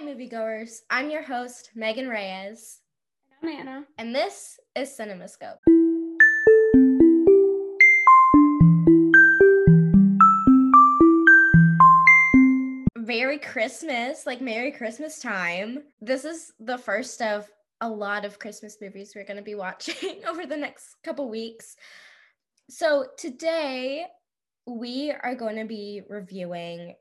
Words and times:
Hi, 0.00 0.06
moviegoers. 0.06 0.80
I'm 0.88 1.10
your 1.10 1.20
host, 1.22 1.72
Meghan 1.76 2.08
Reyes. 2.08 2.80
And 3.42 3.50
I'm 3.50 3.68
Ana. 3.68 3.84
And 3.98 4.14
this 4.14 4.58
is 4.74 4.96
CinemaScope. 4.98 5.58
Merry 12.96 13.38
Christmas, 13.38 14.24
like 14.24 14.40
Merry 14.40 14.72
Christmas 14.72 15.20
time. 15.20 15.82
This 16.00 16.24
is 16.24 16.52
the 16.58 16.78
first 16.78 17.20
of 17.20 17.50
a 17.82 17.88
lot 17.88 18.24
of 18.24 18.38
Christmas 18.38 18.78
movies 18.80 19.12
we're 19.14 19.26
going 19.26 19.36
to 19.36 19.42
be 19.42 19.54
watching 19.54 20.22
over 20.26 20.46
the 20.46 20.56
next 20.56 20.96
couple 21.04 21.28
weeks. 21.28 21.76
So, 22.70 23.08
today 23.18 24.06
we 24.66 25.12
are 25.12 25.34
going 25.34 25.56
to 25.56 25.66
be 25.66 26.00
reviewing 26.08 26.94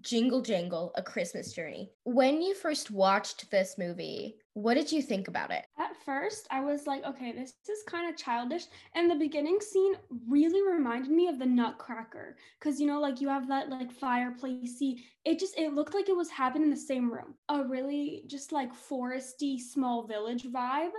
Jingle 0.00 0.40
Jangle, 0.40 0.92
A 0.96 1.02
Christmas 1.02 1.52
Journey. 1.52 1.90
When 2.04 2.40
you 2.40 2.54
first 2.54 2.90
watched 2.90 3.50
this 3.50 3.76
movie, 3.78 4.36
what 4.54 4.74
did 4.74 4.90
you 4.90 5.02
think 5.02 5.28
about 5.28 5.50
it? 5.50 5.64
At 5.78 5.96
first, 6.04 6.46
I 6.50 6.60
was 6.60 6.86
like, 6.86 7.04
okay, 7.04 7.32
this 7.32 7.54
is 7.68 7.82
kind 7.86 8.08
of 8.08 8.16
childish. 8.16 8.64
And 8.94 9.10
the 9.10 9.14
beginning 9.14 9.58
scene 9.60 9.94
really 10.28 10.62
reminded 10.62 11.10
me 11.10 11.28
of 11.28 11.38
the 11.38 11.46
Nutcracker. 11.46 12.36
Cause 12.60 12.80
you 12.80 12.86
know, 12.86 13.00
like 13.00 13.20
you 13.20 13.28
have 13.28 13.48
that 13.48 13.70
like 13.70 13.92
fireplacey, 13.92 15.00
it 15.24 15.38
just 15.38 15.58
it 15.58 15.74
looked 15.74 15.94
like 15.94 16.08
it 16.08 16.16
was 16.16 16.30
happening 16.30 16.64
in 16.64 16.70
the 16.70 16.76
same 16.76 17.12
room. 17.12 17.34
A 17.48 17.64
really 17.64 18.24
just 18.26 18.52
like 18.52 18.72
foresty 18.74 19.60
small 19.60 20.06
village 20.06 20.44
vibe. 20.44 20.90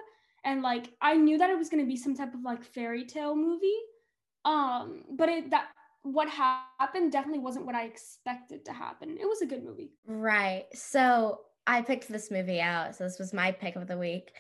And 0.46 0.62
like 0.62 0.92
I 1.02 1.16
knew 1.16 1.38
that 1.38 1.50
it 1.50 1.58
was 1.58 1.70
gonna 1.70 1.86
be 1.86 1.98
some 1.98 2.16
type 2.16 2.34
of 2.34 2.44
like 2.44 2.64
fairy 2.64 3.06
tale 3.06 3.36
movie. 3.36 3.78
Um, 4.46 5.04
but 5.12 5.30
it 5.30 5.50
that 5.52 5.68
what 6.14 6.30
happened 6.30 7.12
definitely 7.12 7.40
wasn't 7.40 7.66
what 7.66 7.76
I 7.76 7.86
expected 7.86 8.66
to 8.66 8.74
happen. 8.74 9.18
It 9.20 9.28
was 9.28 9.42
a 9.42 9.46
good 9.46 9.64
movie. 9.64 9.92
Right. 10.06 10.66
So 10.74 11.42
I 11.68 11.82
picked 11.82 12.08
this 12.08 12.32
movie 12.32 12.62
out. 12.62 12.96
So 12.96 13.04
this 13.04 13.20
was 13.20 13.34
my 13.34 13.52
pick 13.52 13.76
of 13.76 13.88
the 13.88 13.98
week. 13.98 14.32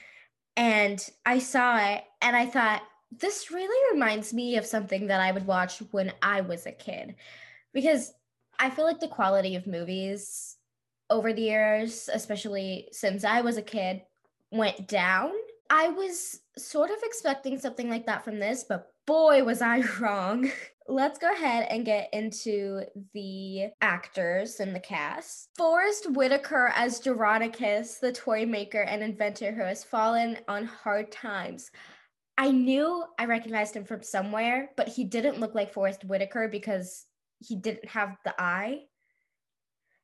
And 0.57 1.03
I 1.25 1.39
saw 1.39 1.77
it 1.77 2.03
and 2.21 2.35
I 2.35 2.45
thought, 2.45 2.81
this 3.11 3.49
really 3.49 3.93
reminds 3.93 4.33
me 4.33 4.57
of 4.57 4.65
something 4.65 5.07
that 5.07 5.21
I 5.21 5.31
would 5.31 5.47
watch 5.47 5.79
when 5.91 6.13
I 6.21 6.41
was 6.41 6.65
a 6.65 6.71
kid. 6.71 7.15
Because 7.73 8.13
I 8.59 8.69
feel 8.69 8.85
like 8.85 8.99
the 8.99 9.07
quality 9.07 9.55
of 9.55 9.67
movies 9.67 10.57
over 11.09 11.33
the 11.33 11.41
years, 11.41 12.09
especially 12.11 12.89
since 12.91 13.23
I 13.23 13.41
was 13.41 13.57
a 13.57 13.63
kid, 13.63 14.01
went 14.51 14.87
down. 14.87 15.31
I 15.69 15.89
was 15.89 16.39
sort 16.57 16.91
of 16.91 16.97
expecting 17.03 17.57
something 17.57 17.89
like 17.89 18.05
that 18.07 18.23
from 18.23 18.39
this, 18.39 18.65
but 18.67 18.91
boy, 19.05 19.43
was 19.43 19.61
I 19.61 19.81
wrong. 19.99 20.51
Let's 20.91 21.19
go 21.19 21.31
ahead 21.31 21.67
and 21.69 21.85
get 21.85 22.09
into 22.13 22.81
the 23.13 23.67
actors 23.79 24.59
and 24.59 24.75
the 24.75 24.79
cast. 24.79 25.49
Forest 25.55 26.09
Whitaker 26.13 26.71
as 26.75 26.99
Jeronicus, 26.99 27.99
the 27.99 28.11
toy 28.11 28.43
maker 28.47 28.81
and 28.81 29.03
inventor 29.03 29.51
who 29.51 29.61
has 29.61 29.83
fallen 29.83 30.39
on 30.47 30.65
hard 30.65 31.11
times. 31.11 31.69
I 32.39 32.49
knew 32.49 33.03
I 33.19 33.25
recognized 33.25 33.75
him 33.75 33.85
from 33.85 34.01
somewhere, 34.01 34.71
but 34.77 34.87
he 34.87 35.03
didn't 35.03 35.39
look 35.39 35.53
like 35.53 35.71
Forest 35.71 36.05
Whitaker 36.05 36.47
because 36.47 37.05
he 37.37 37.55
didn't 37.55 37.87
have 37.87 38.17
the 38.25 38.33
eye. 38.41 38.85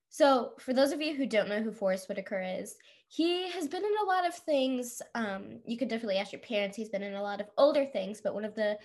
So, 0.09 0.51
for 0.59 0.71
those 0.71 0.91
of 0.91 1.01
you 1.01 1.15
who 1.15 1.25
don't 1.25 1.49
know 1.49 1.63
who 1.63 1.71
Forest 1.71 2.07
Whitaker 2.07 2.41
is, 2.59 2.75
he 3.07 3.49
has 3.49 3.67
been 3.67 3.83
in 3.83 3.95
a 4.03 4.07
lot 4.07 4.27
of 4.27 4.35
things. 4.35 5.01
Um, 5.15 5.61
you 5.65 5.77
could 5.77 5.87
definitely 5.87 6.17
ask 6.17 6.31
your 6.31 6.41
parents. 6.41 6.77
He's 6.77 6.89
been 6.89 7.03
in 7.03 7.15
a 7.15 7.23
lot 7.23 7.41
of 7.41 7.47
older 7.57 7.85
things, 7.85 8.21
but 8.21 8.35
one 8.35 8.45
of 8.45 8.53
the 8.53 8.77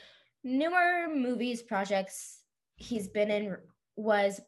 newer 0.42 1.08
movies 1.14 1.62
projects 1.62 2.40
he's 2.76 3.08
been 3.08 3.30
in 3.30 3.56
was 3.96 4.40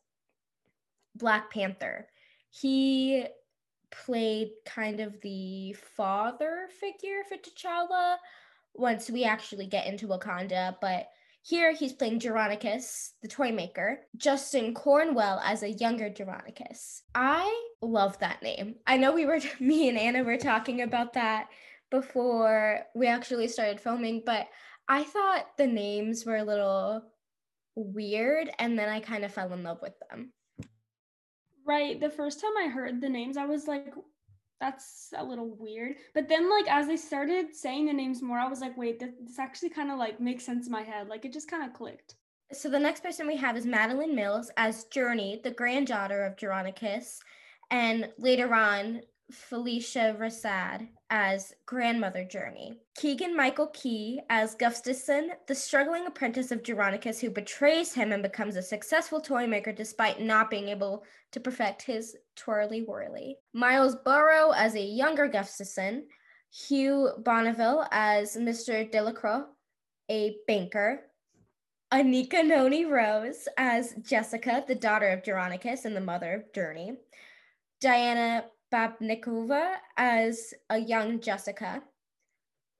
Black 1.15 1.51
Panther. 1.53 2.09
He 2.51 3.27
played 3.91 4.51
kind 4.65 5.01
of 5.01 5.21
the 5.21 5.75
father 5.75 6.69
figure 6.81 7.23
for 7.29 7.37
T'Challa 7.37 8.17
once 8.75 9.11
we 9.11 9.25
actually 9.25 9.67
get 9.67 9.87
into 9.87 10.07
Wakanda, 10.07 10.77
but 10.81 11.09
here 11.43 11.73
he's 11.73 11.93
playing 11.93 12.21
Jeronicus, 12.21 13.11
the 13.21 13.29
toy 13.29 13.53
maker, 13.53 14.01
Justin 14.17 14.75
Cornwell 14.75 15.41
as 15.45 15.63
a 15.63 15.73
younger 15.73 16.09
Jeronicus. 16.09 17.03
I 17.15 17.65
love 17.83 18.19
that 18.21 18.43
name. 18.43 18.77
I 18.87 18.97
know 18.97 19.13
we 19.13 19.27
were, 19.27 19.41
me 19.61 19.89
and 19.89 19.99
Ana 19.99 20.23
were 20.23 20.39
talking 20.39 20.83
about 20.83 21.13
that 21.15 21.49
before 21.91 22.81
we 22.95 23.07
actually 23.07 23.49
started 23.49 23.81
filming, 23.81 24.23
but 24.25 24.47
I 24.89 25.05
thought 25.05 25.57
the 25.57 25.67
names 25.67 26.25
were 26.25 26.37
a 26.37 26.45
little 26.45 27.03
weird 27.75 28.51
and 28.59 28.79
then 28.79 28.89
I 28.89 29.01
kind 29.01 29.25
of 29.25 29.33
fell 29.33 29.53
in 29.53 29.63
love 29.63 29.81
with 29.83 29.95
them. 30.11 30.33
Right. 31.65 32.01
The 32.01 32.11
first 32.11 32.41
time 32.41 32.53
I 32.59 32.69
heard 32.69 33.01
the 33.01 33.09
names, 33.09 33.37
I 33.37 33.47
was 33.47 33.69
like, 33.69 33.95
that's 34.61 35.13
a 35.17 35.25
little 35.25 35.57
weird. 35.59 35.97
But 36.15 36.29
then, 36.29 36.49
like, 36.49 36.71
as 36.71 36.89
I 36.89 36.97
started 36.97 37.55
saying 37.55 37.87
the 37.87 37.93
names 37.93 38.23
more, 38.23 38.39
I 38.39 38.49
was 38.49 38.61
like, 38.61 38.77
wait, 38.79 39.01
this, 39.01 39.11
this 39.21 39.39
actually 39.39 39.71
kind 39.71 39.91
of 39.91 39.99
like 39.99 40.21
makes 40.21 40.45
sense 40.45 40.67
in 40.67 40.73
my 40.73 40.83
head. 40.83 41.09
Like, 41.09 41.25
it 41.25 41.33
just 41.33 41.51
kind 41.51 41.65
of 41.65 41.73
clicked. 41.73 42.15
So, 42.53 42.71
the 42.71 42.79
next 42.79 43.03
person 43.03 43.27
we 43.27 43.37
have 43.37 43.57
is 43.57 43.67
Madalen 43.67 44.15
Mills 44.15 44.51
as 44.57 44.85
Journey, 44.85 45.41
the 45.43 45.51
granddaughter 45.51 46.25
of 46.25 46.37
Jeronicus. 46.37 47.19
And 47.71 48.09
later 48.19 48.55
on, 48.55 49.03
Phylicia 49.33 50.17
Rashad 50.17 50.89
as 51.13 51.53
grandmother 51.67 52.25
Journey, 52.25 52.73
Keegan 52.97 53.37
Michael 53.37 53.67
Key 53.67 54.23
as 54.31 54.55
Gustafson, 54.55 55.33
the 55.47 55.55
struggling 55.55 56.07
apprentice 56.07 56.51
of 56.51 56.63
Jeronicus 56.63 57.21
who 57.21 57.29
betrays 57.29 57.93
him 57.93 58.13
and 58.13 58.23
becomes 58.23 58.57
a 58.57 58.63
successful 58.63 59.21
toy 59.21 59.47
maker 59.47 59.73
despite 59.73 60.23
not 60.23 60.49
being 60.49 60.71
able 60.71 61.05
to 61.33 61.39
perfect 61.39 61.83
his 61.83 62.17
twirly 62.35 62.81
whirly. 62.81 63.37
Miles 63.53 63.95
Barrow 64.07 64.53
as 64.53 64.75
a 64.75 64.81
younger 64.81 65.29
Gustafson, 65.29 66.07
Hugh 66.51 67.11
Bonneville 67.19 67.87
as 67.93 68.35
Mr. 68.39 68.91
Delacroix, 68.91 69.43
a 70.11 70.37
banker, 70.47 71.03
Anika 71.93 72.43
Noni 72.43 72.87
Rose 72.87 73.49
as 73.59 73.95
Jessica, 74.01 74.65
the 74.67 74.75
daughter 74.75 75.11
of 75.11 75.23
Jeronicus 75.23 75.85
and 75.85 75.95
the 75.95 76.01
mother 76.01 76.33
of 76.37 76.55
Journey, 76.55 76.97
Diana 77.83 78.45
Babnicova 78.73 79.75
as 79.97 80.55
a 80.71 80.79
young 80.79 81.21
Jessica, 81.21 81.83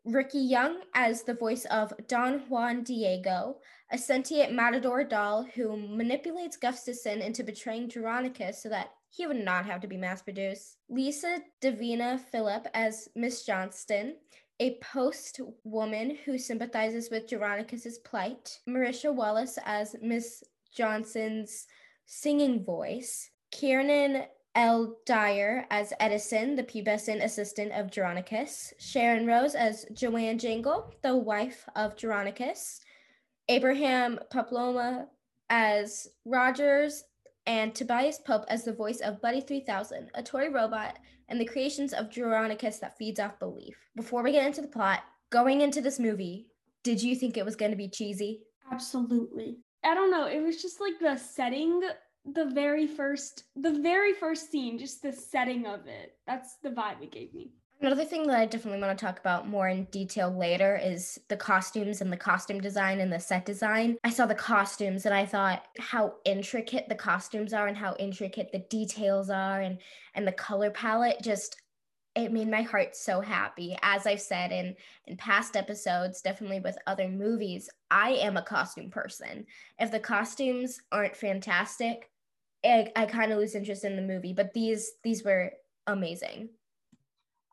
Ricky 0.05 0.41
Young 0.41 0.81
as 0.95 1.23
the 1.23 1.35
voice 1.35 1.65
of 1.67 1.93
Don 2.09 2.41
Juan 2.49 2.83
Diego, 2.83 3.59
a 3.91 3.99
sentient 3.99 4.53
matador 4.53 5.05
doll 5.05 5.45
who 5.55 5.77
manipulates 5.77 6.57
Gustafson 6.57 7.21
into 7.21 7.45
betraying 7.45 7.89
Jeronicus 7.89 8.63
so 8.63 8.69
that 8.71 8.91
he 9.11 9.27
would 9.27 9.37
not 9.37 9.67
have 9.67 9.81
to 9.83 9.87
be 9.87 9.97
mass 9.97 10.23
produced. 10.23 10.79
Lisa 10.89 11.39
Davina 11.61 12.19
Phillip 12.19 12.67
as 12.73 13.09
Miss 13.15 13.45
Johnston, 13.45 14.17
a 14.59 14.79
post 14.79 15.41
woman 15.63 16.17
who 16.25 16.39
sympathizes 16.39 17.11
with 17.11 17.29
Jeronicus's 17.29 17.99
plight. 17.99 18.59
Marisha 18.69 19.15
Wallace 19.15 19.59
as 19.67 19.95
Miss 20.01 20.43
Johnston's 20.75 21.67
singing 22.07 22.65
voice. 22.65 23.31
Kieron 23.55 24.27
Elle 24.55 24.97
Dyer 25.07 25.67
as 25.71 25.93
Edison, 25.99 26.57
the 26.57 26.63
pubescent 26.63 27.23
assistant 27.23 27.73
of 27.73 27.91
Jeronicus, 27.91 28.73
Sharon 28.79 29.27
Rose 29.27 29.55
as 29.55 29.87
Joanne 29.93 30.39
Jangle, 30.39 30.93
the 31.03 31.17
wife 31.17 31.67
of 31.75 31.97
Jeronicus, 31.97 32.81
Abraham 33.49 34.19
Paploma 34.31 35.07
as 35.49 36.09
Rogers, 36.25 37.05
and 37.47 37.75
Tobias 37.75 38.19
Pope 38.19 38.45
as 38.49 38.65
the 38.65 38.73
voice 38.73 39.01
of 39.01 39.21
Buddy 39.21 39.41
3000, 39.41 40.11
a 40.15 40.23
toy 40.23 40.49
robot 40.49 40.99
and 41.29 41.41
the 41.41 41.47
creations 41.47 41.93
of 41.93 42.11
Jeronicus 42.11 42.79
that 42.81 42.97
feeds 42.97 43.19
off 43.19 43.39
belief. 43.39 43.77
Before 43.97 44.23
we 44.23 44.33
get 44.33 44.47
into 44.47 44.61
the 44.61 44.69
plot, 44.69 45.01
going 45.31 45.61
into 45.61 45.81
this 45.81 45.99
movie, 45.99 46.47
did 46.85 47.03
you 47.03 47.17
think 47.17 47.37
it 47.37 47.45
was 47.45 47.57
going 47.57 47.71
to 47.71 47.77
be 47.77 47.89
cheesy? 47.89 48.43
Absolutely. 48.71 49.59
I 49.85 49.95
don't 49.95 50.11
know. 50.11 50.27
It 50.27 50.41
was 50.43 50.63
just 50.63 50.81
like 50.81 50.99
the 51.01 51.17
setting 51.17 51.81
the 52.25 52.47
very 52.47 52.87
first 52.87 53.45
the 53.57 53.79
very 53.81 54.13
first 54.13 54.51
scene 54.51 54.79
just 54.79 55.03
the 55.03 55.13
setting 55.13 55.67
of 55.67 55.87
it. 55.87 56.17
That's 56.27 56.57
the 56.63 56.71
vibe 56.71 57.03
it 57.03 57.13
gave 57.13 57.35
me. 57.35 57.53
Another 57.81 58.05
thing 58.05 58.29
that 58.29 58.39
i 58.39 58.47
definitely 58.47 58.81
want 58.81 58.97
to 58.97 59.05
talk 59.05 59.19
about 59.19 59.49
more 59.49 59.69
in 59.69 59.85
detail 59.87 60.31
later 60.31 60.79
is 60.81 61.19
the 61.29 61.37
costumes 61.37 62.01
and 62.01 62.13
the 62.13 62.17
costume 62.17 62.61
design 62.61 63.01
and 63.01 63.13
the 63.13 63.19
set 63.19 63.45
design. 63.45 63.97
I 64.05 64.11
saw 64.11 64.27
the 64.27 64.35
costumes 64.37 65.05
and 65.05 65.15
i 65.15 65.27
thought 65.27 65.65
how 65.79 66.15
intricate 66.25 66.89
the 66.89 66.95
costumes 66.95 67.53
are 67.53 67.67
and 67.67 67.77
how 67.77 67.97
intricate 67.99 68.53
the 68.53 68.65
details 68.71 69.29
are 69.31 69.61
and 69.61 69.79
and 70.15 70.27
the 70.27 70.33
color 70.33 70.71
palette 70.71 71.21
just 71.23 71.61
it 72.15 72.31
made 72.31 72.51
my 72.51 72.61
heart 72.61 72.95
so 72.95 73.21
happy. 73.21 73.77
As 73.83 74.07
i've 74.07 74.21
said 74.21 74.53
in 74.53 74.77
in 75.07 75.17
past 75.17 75.57
episodes 75.57 76.23
definitely 76.23 76.61
with 76.61 76.79
other 76.87 77.09
movies 77.09 77.69
i 77.91 78.11
am 78.11 78.37
a 78.37 78.43
costume 78.43 78.91
person. 78.91 79.45
If 79.81 79.91
the 79.91 79.99
costumes 79.99 80.81
aren't 80.93 81.17
fantastic 81.17 82.12
I, 82.65 82.93
I 82.95 83.07
kind 83.07 83.33
of 83.33 83.39
lose 83.39 83.55
interest 83.55 83.85
in 83.85 83.97
the 83.97 84.03
movie, 84.03 84.33
but 84.33 84.53
these 84.55 84.93
these 85.03 85.25
were 85.25 85.53
amazing. 85.87 86.51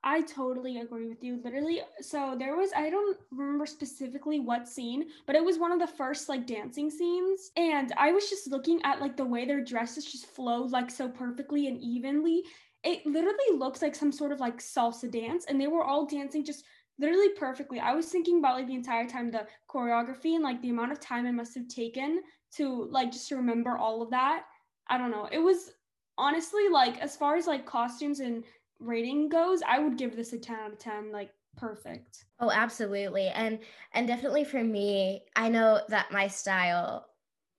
I 0.01 0.21
totally 0.21 0.79
agree 0.79 1.07
with 1.09 1.23
you. 1.23 1.41
Literally, 1.43 1.81
so 1.99 2.35
there 2.37 2.55
was 2.55 2.71
I 2.75 2.89
don't 2.89 3.17
remember 3.31 3.65
specifically 3.65 4.39
what 4.39 4.67
scene, 4.67 5.09
but 5.25 5.35
it 5.35 5.43
was 5.43 5.57
one 5.57 5.71
of 5.71 5.79
the 5.79 5.87
first 5.87 6.29
like 6.29 6.47
dancing 6.47 6.89
scenes, 6.89 7.51
and 7.57 7.91
I 7.97 8.11
was 8.11 8.29
just 8.29 8.47
looking 8.47 8.81
at 8.83 9.01
like 9.01 9.17
the 9.17 9.25
way 9.25 9.45
their 9.45 9.63
dresses 9.63 10.05
just 10.05 10.27
flowed 10.27 10.71
like 10.71 10.89
so 10.89 11.09
perfectly 11.09 11.67
and 11.67 11.81
evenly, 11.81 12.43
it 12.83 13.05
literally 13.05 13.57
looks 13.57 13.81
like 13.81 13.95
some 13.95 14.11
sort 14.11 14.31
of 14.31 14.39
like 14.39 14.59
salsa 14.59 15.11
dance 15.11 15.45
and 15.45 15.59
they 15.59 15.67
were 15.67 15.83
all 15.83 16.05
dancing 16.05 16.45
just 16.45 16.63
literally 16.97 17.29
perfectly. 17.37 17.79
I 17.79 17.93
was 17.93 18.07
thinking 18.07 18.39
about 18.39 18.55
like 18.55 18.67
the 18.67 18.75
entire 18.75 19.07
time 19.07 19.31
the 19.31 19.47
choreography 19.69 20.35
and 20.35 20.43
like 20.43 20.61
the 20.61 20.69
amount 20.69 20.91
of 20.91 20.99
time 20.99 21.25
it 21.25 21.33
must 21.33 21.55
have 21.55 21.67
taken 21.67 22.21
to 22.55 22.85
like 22.85 23.11
just 23.11 23.31
remember 23.31 23.77
all 23.77 24.01
of 24.01 24.11
that. 24.11 24.43
I 24.89 24.97
don't 24.97 25.11
know. 25.11 25.29
It 25.31 25.39
was 25.39 25.71
honestly 26.17 26.67
like 26.69 26.97
as 26.99 27.15
far 27.15 27.35
as 27.35 27.47
like 27.47 27.65
costumes 27.65 28.19
and 28.19 28.43
rating 28.79 29.29
goes, 29.29 29.61
I 29.67 29.79
would 29.79 29.97
give 29.97 30.15
this 30.15 30.33
a 30.33 30.37
10 30.37 30.55
out 30.55 30.73
of 30.73 30.79
10 30.79 31.11
like 31.11 31.31
perfect. 31.57 32.25
Oh, 32.39 32.51
absolutely. 32.51 33.27
And 33.27 33.59
and 33.93 34.07
definitely 34.07 34.43
for 34.43 34.63
me, 34.63 35.23
I 35.35 35.49
know 35.49 35.81
that 35.89 36.11
my 36.11 36.27
style 36.27 37.05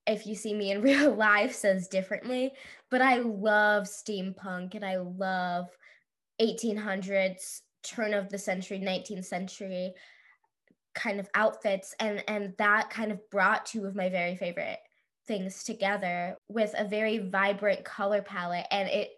if 0.07 0.27
you 0.27 0.35
see 0.35 0.55
me 0.55 0.73
in 0.73 0.83
real 0.83 1.15
life 1.15 1.55
says 1.55 1.89
differently, 1.89 2.53
but 2.91 3.01
I 3.01 3.19
love 3.19 3.85
steampunk 3.85 4.75
and 4.75 4.85
I 4.85 4.97
love 4.97 5.69
1800s 6.41 7.61
turn 7.83 8.13
of 8.13 8.29
the 8.29 8.39
century 8.39 8.79
19th 8.79 9.25
century 9.25 9.95
kind 10.95 11.21
of 11.21 11.29
outfits 11.35 11.95
and 12.01 12.23
and 12.29 12.55
that 12.59 12.91
kind 12.91 13.13
of 13.13 13.31
brought 13.31 13.65
two 13.65 13.87
of 13.87 13.95
my 13.95 14.09
very 14.09 14.37
favorite 14.37 14.79
things 15.27 15.65
together 15.65 16.37
with 16.49 16.75
a 16.77 16.85
very 16.85 17.19
vibrant 17.19 17.85
color 17.85 18.23
palette 18.23 18.67
and 18.71 18.89
it 18.89 19.11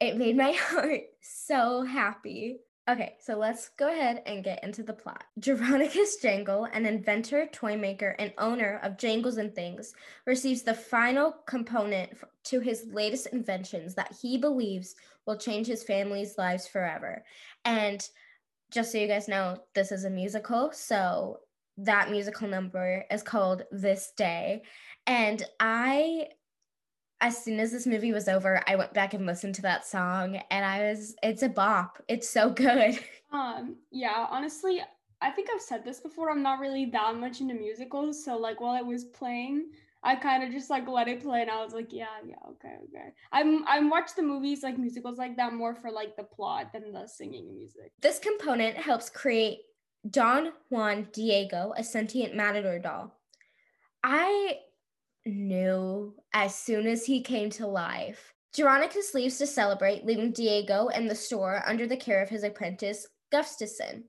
it 0.00 0.16
made 0.16 0.36
my 0.36 0.52
heart 0.58 1.02
so 1.20 1.82
happy 1.82 2.58
Okay, 2.90 3.14
so 3.20 3.36
let's 3.36 3.68
go 3.78 3.92
ahead 3.92 4.24
and 4.26 4.42
get 4.42 4.64
into 4.64 4.82
the 4.82 4.92
plot. 4.92 5.22
Jeronicus 5.38 6.20
Jangle, 6.20 6.64
an 6.72 6.84
inventor, 6.84 7.46
toy 7.52 7.76
maker, 7.76 8.16
and 8.18 8.32
owner 8.38 8.80
of 8.82 8.98
Jangles 8.98 9.36
and 9.36 9.54
Things, 9.54 9.94
receives 10.26 10.62
the 10.62 10.74
final 10.74 11.36
component 11.46 12.10
to 12.46 12.58
his 12.58 12.84
latest 12.90 13.28
inventions 13.28 13.94
that 13.94 14.12
he 14.20 14.36
believes 14.36 14.96
will 15.26 15.36
change 15.36 15.68
his 15.68 15.84
family's 15.84 16.36
lives 16.36 16.66
forever. 16.66 17.24
And 17.64 18.04
just 18.72 18.90
so 18.90 18.98
you 18.98 19.06
guys 19.06 19.28
know, 19.28 19.58
this 19.76 19.92
is 19.92 20.04
a 20.04 20.10
musical, 20.10 20.72
so 20.72 21.38
that 21.78 22.10
musical 22.10 22.48
number 22.48 23.04
is 23.12 23.22
called 23.22 23.62
This 23.70 24.12
Day. 24.16 24.62
And 25.06 25.42
I 25.60 26.28
as 27.20 27.38
soon 27.42 27.60
as 27.60 27.70
this 27.70 27.86
movie 27.86 28.12
was 28.12 28.26
over, 28.26 28.60
I 28.66 28.74
went 28.74 28.92
back 28.92 29.14
and 29.14 29.24
listened 29.26 29.54
to 29.54 29.62
that 29.62 29.86
song 29.86 30.40
and 30.50 30.64
I 30.64 30.90
was 30.90 31.14
it's 31.22 31.42
a 31.42 31.48
bop. 31.48 32.02
It's 32.08 32.28
so 32.28 32.50
good. 32.50 32.98
Um 33.32 33.76
yeah, 33.90 34.26
honestly, 34.28 34.82
I 35.22 35.30
think 35.30 35.48
I've 35.48 35.62
said 35.62 35.86
this 35.86 36.00
before. 36.00 36.30
I'm 36.30 36.42
not 36.42 36.58
really 36.58 36.84
that 36.86 37.16
much 37.16 37.40
into 37.40 37.54
musicals, 37.54 38.22
so 38.22 38.36
like 38.36 38.60
while 38.60 38.76
it 38.76 38.84
was 38.84 39.04
playing, 39.04 39.70
I 40.02 40.16
kind 40.16 40.42
of 40.42 40.50
just 40.50 40.68
like 40.68 40.86
let 40.86 41.08
it 41.08 41.22
play 41.22 41.40
and 41.42 41.50
I 41.50 41.64
was 41.64 41.72
like, 41.72 41.92
yeah, 41.92 42.18
yeah, 42.26 42.34
okay, 42.50 42.76
okay. 42.88 43.08
I'm 43.32 43.66
I'm 43.66 43.88
watch 43.88 44.14
the 44.14 44.22
movies 44.22 44.62
like 44.62 44.76
musicals 44.76 45.16
like 45.16 45.36
that 45.36 45.54
more 45.54 45.74
for 45.74 45.90
like 45.90 46.16
the 46.16 46.24
plot 46.24 46.74
than 46.74 46.92
the 46.92 47.06
singing 47.06 47.54
music. 47.54 47.92
This 48.00 48.18
component 48.18 48.76
helps 48.76 49.08
create 49.08 49.60
Don 50.10 50.52
Juan 50.70 51.08
Diego, 51.12 51.72
a 51.76 51.84
sentient 51.84 52.34
matador 52.34 52.78
doll. 52.80 53.16
I 54.02 54.58
knew 55.26 56.14
as 56.32 56.54
soon 56.54 56.86
as 56.86 57.04
he 57.04 57.22
came 57.22 57.50
to 57.50 57.66
life. 57.66 58.32
Jeronicus 58.54 59.14
leaves 59.14 59.38
to 59.38 59.46
celebrate, 59.46 60.04
leaving 60.04 60.32
Diego 60.32 60.88
and 60.88 61.08
the 61.08 61.14
store 61.14 61.62
under 61.66 61.86
the 61.86 61.96
care 61.96 62.22
of 62.22 62.28
his 62.28 62.44
apprentice, 62.44 63.06
Gustafson. 63.30 64.04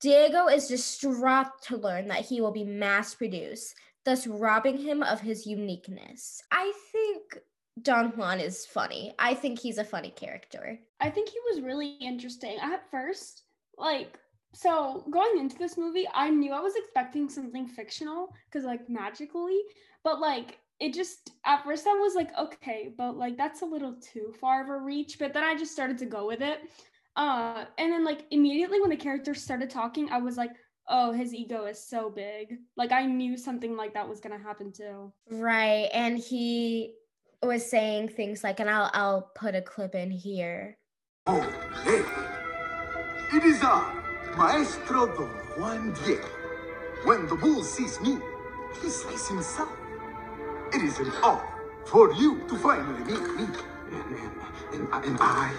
Diego 0.00 0.48
is 0.48 0.66
distraught 0.66 1.46
to 1.62 1.76
learn 1.76 2.08
that 2.08 2.24
he 2.24 2.40
will 2.40 2.50
be 2.50 2.64
mass 2.64 3.14
produced, 3.14 3.74
thus 4.04 4.26
robbing 4.26 4.76
him 4.76 5.02
of 5.04 5.20
his 5.20 5.46
uniqueness. 5.46 6.42
I 6.50 6.72
think 6.90 7.38
Don 7.80 8.10
Juan 8.16 8.40
is 8.40 8.66
funny. 8.66 9.14
I 9.18 9.34
think 9.34 9.60
he's 9.60 9.78
a 9.78 9.84
funny 9.84 10.10
character. 10.10 10.78
I 11.00 11.08
think 11.08 11.28
he 11.28 11.38
was 11.50 11.62
really 11.62 11.96
interesting. 12.00 12.58
At 12.60 12.90
first, 12.90 13.44
like, 13.78 14.18
so 14.54 15.04
going 15.10 15.38
into 15.38 15.56
this 15.56 15.78
movie, 15.78 16.06
I 16.12 16.30
knew 16.30 16.52
I 16.52 16.60
was 16.60 16.74
expecting 16.74 17.28
something 17.28 17.68
fictional 17.68 18.34
because, 18.46 18.64
like, 18.66 18.90
magically, 18.90 19.60
but 20.04 20.20
like 20.20 20.58
it 20.80 20.92
just 20.92 21.30
at 21.46 21.64
first 21.64 21.86
I 21.86 21.92
was 21.94 22.14
like, 22.14 22.36
okay, 22.38 22.92
but 22.96 23.16
like 23.16 23.36
that's 23.36 23.62
a 23.62 23.66
little 23.66 23.94
too 23.94 24.34
far 24.40 24.62
of 24.62 24.68
a 24.68 24.76
reach. 24.76 25.18
But 25.18 25.32
then 25.32 25.44
I 25.44 25.56
just 25.56 25.72
started 25.72 25.98
to 25.98 26.06
go 26.06 26.26
with 26.26 26.40
it. 26.40 26.58
Uh, 27.14 27.64
and 27.78 27.92
then 27.92 28.04
like 28.04 28.24
immediately 28.30 28.80
when 28.80 28.90
the 28.90 28.96
characters 28.96 29.40
started 29.40 29.70
talking, 29.70 30.10
I 30.10 30.18
was 30.18 30.36
like, 30.36 30.50
oh, 30.88 31.12
his 31.12 31.32
ego 31.32 31.66
is 31.66 31.82
so 31.82 32.10
big. 32.10 32.56
Like 32.76 32.90
I 32.90 33.06
knew 33.06 33.36
something 33.36 33.76
like 33.76 33.94
that 33.94 34.08
was 34.08 34.20
gonna 34.20 34.38
happen 34.38 34.72
too. 34.72 35.12
Right, 35.30 35.88
and 35.92 36.18
he 36.18 36.94
was 37.42 37.68
saying 37.68 38.08
things 38.08 38.42
like, 38.42 38.58
and 38.58 38.68
I'll 38.68 38.90
I'll 38.92 39.30
put 39.36 39.54
a 39.54 39.62
clip 39.62 39.94
in 39.94 40.10
here. 40.10 40.78
Oh, 41.26 41.40
hey, 41.84 42.02
it 43.36 43.44
is 43.44 43.60
I, 43.62 44.02
Maestro 44.36 45.06
Don 45.06 45.28
Juan 45.60 45.92
Diego. 46.04 46.26
When 47.04 47.26
the 47.26 47.36
bull 47.36 47.62
sees 47.62 48.00
me, 48.00 48.18
he 48.80 48.88
slays 48.88 49.28
himself. 49.28 49.68
It 50.74 50.82
is 50.82 50.98
an 51.00 51.12
honor 51.22 51.44
for 51.84 52.14
you 52.14 52.40
to 52.48 52.56
finally 52.56 53.04
meet 53.04 53.22
me. 53.36 53.44
And, 53.92 54.16
and, 54.16 54.90
and, 54.92 55.04
and 55.04 55.18
I, 55.20 55.52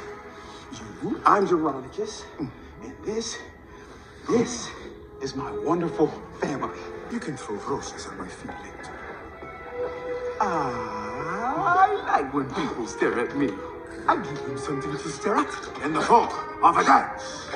you, 1.04 1.22
I'm 1.24 1.48
Jeronicus, 1.48 2.24
and 2.40 2.52
this, 3.06 3.38
this 4.28 4.72
is 5.22 5.36
my 5.36 5.52
wonderful 5.52 6.08
family. 6.42 6.80
You 7.12 7.20
can 7.20 7.38
throw 7.38 7.58
roses 7.58 8.08
at 8.08 8.18
my 8.18 8.28
feet 8.28 8.50
later. 8.64 8.92
Ah, 10.42 11.78
I 11.78 12.22
like 12.22 12.34
when 12.34 12.50
people 12.56 12.88
stare 12.88 13.20
at 13.20 13.38
me. 13.38 13.52
I 14.08 14.16
give 14.16 14.46
them 14.46 14.58
something 14.58 14.92
to 14.92 15.10
stare 15.10 15.36
at 15.36 15.84
in 15.84 15.94
the 15.94 16.02
form 16.02 16.30
of 16.64 16.76
a 16.76 16.84
dance. 16.84 17.48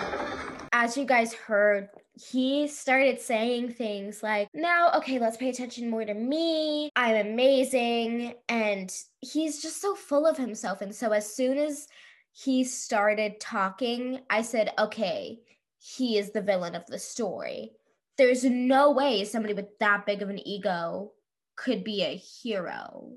As 0.73 0.95
you 0.95 1.05
guys 1.05 1.33
heard, 1.33 1.89
he 2.19 2.67
started 2.67 3.19
saying 3.21 3.73
things 3.73 4.23
like, 4.23 4.49
now, 4.53 4.91
okay, 4.95 5.19
let's 5.19 5.37
pay 5.37 5.49
attention 5.49 5.89
more 5.89 6.03
to 6.03 6.13
me. 6.13 6.89
I'm 6.95 7.27
amazing. 7.27 8.33
And 8.49 8.91
he's 9.21 9.61
just 9.61 9.81
so 9.81 9.95
full 9.95 10.25
of 10.25 10.37
himself. 10.37 10.81
And 10.81 10.93
so 10.93 11.11
as 11.11 11.33
soon 11.33 11.57
as 11.57 11.87
he 12.33 12.63
started 12.63 13.39
talking, 13.39 14.21
I 14.29 14.41
said, 14.41 14.73
okay, 14.79 15.39
he 15.79 16.17
is 16.17 16.31
the 16.31 16.41
villain 16.41 16.75
of 16.75 16.85
the 16.87 16.99
story. 16.99 17.71
There's 18.17 18.43
no 18.43 18.91
way 18.91 19.23
somebody 19.23 19.53
with 19.53 19.77
that 19.79 20.05
big 20.05 20.21
of 20.21 20.29
an 20.29 20.45
ego 20.47 21.11
could 21.55 21.83
be 21.83 22.03
a 22.03 22.15
hero 22.15 23.11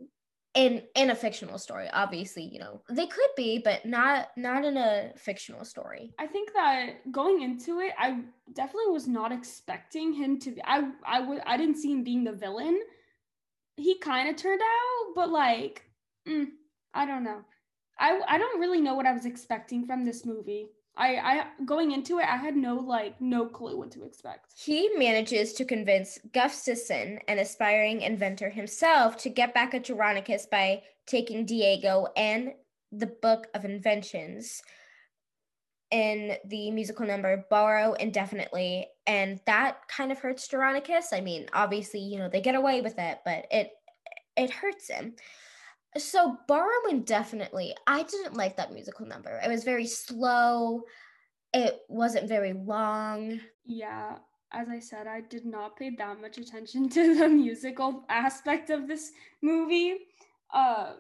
in 0.61 0.83
in 0.95 1.09
a 1.11 1.15
fictional 1.15 1.59
story 1.59 1.89
obviously 1.95 2.43
you 2.43 2.59
know 2.59 2.83
they 2.91 3.07
could 3.07 3.31
be 3.35 3.59
but 3.59 3.87
not 3.87 4.29
not 4.37 4.65
in 4.65 4.77
a 4.77 5.11
fictional 5.17 5.65
story. 5.65 6.12
I 6.19 6.27
think 6.27 6.52
that 6.52 7.11
going 7.11 7.40
into 7.43 7.81
it 7.81 7.93
i 7.99 8.21
definitely 8.52 8.93
was 8.93 9.09
not 9.09 9.33
expecting 9.33 10.12
him 10.12 10.38
to 10.40 10.50
be 10.50 10.62
i 10.64 10.90
i 11.07 11.21
would 11.21 11.40
i 11.47 11.57
didn't 11.57 11.76
see 11.76 11.93
him 11.93 12.05
being 12.05 12.25
the 12.25 12.33
villain. 12.33 12.79
He 13.76 13.99
kind 13.99 14.29
of 14.29 14.37
turned 14.37 14.61
out 14.61 15.14
but 15.14 15.31
like 15.31 15.85
mm, 16.29 16.47
i 16.93 17.07
don't 17.07 17.25
know. 17.25 17.40
I 17.99 18.21
i 18.29 18.37
don't 18.38 18.61
really 18.61 18.83
know 18.83 18.95
what 18.95 19.07
i 19.07 19.12
was 19.12 19.25
expecting 19.25 19.87
from 19.87 20.05
this 20.05 20.26
movie 20.26 20.67
I, 20.97 21.16
I 21.16 21.47
going 21.64 21.92
into 21.92 22.18
it, 22.18 22.26
I 22.26 22.37
had 22.37 22.56
no 22.56 22.75
like 22.75 23.20
no 23.20 23.47
clue 23.47 23.78
what 23.78 23.90
to 23.92 24.04
expect. 24.04 24.52
He 24.56 24.90
manages 24.97 25.52
to 25.54 25.64
convince 25.64 26.18
Gustafson, 26.32 27.20
an 27.28 27.38
aspiring 27.38 28.02
inventor 28.02 28.50
himself, 28.50 29.16
to 29.18 29.30
get 29.30 29.54
back 29.54 29.75
at 29.75 29.85
Jeronicus 29.85 30.50
by 30.50 30.82
taking 31.06 31.47
Diego 31.47 32.09
and 32.16 32.52
the 32.92 33.06
Book 33.06 33.47
of 33.54 33.64
Inventions 33.64 34.62
in 35.90 36.37
the 36.44 36.70
musical 36.70 37.06
number 37.06 37.44
Borrow 37.50 37.94
Indefinitely. 37.94 38.87
And 39.06 39.40
that 39.47 39.88
kind 39.88 40.12
of 40.12 40.18
hurts 40.18 40.49
Jeronicus. 40.49 41.12
I 41.12 41.20
mean, 41.20 41.47
obviously, 41.52 42.00
you 42.00 42.18
know, 42.18 42.28
they 42.28 42.40
get 42.40 42.54
away 42.54 42.80
with 42.80 42.99
it, 42.99 43.18
but 43.25 43.47
it 43.50 43.70
it 44.37 44.50
hurts 44.50 44.88
him. 44.88 45.14
So 45.99 46.37
borrow 46.47 46.68
definitely. 47.04 47.75
I 47.87 48.02
didn't 48.04 48.37
like 48.37 48.56
that 48.56 48.73
musical 48.73 49.06
number. 49.06 49.40
It 49.44 49.49
was 49.49 49.64
very 49.64 49.87
slow. 49.87 50.82
It 51.52 51.80
wasn't 51.88 52.28
very 52.28 52.52
long. 52.52 53.40
Yeah, 53.64 54.18
as 54.52 54.68
I 54.68 54.78
said, 54.78 55.06
I 55.06 55.20
did 55.20 55.44
not 55.44 55.76
pay 55.76 55.90
that 55.97 56.20
much 56.20 56.38
attention 56.38 56.88
to 56.90 57.14
the 57.16 57.28
musical 57.28 58.04
aspect 58.09 58.70
of 58.70 58.87
this 58.87 59.11
movie. 59.42 59.97
Uh 60.52 60.94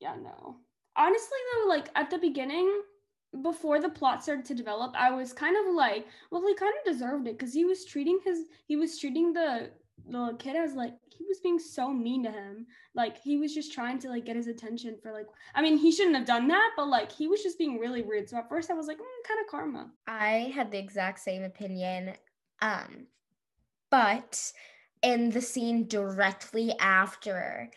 yeah, 0.00 0.14
no. 0.16 0.56
Honestly 0.96 1.38
though, 1.52 1.68
like 1.68 1.88
at 1.94 2.10
the 2.10 2.18
beginning, 2.18 2.82
before 3.42 3.80
the 3.80 3.90
plot 3.90 4.22
started 4.22 4.44
to 4.46 4.54
develop, 4.54 4.94
I 4.98 5.10
was 5.10 5.32
kind 5.32 5.56
of 5.56 5.74
like, 5.74 6.06
well, 6.30 6.46
he 6.46 6.54
kind 6.54 6.72
of 6.78 6.92
deserved 6.92 7.26
it 7.26 7.38
because 7.38 7.52
he 7.52 7.64
was 7.64 7.84
treating 7.84 8.18
his 8.24 8.46
he 8.66 8.76
was 8.76 8.98
treating 8.98 9.32
the 9.32 9.70
the 10.08 10.34
kid 10.38 10.56
as 10.56 10.74
like 10.74 10.94
he 11.18 11.24
was 11.26 11.40
being 11.40 11.58
so 11.58 11.92
mean 11.92 12.22
to 12.24 12.30
him. 12.30 12.66
Like 12.94 13.20
he 13.20 13.36
was 13.36 13.54
just 13.54 13.72
trying 13.72 13.98
to 14.00 14.08
like 14.08 14.24
get 14.24 14.36
his 14.36 14.46
attention 14.46 14.96
for 15.02 15.12
like 15.12 15.26
i 15.54 15.62
mean 15.62 15.76
he 15.76 15.92
shouldn't 15.92 16.16
have 16.16 16.26
done 16.26 16.48
that 16.48 16.70
but 16.76 16.88
like 16.88 17.10
he 17.10 17.26
was 17.26 17.42
just 17.42 17.58
being 17.58 17.78
really 17.78 18.02
rude. 18.02 18.28
So 18.28 18.38
at 18.38 18.48
first 18.48 18.70
i 18.70 18.74
was 18.74 18.86
like 18.86 18.98
mm, 18.98 19.26
kind 19.26 19.40
of 19.40 19.50
karma. 19.50 19.90
I 20.06 20.52
had 20.54 20.70
the 20.70 20.78
exact 20.78 21.20
same 21.20 21.42
opinion 21.42 22.14
um 22.60 23.06
but 23.90 24.52
in 25.02 25.30
the 25.30 25.40
scene 25.40 25.86
directly 25.86 26.74
after 26.78 27.70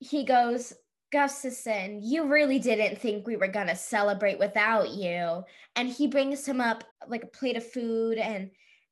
he 0.00 0.24
goes 0.24 0.72
Gustafson, 1.10 2.02
you 2.02 2.26
really 2.26 2.58
didn't 2.58 2.98
think 2.98 3.26
we 3.26 3.36
were 3.36 3.48
gonna 3.48 3.76
celebrate 3.76 4.38
without 4.38 4.90
you. 4.90 5.42
And 5.74 5.88
he 5.88 6.06
brings 6.06 6.46
him 6.46 6.60
up 6.60 6.84
like 7.06 7.22
a 7.22 7.28
plate 7.28 7.56
of 7.56 7.66
food 7.66 8.18
and 8.18 8.50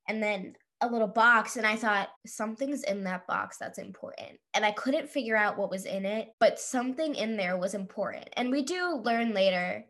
and 0.08 0.22
then 0.22 0.54
a 0.80 0.88
little 0.88 1.08
box 1.08 1.56
and 1.56 1.66
I 1.66 1.76
thought 1.76 2.08
something's 2.26 2.82
in 2.82 3.04
that 3.04 3.26
box 3.26 3.56
that's 3.58 3.78
important. 3.78 4.38
And 4.54 4.64
I 4.64 4.72
couldn't 4.72 5.10
figure 5.10 5.36
out 5.36 5.56
what 5.56 5.70
was 5.70 5.86
in 5.86 6.04
it, 6.04 6.28
but 6.38 6.60
something 6.60 7.14
in 7.14 7.36
there 7.36 7.56
was 7.56 7.74
important. 7.74 8.28
And 8.34 8.50
we 8.50 8.62
do 8.62 9.00
learn 9.02 9.32
later 9.32 9.86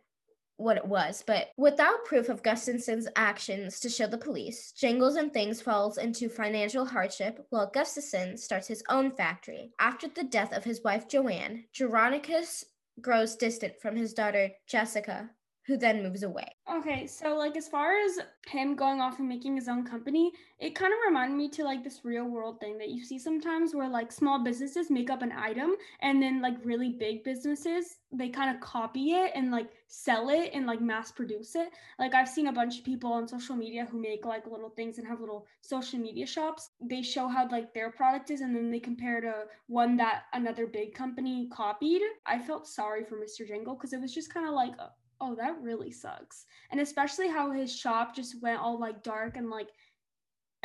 what 0.59 0.77
it 0.77 0.87
was, 0.87 1.23
but 1.27 1.49
without 1.59 2.05
proof 2.07 2.29
of 2.29 2.43
Gustafson's 2.43 3.09
actions 3.15 3.79
to 3.81 3.91
show 3.91 4.07
the 4.07 4.17
police, 4.17 4.73
Jingles 4.73 5.17
and 5.17 5.33
Things 5.33 5.61
falls 5.61 5.99
into 5.99 6.29
financial 6.29 6.87
hardship 6.87 7.45
while 7.51 7.71
Gustafson 7.71 8.39
starts 8.39 8.67
his 8.67 8.83
own 8.89 9.11
factory. 9.11 9.73
After 9.79 10.09
the 10.09 10.25
death 10.25 10.53
of 10.53 10.65
his 10.65 10.83
wife 10.83 11.09
Joanne, 11.09 11.65
Jeronicus 11.75 12.65
grows 13.03 13.37
distant 13.37 13.75
from 13.83 13.97
his 13.97 14.15
daughter 14.15 14.51
Jessica, 14.67 15.31
who 15.67 15.77
then 15.77 16.03
moves 16.03 16.23
away. 16.23 16.49
Okay, 16.73 17.07
so 17.07 17.37
like 17.37 17.57
as 17.57 17.69
far 17.69 17.93
as 17.99 18.19
him 18.47 18.77
going 18.77 19.01
off 19.01 19.19
and 19.19 19.29
making 19.29 19.57
his 19.57 19.69
own 19.69 19.85
company, 19.85 20.33
it 20.59 20.75
kind 20.75 20.93
of 20.93 20.99
reminded 21.07 21.37
me 21.37 21.49
to 21.51 21.65
like 21.65 21.83
this 21.83 22.01
real 22.05 22.25
world 22.25 22.61
thing 22.61 22.79
that 22.79 22.91
you 22.91 23.05
see 23.05 23.19
sometimes 23.19 23.75
where 23.75 23.89
like 23.89 24.13
small 24.13 24.43
businesses 24.43 24.91
make 24.91 25.11
up 25.11 25.23
an 25.23 25.33
item 25.33 25.75
and 26.01 26.23
then 26.23 26.41
like 26.41 26.55
really 26.65 26.91
big 26.91 27.25
businesses 27.25 27.97
they 28.13 28.29
kind 28.29 28.55
of 28.55 28.61
copy 28.61 29.13
it 29.13 29.33
and 29.35 29.51
like 29.51 29.69
sell 29.89 30.31
it 30.31 30.51
and 30.55 30.67
like 30.67 30.81
mass 30.81 31.11
produce 31.11 31.55
it. 31.55 31.69
Like 31.99 32.15
I've 32.15 32.29
seen 32.29 32.47
a 32.47 32.53
bunch 32.53 32.79
of 32.79 32.85
people 32.85 33.13
on 33.13 33.29
social 33.29 33.57
media 33.57 33.87
who 33.91 34.01
make 34.01 34.25
like 34.25 34.47
little 34.47 34.71
things 34.71 34.99
and 34.99 35.07
have 35.07 35.21
little 35.21 35.47
social 35.61 35.99
media 35.99 36.27
shops. 36.27 36.71
They 36.81 37.03
show 37.03 37.29
how 37.29 37.49
like 37.51 37.75
their 37.75 37.91
product 37.91 38.31
is 38.31 38.41
and 38.41 38.55
then 38.55 38.71
they 38.71 38.81
compare 38.81 39.21
to 39.21 39.45
one 39.67 39.97
that 39.97 40.25
another 40.33 40.67
big 40.67 40.95
company 40.95 41.49
copied. 41.53 42.03
I 42.27 42.39
felt 42.39 42.67
sorry 42.67 43.05
for 43.05 43.17
Mr. 43.17 43.47
Jingle 43.47 43.75
because 43.75 43.93
it 43.93 44.01
was 44.01 44.15
just 44.15 44.33
kind 44.33 44.47
of 44.47 44.55
like 44.55 44.73
uh, 44.79 44.89
oh, 45.21 45.35
that 45.37 45.61
really 45.61 45.91
sucks. 45.91 46.47
And 46.71 46.81
especially 46.81 47.29
how 47.29 47.51
his 47.51 47.75
shop 47.75 48.15
just 48.15 48.43
went 48.43 48.61
all 48.61 48.79
like 48.79 49.03
dark 49.03 49.37
and 49.37 49.51
like 49.51 49.69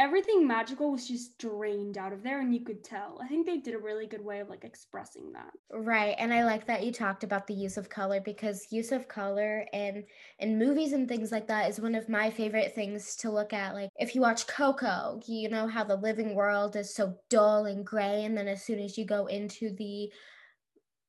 everything 0.01 0.47
magical 0.47 0.91
was 0.91 1.07
just 1.07 1.37
drained 1.37 1.95
out 1.97 2.11
of 2.11 2.23
there 2.23 2.41
and 2.41 2.53
you 2.53 2.61
could 2.61 2.83
tell. 2.83 3.19
I 3.23 3.27
think 3.27 3.45
they 3.45 3.57
did 3.57 3.75
a 3.75 3.79
really 3.79 4.07
good 4.07 4.23
way 4.23 4.39
of 4.39 4.49
like 4.49 4.63
expressing 4.63 5.31
that. 5.33 5.51
Right. 5.71 6.15
And 6.17 6.33
I 6.33 6.43
like 6.43 6.65
that 6.65 6.83
you 6.83 6.91
talked 6.91 7.23
about 7.23 7.45
the 7.45 7.53
use 7.53 7.77
of 7.77 7.89
color 7.89 8.19
because 8.19 8.65
use 8.71 8.91
of 8.91 9.07
color 9.07 9.65
and 9.73 10.03
in 10.39 10.57
movies 10.57 10.93
and 10.93 11.07
things 11.07 11.31
like 11.31 11.47
that 11.47 11.69
is 11.69 11.79
one 11.79 11.93
of 11.93 12.09
my 12.09 12.31
favorite 12.31 12.73
things 12.73 13.15
to 13.17 13.29
look 13.29 13.53
at. 13.53 13.75
Like 13.75 13.89
if 13.99 14.15
you 14.15 14.21
watch 14.21 14.47
Coco, 14.47 15.19
you 15.27 15.49
know 15.49 15.67
how 15.67 15.83
the 15.83 15.97
living 15.97 16.33
world 16.33 16.75
is 16.75 16.95
so 16.95 17.15
dull 17.29 17.65
and 17.65 17.85
gray 17.85 18.23
and 18.23 18.35
then 18.35 18.47
as 18.47 18.63
soon 18.63 18.79
as 18.79 18.97
you 18.97 19.05
go 19.05 19.27
into 19.27 19.75
the 19.75 20.11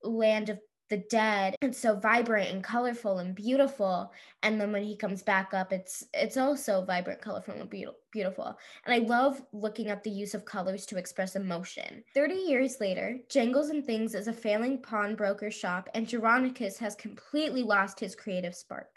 land 0.02 0.50
of 0.50 0.58
the 0.92 0.98
dead 1.08 1.56
it's 1.62 1.78
so 1.78 1.96
vibrant 1.96 2.50
and 2.50 2.62
colorful 2.62 3.20
and 3.20 3.34
beautiful. 3.34 4.12
And 4.42 4.60
then 4.60 4.72
when 4.72 4.82
he 4.82 4.94
comes 4.94 5.22
back 5.22 5.54
up 5.54 5.72
it's 5.72 6.04
it's 6.12 6.36
also 6.36 6.84
vibrant 6.84 7.22
colorful 7.22 7.54
and 7.54 7.70
be- 7.70 7.86
beautiful. 8.12 8.58
And 8.84 8.94
i 8.94 8.98
love 8.98 9.40
looking 9.54 9.88
at 9.88 10.04
the 10.04 10.10
use 10.10 10.34
of 10.34 10.44
colors 10.44 10.84
to 10.86 10.98
express 10.98 11.34
emotion. 11.34 12.04
30 12.12 12.34
years 12.34 12.76
later 12.78 13.16
jangles 13.30 13.70
and 13.70 13.82
things 13.82 14.14
is 14.14 14.28
a 14.28 14.34
failing 14.34 14.82
pawnbroker 14.82 15.50
shop 15.50 15.88
and 15.94 16.06
Jeronicus 16.06 16.76
has 16.76 16.94
completely 16.94 17.62
lost 17.62 17.98
his 17.98 18.14
creative 18.14 18.54
spark 18.54 18.91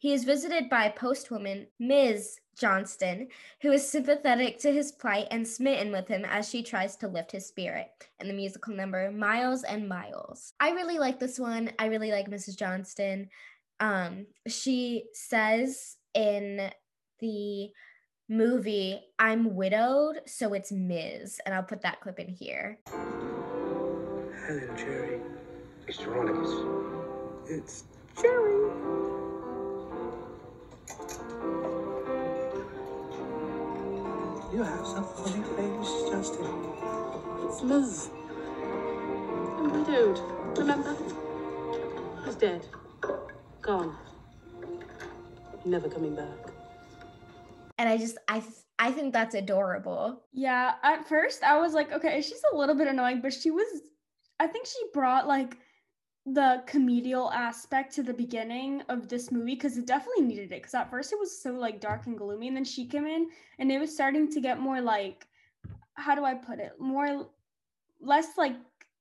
he 0.00 0.14
is 0.14 0.24
visited 0.24 0.70
by 0.70 0.88
postwoman, 0.88 1.66
Ms. 1.78 2.40
Johnston, 2.58 3.28
who 3.60 3.70
is 3.70 3.86
sympathetic 3.86 4.58
to 4.60 4.72
his 4.72 4.92
plight 4.92 5.26
and 5.30 5.46
smitten 5.46 5.92
with 5.92 6.08
him 6.08 6.24
as 6.24 6.48
she 6.48 6.62
tries 6.62 6.96
to 6.96 7.08
lift 7.08 7.32
his 7.32 7.46
spirit 7.46 8.08
in 8.18 8.26
the 8.26 8.32
musical 8.32 8.74
number 8.74 9.10
Miles 9.10 9.62
and 9.62 9.86
Miles. 9.86 10.54
I 10.58 10.70
really 10.70 10.98
like 10.98 11.20
this 11.20 11.38
one. 11.38 11.70
I 11.78 11.86
really 11.86 12.12
like 12.12 12.30
Mrs. 12.30 12.56
Johnston. 12.56 13.28
Um, 13.78 14.24
she 14.46 15.04
says 15.12 15.98
in 16.14 16.70
the 17.18 17.68
movie, 18.30 19.02
I'm 19.18 19.54
widowed, 19.54 20.22
so 20.24 20.54
it's 20.54 20.72
Ms. 20.72 21.42
And 21.44 21.54
I'll 21.54 21.62
put 21.62 21.82
that 21.82 22.00
clip 22.00 22.18
in 22.18 22.28
here. 22.28 22.78
Hello, 22.86 24.66
Jerry. 24.78 25.20
It's 25.86 25.98
Jeronicus. 25.98 27.50
It's 27.50 27.84
Jerry. 28.18 28.69
You 34.52 34.64
have 34.64 34.84
some 34.84 35.04
funny 35.04 35.42
face, 35.56 36.10
Justin. 36.10 36.64
It's 37.44 37.62
Liz. 37.62 38.10
I'm 39.58 39.72
widowed. 39.72 40.20
Remember? 40.58 40.96
He's 42.24 42.34
dead. 42.34 42.66
Gone. 43.62 43.96
Never 45.64 45.88
coming 45.88 46.16
back. 46.16 46.26
And 47.78 47.88
I 47.88 47.96
just 47.96 48.18
I 48.26 48.40
th- 48.40 48.52
I 48.78 48.90
think 48.90 49.12
that's 49.12 49.36
adorable. 49.36 50.22
Yeah, 50.32 50.74
at 50.82 51.06
first 51.08 51.44
I 51.44 51.60
was 51.60 51.72
like, 51.72 51.92
okay, 51.92 52.20
she's 52.20 52.42
a 52.52 52.56
little 52.56 52.74
bit 52.74 52.88
annoying, 52.88 53.20
but 53.20 53.32
she 53.32 53.50
was 53.52 53.66
I 54.40 54.48
think 54.48 54.66
she 54.66 54.80
brought 54.92 55.28
like 55.28 55.56
the 56.26 56.62
comedial 56.66 57.30
aspect 57.32 57.94
to 57.94 58.02
the 58.02 58.12
beginning 58.12 58.82
of 58.88 59.08
this 59.08 59.32
movie 59.32 59.54
because 59.54 59.78
it 59.78 59.86
definitely 59.86 60.24
needed 60.24 60.52
it 60.52 60.60
because 60.60 60.74
at 60.74 60.90
first 60.90 61.12
it 61.12 61.18
was 61.18 61.42
so 61.42 61.52
like 61.52 61.80
dark 61.80 62.06
and 62.06 62.18
gloomy 62.18 62.48
and 62.48 62.56
then 62.56 62.64
she 62.64 62.86
came 62.86 63.06
in 63.06 63.28
and 63.58 63.72
it 63.72 63.78
was 63.78 63.92
starting 63.92 64.30
to 64.30 64.40
get 64.40 64.60
more 64.60 64.82
like 64.82 65.26
how 65.94 66.14
do 66.14 66.22
i 66.24 66.34
put 66.34 66.58
it 66.58 66.72
more 66.78 67.26
less 68.02 68.36
like 68.36 68.54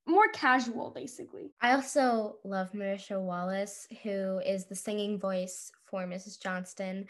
more 0.07 0.27
casual 0.29 0.91
basically 0.91 1.51
I 1.61 1.73
also 1.73 2.37
love 2.43 2.71
Marisha 2.71 3.21
Wallace, 3.21 3.87
who 4.01 4.39
is 4.39 4.65
the 4.65 4.75
singing 4.75 5.19
voice 5.19 5.71
for 5.85 6.05
Mrs. 6.05 6.41
Johnston. 6.41 7.05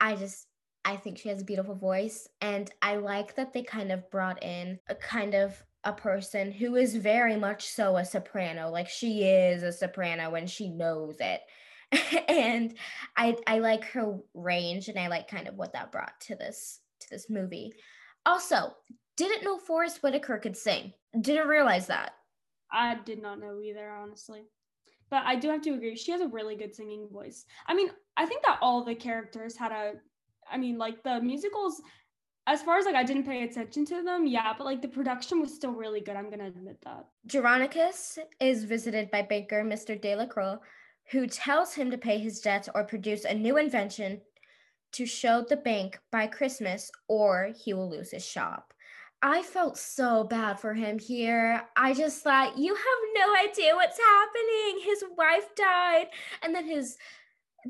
I 0.00 0.16
just 0.16 0.48
I 0.84 0.96
think 0.96 1.18
she 1.18 1.30
has 1.30 1.42
a 1.42 1.44
beautiful 1.44 1.74
voice 1.74 2.28
and 2.40 2.70
I 2.82 2.96
like 2.96 3.34
that 3.36 3.52
they 3.52 3.62
kind 3.62 3.90
of 3.90 4.08
brought 4.10 4.42
in 4.42 4.78
a 4.88 4.94
kind 4.94 5.34
of 5.34 5.64
a 5.86 5.92
person 5.92 6.52
who 6.52 6.76
is 6.76 6.94
very 6.96 7.36
much 7.36 7.66
so 7.68 7.96
a 7.96 8.04
soprano. 8.04 8.68
Like 8.70 8.88
she 8.88 9.24
is 9.24 9.62
a 9.62 9.72
soprano 9.72 10.34
and 10.34 10.50
she 10.50 10.68
knows 10.68 11.16
it. 11.20 11.40
and 12.28 12.74
I 13.16 13.36
I 13.46 13.60
like 13.60 13.84
her 13.92 14.18
range 14.34 14.88
and 14.88 14.98
I 14.98 15.06
like 15.06 15.28
kind 15.28 15.48
of 15.48 15.54
what 15.54 15.72
that 15.72 15.92
brought 15.92 16.20
to 16.22 16.34
this 16.36 16.80
to 17.00 17.06
this 17.10 17.30
movie. 17.30 17.72
Also, 18.26 18.74
didn't 19.16 19.44
know 19.44 19.56
Forest 19.58 20.02
Whitaker 20.02 20.38
could 20.38 20.56
sing. 20.56 20.92
Didn't 21.18 21.48
realize 21.48 21.86
that. 21.86 22.12
i 22.72 22.96
did 23.06 23.22
not 23.22 23.38
know 23.38 23.60
either 23.60 23.88
honestly 23.88 24.42
but 25.08 25.22
i 25.24 25.36
do 25.36 25.48
have 25.48 25.62
to 25.62 25.74
agree 25.74 25.94
she 25.96 26.10
has 26.10 26.20
a 26.20 26.26
really 26.28 26.56
good 26.56 26.74
singing 26.74 27.08
voice 27.12 27.46
i 27.68 27.72
mean 27.74 27.88
i 28.16 28.26
think 28.26 28.42
that 28.42 28.58
all 28.60 28.84
the 28.84 28.94
characters 28.94 29.56
had 29.56 29.70
a 29.70 29.92
i 30.50 30.58
mean 30.58 30.76
like 30.76 31.00
the 31.04 31.20
musicals 31.20 31.80
as 32.46 32.62
far 32.62 32.78
as 32.78 32.84
like 32.84 32.94
i 32.94 33.04
didn't 33.04 33.24
pay 33.24 33.42
attention 33.42 33.84
to 33.84 34.02
them 34.02 34.26
yeah 34.26 34.52
but 34.56 34.64
like 34.64 34.82
the 34.82 34.88
production 34.88 35.40
was 35.40 35.54
still 35.54 35.72
really 35.72 36.00
good 36.00 36.16
i'm 36.16 36.30
gonna 36.30 36.46
admit 36.46 36.78
that 36.84 37.06
Jeronicus 37.26 38.18
is 38.40 38.64
visited 38.64 39.10
by 39.10 39.22
banker 39.22 39.64
Mr. 39.64 40.00
Delacroix, 40.00 40.58
who 41.10 41.26
tells 41.26 41.74
him 41.74 41.90
to 41.90 41.98
pay 41.98 42.18
his 42.18 42.40
debts 42.40 42.68
or 42.74 42.84
produce 42.84 43.24
a 43.24 43.34
new 43.34 43.56
invention 43.56 44.20
to 44.92 45.06
show 45.06 45.44
the 45.48 45.56
bank 45.56 45.98
by 46.12 46.26
Christmas 46.26 46.90
or 47.08 47.50
he 47.64 47.74
will 47.74 47.90
lose 47.90 48.12
his 48.12 48.24
shop. 48.24 48.72
I 49.22 49.42
felt 49.42 49.78
so 49.78 50.24
bad 50.24 50.60
for 50.60 50.74
him 50.74 50.98
here. 50.98 51.62
I 51.76 51.94
just 51.94 52.22
thought, 52.22 52.58
you 52.58 52.74
have 52.74 52.84
no 53.14 53.34
idea 53.34 53.74
what's 53.74 53.98
happening. 53.98 54.84
His 54.84 55.04
wife 55.16 55.54
died, 55.56 56.08
and 56.42 56.54
then 56.54 56.66
his 56.66 56.98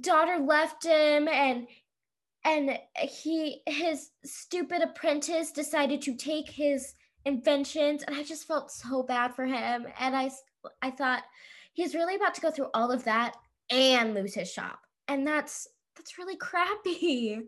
daughter 0.00 0.38
left 0.38 0.84
him, 0.84 1.28
and 1.28 1.68
and 2.46 2.78
he 2.94 3.60
his 3.66 4.10
stupid 4.24 4.80
apprentice 4.80 5.50
decided 5.50 6.00
to 6.02 6.14
take 6.14 6.48
his 6.48 6.94
inventions 7.24 8.04
and 8.04 8.14
i 8.16 8.22
just 8.22 8.46
felt 8.46 8.70
so 8.70 9.02
bad 9.02 9.34
for 9.34 9.44
him. 9.44 9.86
And 9.98 10.16
i 10.16 10.30
i 10.80 10.90
thought 10.90 11.24
he's 11.74 11.94
really 11.94 12.14
about 12.14 12.34
to 12.34 12.40
go 12.40 12.50
through 12.50 12.70
all 12.72 12.90
of 12.90 13.04
that 13.04 13.34
and 13.68 14.14
lose 14.14 14.34
his 14.34 14.50
shop. 14.50 14.78
And 15.08 15.26
that's 15.26 15.68
that's 15.96 16.18
really 16.18 16.36
crappy. 16.48 17.42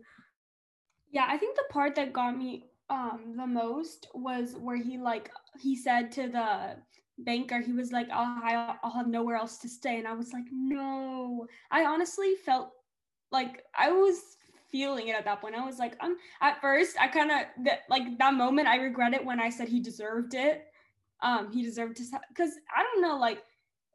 Yeah 1.10 1.26
i 1.28 1.38
think 1.38 1.56
the 1.56 1.64
part 1.70 1.94
that 1.94 2.12
got 2.12 2.36
me 2.36 2.64
um 2.90 3.34
the 3.36 3.46
most 3.46 4.08
was 4.14 4.54
where 4.58 4.76
he 4.76 4.98
like 4.98 5.30
he 5.60 5.76
said 5.76 6.10
to 6.12 6.28
the 6.28 6.76
banker 7.18 7.60
he 7.60 7.72
was 7.72 7.92
like 7.92 8.08
I'll, 8.10 8.42
I- 8.42 8.76
I'll 8.82 8.92
have 8.92 9.08
nowhere 9.08 9.36
else 9.36 9.58
to 9.58 9.68
stay. 9.68 9.98
And 9.98 10.08
i 10.08 10.12
was 10.12 10.32
like 10.32 10.44
no. 10.50 11.46
I 11.70 11.84
honestly 11.84 12.34
felt 12.44 12.72
like 13.30 13.62
i 13.76 13.92
was 13.92 14.18
feeling 14.70 15.08
it 15.08 15.16
at 15.16 15.24
that 15.24 15.40
point. 15.40 15.54
I 15.54 15.64
was 15.64 15.78
like 15.78 15.96
i'm 16.00 16.16
at 16.40 16.60
first 16.60 16.96
i 17.00 17.08
kind 17.08 17.30
of 17.30 17.38
that 17.64 17.80
like 17.88 18.18
that 18.18 18.34
moment 18.34 18.68
i 18.68 18.76
regret 18.76 19.14
it 19.14 19.24
when 19.24 19.40
i 19.40 19.50
said 19.50 19.68
he 19.68 19.80
deserved 19.80 20.34
it. 20.34 20.66
Um 21.22 21.50
he 21.52 21.62
deserved 21.62 21.96
to 21.96 22.04
because 22.28 22.52
i 22.76 22.82
don't 22.82 23.02
know 23.02 23.18
like 23.18 23.42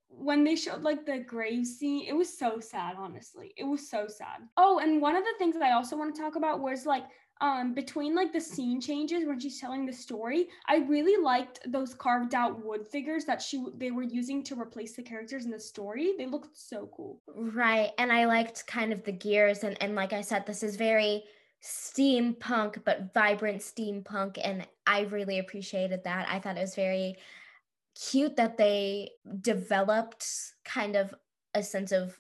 when 0.09 0.43
they 0.43 0.55
showed 0.55 0.83
like 0.83 1.05
the 1.05 1.19
grave 1.19 1.65
scene 1.65 2.05
it 2.07 2.13
was 2.13 2.37
so 2.37 2.59
sad 2.59 2.95
honestly. 2.97 3.53
It 3.57 3.63
was 3.63 3.89
so 3.89 4.07
sad. 4.07 4.41
Oh 4.57 4.79
and 4.79 5.01
one 5.01 5.15
of 5.15 5.23
the 5.23 5.33
things 5.37 5.55
that 5.55 5.63
i 5.63 5.73
also 5.73 5.97
want 5.97 6.13
to 6.15 6.21
talk 6.21 6.35
about 6.35 6.59
was 6.59 6.85
like 6.85 7.05
um 7.43 7.73
between 7.75 8.15
like 8.15 8.33
the 8.33 8.41
scene 8.41 8.81
changes 8.81 9.25
when 9.27 9.39
she's 9.39 9.59
telling 9.59 9.85
the 9.85 9.93
story 9.93 10.47
i 10.67 10.77
really 10.77 11.21
liked 11.21 11.59
those 11.67 11.93
carved 11.93 12.33
out 12.33 12.65
wood 12.65 12.87
figures 12.87 13.25
that 13.25 13.41
she 13.41 13.63
they 13.77 13.91
were 13.91 14.01
using 14.03 14.43
to 14.43 14.59
replace 14.59 14.95
the 14.95 15.03
characters 15.03 15.45
in 15.45 15.51
the 15.51 15.59
story 15.59 16.13
they 16.17 16.25
looked 16.25 16.57
so 16.57 16.89
cool 16.95 17.19
Right. 17.35 17.91
And 17.97 18.11
I 18.11 18.25
liked 18.25 18.65
kind 18.67 18.93
of 18.93 19.03
the 19.03 19.11
gears 19.11 19.63
and 19.63 19.77
and 19.81 19.95
like 19.95 20.13
I 20.13 20.21
said 20.21 20.45
this 20.45 20.63
is 20.63 20.75
very 20.75 21.23
steampunk 21.63 22.83
but 22.83 23.13
vibrant 23.13 23.61
steampunk 23.61 24.37
and 24.43 24.67
I 24.85 25.01
really 25.01 25.39
appreciated 25.39 26.03
that. 26.03 26.27
I 26.29 26.39
thought 26.39 26.57
it 26.57 26.61
was 26.61 26.75
very 26.75 27.15
cute 27.95 28.35
that 28.37 28.57
they 28.57 29.11
developed 29.41 30.25
kind 30.65 30.95
of 30.95 31.13
a 31.53 31.63
sense 31.63 31.91
of 31.91 32.17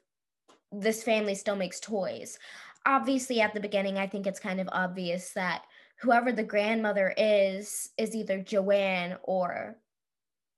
this 0.71 1.03
family 1.03 1.35
still 1.35 1.55
makes 1.55 1.79
toys. 1.79 2.39
Obviously 2.85 3.41
at 3.41 3.53
the 3.53 3.59
beginning 3.59 3.97
I 3.97 4.07
think 4.07 4.27
it's 4.27 4.39
kind 4.39 4.59
of 4.59 4.69
obvious 4.71 5.31
that 5.33 5.63
whoever 6.01 6.31
the 6.31 6.43
grandmother 6.43 7.13
is 7.17 7.89
is 7.97 8.15
either 8.15 8.39
Joanne 8.39 9.17
or 9.23 9.77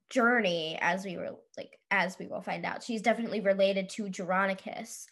Journey 0.09 0.77
as 0.81 1.05
we 1.05 1.17
were 1.17 1.31
like 1.57 1.79
as 1.91 2.17
we 2.17 2.27
will 2.27 2.41
find 2.41 2.65
out. 2.65 2.83
She's 2.83 3.01
definitely 3.01 3.41
related 3.41 3.89
to 3.89 4.03
Jeronicus. 4.03 5.05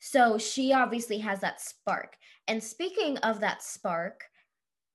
So 0.00 0.38
she 0.38 0.72
obviously 0.72 1.18
has 1.18 1.40
that 1.40 1.60
spark. 1.60 2.16
And 2.48 2.62
speaking 2.62 3.18
of 3.18 3.40
that 3.40 3.62
spark, 3.62 4.24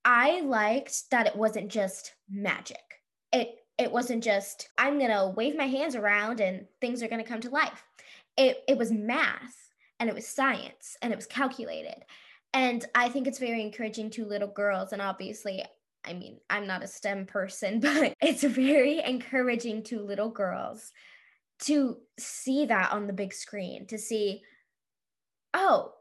I 0.03 0.41
liked 0.41 1.09
that 1.11 1.27
it 1.27 1.35
wasn't 1.35 1.71
just 1.71 2.13
magic. 2.29 2.77
It 3.31 3.55
it 3.77 3.91
wasn't 3.91 4.23
just 4.23 4.69
I'm 4.77 4.97
going 4.97 5.11
to 5.11 5.33
wave 5.35 5.57
my 5.57 5.67
hands 5.67 5.95
around 5.95 6.39
and 6.39 6.65
things 6.79 7.03
are 7.03 7.07
going 7.07 7.21
to 7.21 7.27
come 7.27 7.41
to 7.41 7.49
life. 7.49 7.83
It 8.37 8.63
it 8.67 8.77
was 8.77 8.91
math 8.91 9.64
and 9.99 10.09
it 10.09 10.15
was 10.15 10.27
science 10.27 10.97
and 11.01 11.11
it 11.11 11.15
was 11.15 11.25
calculated. 11.25 12.03
And 12.53 12.85
I 12.95 13.09
think 13.09 13.27
it's 13.27 13.39
very 13.39 13.61
encouraging 13.61 14.09
to 14.11 14.25
little 14.25 14.47
girls 14.47 14.93
and 14.93 15.01
obviously 15.01 15.63
I 16.07 16.13
mean, 16.13 16.39
I'm 16.49 16.67
not 16.67 16.83
a 16.83 16.87
STEM 16.87 17.25
person, 17.25 17.79
but 17.81 18.13
it's 18.21 18.43
very 18.43 19.03
encouraging 19.03 19.83
to 19.83 20.01
little 20.01 20.29
girls 20.29 20.91
to 21.63 21.97
see 22.19 22.65
that 22.65 22.91
on 22.91 23.07
the 23.07 23.13
big 23.13 23.33
screen, 23.33 23.87
to 23.87 23.97
see, 23.97 24.41
oh, 25.53 25.93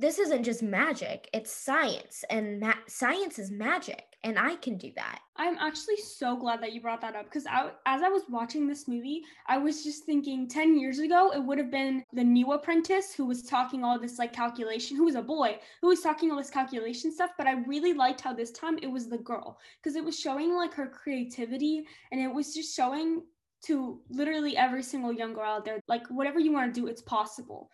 this 0.00 0.18
isn't 0.18 0.44
just 0.44 0.62
magic, 0.62 1.28
it's 1.32 1.52
science, 1.52 2.24
and 2.30 2.60
ma- 2.60 2.74
science 2.86 3.38
is 3.38 3.50
magic, 3.50 4.04
and 4.22 4.38
I 4.38 4.56
can 4.56 4.76
do 4.76 4.92
that. 4.96 5.20
I'm 5.36 5.58
actually 5.58 5.96
so 5.96 6.36
glad 6.36 6.62
that 6.62 6.72
you 6.72 6.80
brought 6.80 7.00
that 7.00 7.16
up 7.16 7.24
because 7.24 7.46
I, 7.46 7.70
as 7.86 8.02
I 8.02 8.08
was 8.08 8.22
watching 8.28 8.66
this 8.66 8.86
movie, 8.86 9.22
I 9.46 9.58
was 9.58 9.82
just 9.82 10.04
thinking 10.04 10.48
10 10.48 10.78
years 10.78 10.98
ago, 10.98 11.32
it 11.32 11.42
would 11.42 11.58
have 11.58 11.70
been 11.70 12.04
the 12.12 12.24
new 12.24 12.52
apprentice 12.52 13.12
who 13.14 13.24
was 13.26 13.42
talking 13.42 13.82
all 13.82 13.98
this 13.98 14.18
like 14.18 14.32
calculation, 14.32 14.96
who 14.96 15.04
was 15.04 15.14
a 15.16 15.22
boy, 15.22 15.58
who 15.80 15.88
was 15.88 16.00
talking 16.00 16.30
all 16.30 16.38
this 16.38 16.50
calculation 16.50 17.12
stuff. 17.12 17.30
But 17.36 17.46
I 17.46 17.62
really 17.66 17.92
liked 17.92 18.20
how 18.20 18.32
this 18.32 18.52
time 18.52 18.78
it 18.82 18.90
was 18.90 19.08
the 19.08 19.18
girl 19.18 19.58
because 19.82 19.96
it 19.96 20.04
was 20.04 20.18
showing 20.18 20.54
like 20.54 20.74
her 20.74 20.88
creativity 20.88 21.84
and 22.12 22.20
it 22.20 22.32
was 22.32 22.54
just 22.54 22.74
showing 22.74 23.22
to 23.64 24.00
literally 24.08 24.56
every 24.56 24.82
single 24.82 25.12
young 25.12 25.32
girl 25.32 25.50
out 25.50 25.64
there 25.64 25.80
like 25.88 26.06
whatever 26.08 26.38
you 26.38 26.52
want 26.52 26.72
to 26.72 26.80
do, 26.80 26.86
it's 26.86 27.02
possible. 27.02 27.70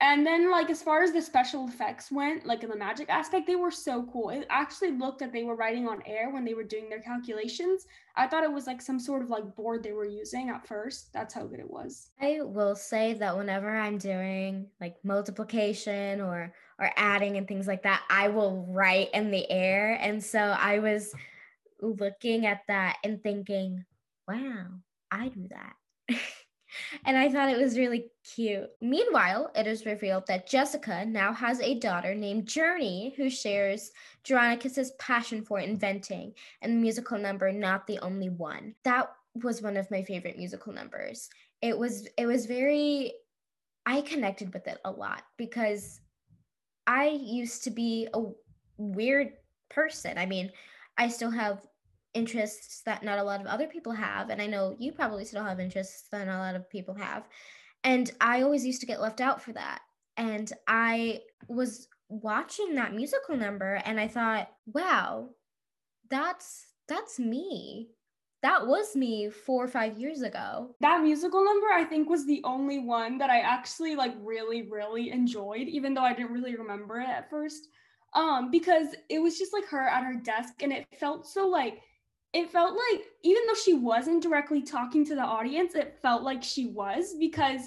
And 0.00 0.24
then, 0.24 0.48
like, 0.48 0.70
as 0.70 0.80
far 0.80 1.02
as 1.02 1.12
the 1.12 1.20
special 1.20 1.66
effects 1.66 2.12
went, 2.12 2.46
like 2.46 2.62
in 2.62 2.70
the 2.70 2.76
magic 2.76 3.10
aspect, 3.10 3.48
they 3.48 3.56
were 3.56 3.72
so 3.72 4.04
cool. 4.12 4.30
It 4.30 4.46
actually 4.48 4.92
looked 4.92 5.18
that 5.18 5.32
they 5.32 5.42
were 5.42 5.56
writing 5.56 5.88
on 5.88 6.02
air 6.06 6.30
when 6.30 6.44
they 6.44 6.54
were 6.54 6.62
doing 6.62 6.88
their 6.88 7.00
calculations. 7.00 7.84
I 8.14 8.28
thought 8.28 8.44
it 8.44 8.52
was 8.52 8.68
like 8.68 8.80
some 8.80 9.00
sort 9.00 9.22
of 9.22 9.30
like 9.30 9.56
board 9.56 9.82
they 9.82 9.92
were 9.92 10.04
using 10.04 10.50
at 10.50 10.64
first. 10.68 11.12
That's 11.12 11.34
how 11.34 11.46
good 11.46 11.58
it 11.58 11.68
was. 11.68 12.10
I 12.20 12.38
will 12.42 12.76
say 12.76 13.14
that 13.14 13.36
whenever 13.36 13.76
I'm 13.76 13.98
doing 13.98 14.68
like 14.80 14.96
multiplication 15.02 16.20
or 16.20 16.54
or 16.78 16.92
adding 16.96 17.36
and 17.36 17.48
things 17.48 17.66
like 17.66 17.82
that, 17.82 18.04
I 18.08 18.28
will 18.28 18.66
write 18.68 19.10
in 19.12 19.32
the 19.32 19.50
air. 19.50 19.98
And 20.00 20.22
so 20.22 20.38
I 20.38 20.78
was 20.78 21.12
looking 21.80 22.46
at 22.46 22.60
that 22.68 22.98
and 23.02 23.20
thinking, 23.20 23.84
wow, 24.28 24.66
I 25.10 25.28
do 25.28 25.48
that. 25.48 26.18
and 27.04 27.16
I 27.16 27.28
thought 27.28 27.50
it 27.50 27.60
was 27.60 27.78
really 27.78 28.10
cute. 28.24 28.68
Meanwhile, 28.80 29.50
it 29.54 29.66
is 29.66 29.86
revealed 29.86 30.26
that 30.26 30.48
Jessica 30.48 31.04
now 31.04 31.32
has 31.32 31.60
a 31.60 31.78
daughter 31.78 32.14
named 32.14 32.46
Journey 32.46 33.14
who 33.16 33.30
shares 33.30 33.90
Jeronicus's 34.24 34.92
passion 34.98 35.44
for 35.44 35.58
inventing 35.58 36.34
and 36.62 36.72
the 36.72 36.80
musical 36.80 37.18
number 37.18 37.52
Not 37.52 37.86
the 37.86 37.98
Only 38.00 38.28
One. 38.28 38.74
That 38.84 39.10
was 39.34 39.62
one 39.62 39.76
of 39.76 39.90
my 39.90 40.02
favorite 40.02 40.36
musical 40.36 40.72
numbers. 40.72 41.28
It 41.62 41.76
was 41.76 42.08
it 42.16 42.26
was 42.26 42.46
very 42.46 43.12
I 43.86 44.02
connected 44.02 44.52
with 44.52 44.66
it 44.66 44.78
a 44.84 44.90
lot 44.90 45.22
because 45.36 46.00
I 46.86 47.08
used 47.08 47.64
to 47.64 47.70
be 47.70 48.08
a 48.12 48.22
weird 48.76 49.32
person. 49.70 50.18
I 50.18 50.26
mean, 50.26 50.50
I 50.96 51.08
still 51.08 51.30
have 51.30 51.66
interests 52.14 52.82
that 52.84 53.02
not 53.02 53.18
a 53.18 53.22
lot 53.22 53.40
of 53.40 53.46
other 53.46 53.66
people 53.66 53.92
have 53.92 54.30
and 54.30 54.40
i 54.40 54.46
know 54.46 54.74
you 54.78 54.92
probably 54.92 55.24
still 55.24 55.44
have 55.44 55.60
interests 55.60 56.08
that 56.10 56.26
not 56.26 56.36
a 56.36 56.38
lot 56.38 56.54
of 56.54 56.68
people 56.70 56.94
have 56.94 57.28
and 57.84 58.12
i 58.20 58.42
always 58.42 58.64
used 58.64 58.80
to 58.80 58.86
get 58.86 59.00
left 59.00 59.20
out 59.20 59.42
for 59.42 59.52
that 59.52 59.80
and 60.16 60.52
i 60.66 61.20
was 61.48 61.88
watching 62.08 62.74
that 62.74 62.94
musical 62.94 63.36
number 63.36 63.80
and 63.84 64.00
i 64.00 64.08
thought 64.08 64.48
wow 64.66 65.28
that's 66.10 66.66
that's 66.88 67.18
me 67.18 67.90
that 68.42 68.66
was 68.66 68.94
me 68.94 69.28
four 69.30 69.64
or 69.64 69.68
five 69.68 69.98
years 69.98 70.22
ago 70.22 70.74
That 70.80 71.02
musical 71.02 71.44
number, 71.44 71.66
I 71.72 71.84
think, 71.84 72.08
was 72.08 72.24
the 72.24 72.40
only 72.44 72.78
one 72.78 73.18
that 73.18 73.30
I 73.30 73.40
actually 73.40 73.96
like 73.96 74.14
really, 74.20 74.62
really 74.62 75.10
enjoyed, 75.10 75.66
even 75.66 75.92
though 75.92 76.02
I 76.02 76.14
didn't 76.14 76.32
really 76.32 76.56
remember 76.56 77.00
it 77.00 77.08
at 77.08 77.28
first. 77.30 77.68
Um, 78.14 78.50
because 78.50 78.88
it 79.10 79.18
was 79.18 79.38
just 79.38 79.52
like 79.52 79.66
her 79.66 79.88
at 79.88 80.04
her 80.04 80.14
desk 80.14 80.62
and 80.62 80.72
it 80.72 80.86
felt 80.98 81.26
so 81.26 81.46
like 81.46 81.80
it 82.38 82.50
felt 82.50 82.78
like 82.90 83.04
even 83.22 83.42
though 83.46 83.54
she 83.54 83.74
wasn't 83.74 84.22
directly 84.22 84.62
talking 84.62 85.04
to 85.06 85.14
the 85.14 85.22
audience, 85.22 85.74
it 85.74 85.98
felt 86.00 86.22
like 86.22 86.42
she 86.42 86.66
was 86.66 87.14
because 87.18 87.62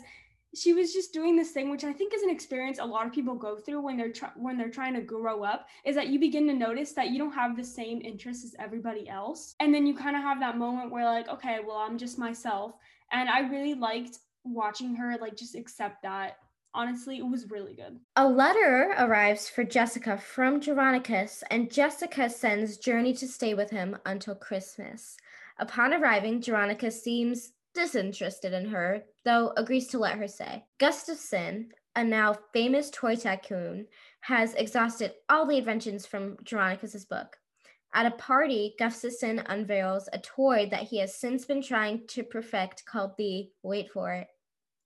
she 0.53 0.73
was 0.73 0.91
just 0.91 1.13
doing 1.13 1.37
this 1.37 1.51
thing 1.51 1.69
which 1.69 1.85
i 1.85 1.93
think 1.93 2.13
is 2.13 2.23
an 2.23 2.29
experience 2.29 2.77
a 2.79 2.85
lot 2.85 3.05
of 3.05 3.13
people 3.13 3.35
go 3.35 3.55
through 3.55 3.79
when 3.81 3.95
they're 3.95 4.11
try- 4.11 4.31
when 4.35 4.57
they're 4.57 4.69
trying 4.69 4.93
to 4.93 4.99
grow 4.99 5.43
up 5.43 5.67
is 5.85 5.95
that 5.95 6.07
you 6.07 6.19
begin 6.19 6.45
to 6.45 6.53
notice 6.53 6.91
that 6.91 7.09
you 7.09 7.17
don't 7.17 7.31
have 7.31 7.55
the 7.55 7.63
same 7.63 8.01
interests 8.01 8.43
as 8.43 8.53
everybody 8.59 9.07
else. 9.07 9.55
And 9.61 9.73
then 9.73 9.87
you 9.87 9.95
kind 9.95 10.17
of 10.17 10.21
have 10.23 10.41
that 10.41 10.57
moment 10.57 10.91
where 10.91 11.05
like 11.05 11.29
okay 11.29 11.59
well 11.65 11.77
i'm 11.77 11.97
just 11.97 12.17
myself. 12.17 12.73
And 13.11 13.29
i 13.29 13.39
really 13.39 13.73
liked 13.73 14.19
watching 14.43 14.95
her 14.95 15.17
like 15.21 15.37
just 15.37 15.55
accept 15.55 16.01
that 16.03 16.37
honestly 16.73 17.17
it 17.17 17.25
was 17.25 17.49
really 17.49 17.73
good 17.73 17.99
A 18.15 18.27
letter 18.27 18.93
arrives 18.97 19.49
for 19.49 19.63
Jessica 19.63 20.17
from 20.17 20.61
Jeronicus, 20.61 21.43
and 21.49 21.71
Jessica 21.71 22.29
sends 22.29 22.77
Journey 22.77 23.13
to 23.15 23.27
stay 23.27 23.53
with 23.53 23.69
him 23.69 23.97
until 24.05 24.35
Christmas. 24.35 25.17
Upon 25.59 25.93
arriving, 25.93 26.41
Jeronicus 26.41 27.01
seems 27.01 27.53
disinterested 27.73 28.53
in 28.53 28.65
her, 28.69 29.03
though 29.23 29.53
agrees 29.57 29.87
to 29.87 29.99
let 29.99 30.17
her 30.17 30.27
stay. 30.27 30.65
Gustafson, 30.79 31.69
a 31.95 32.03
now 32.03 32.35
famous 32.53 32.89
toy 32.89 33.15
tycoon, 33.15 33.87
has 34.21 34.53
exhausted 34.55 35.13
all 35.29 35.45
the 35.45 35.57
inventions 35.57 36.05
from 36.05 36.37
Jeronicus's 36.43 37.05
book. 37.05 37.37
At 37.93 38.05
a 38.05 38.11
party, 38.11 38.75
Gustafson 38.79 39.39
unveils 39.47 40.07
a 40.13 40.19
toy 40.19 40.67
that 40.71 40.83
he 40.83 40.99
has 40.99 41.13
since 41.15 41.45
been 41.45 41.61
trying 41.61 42.07
to 42.07 42.23
perfect 42.23 42.85
called 42.85 43.11
the, 43.17 43.49
wait 43.63 43.91
for 43.91 44.13
it, 44.13 44.27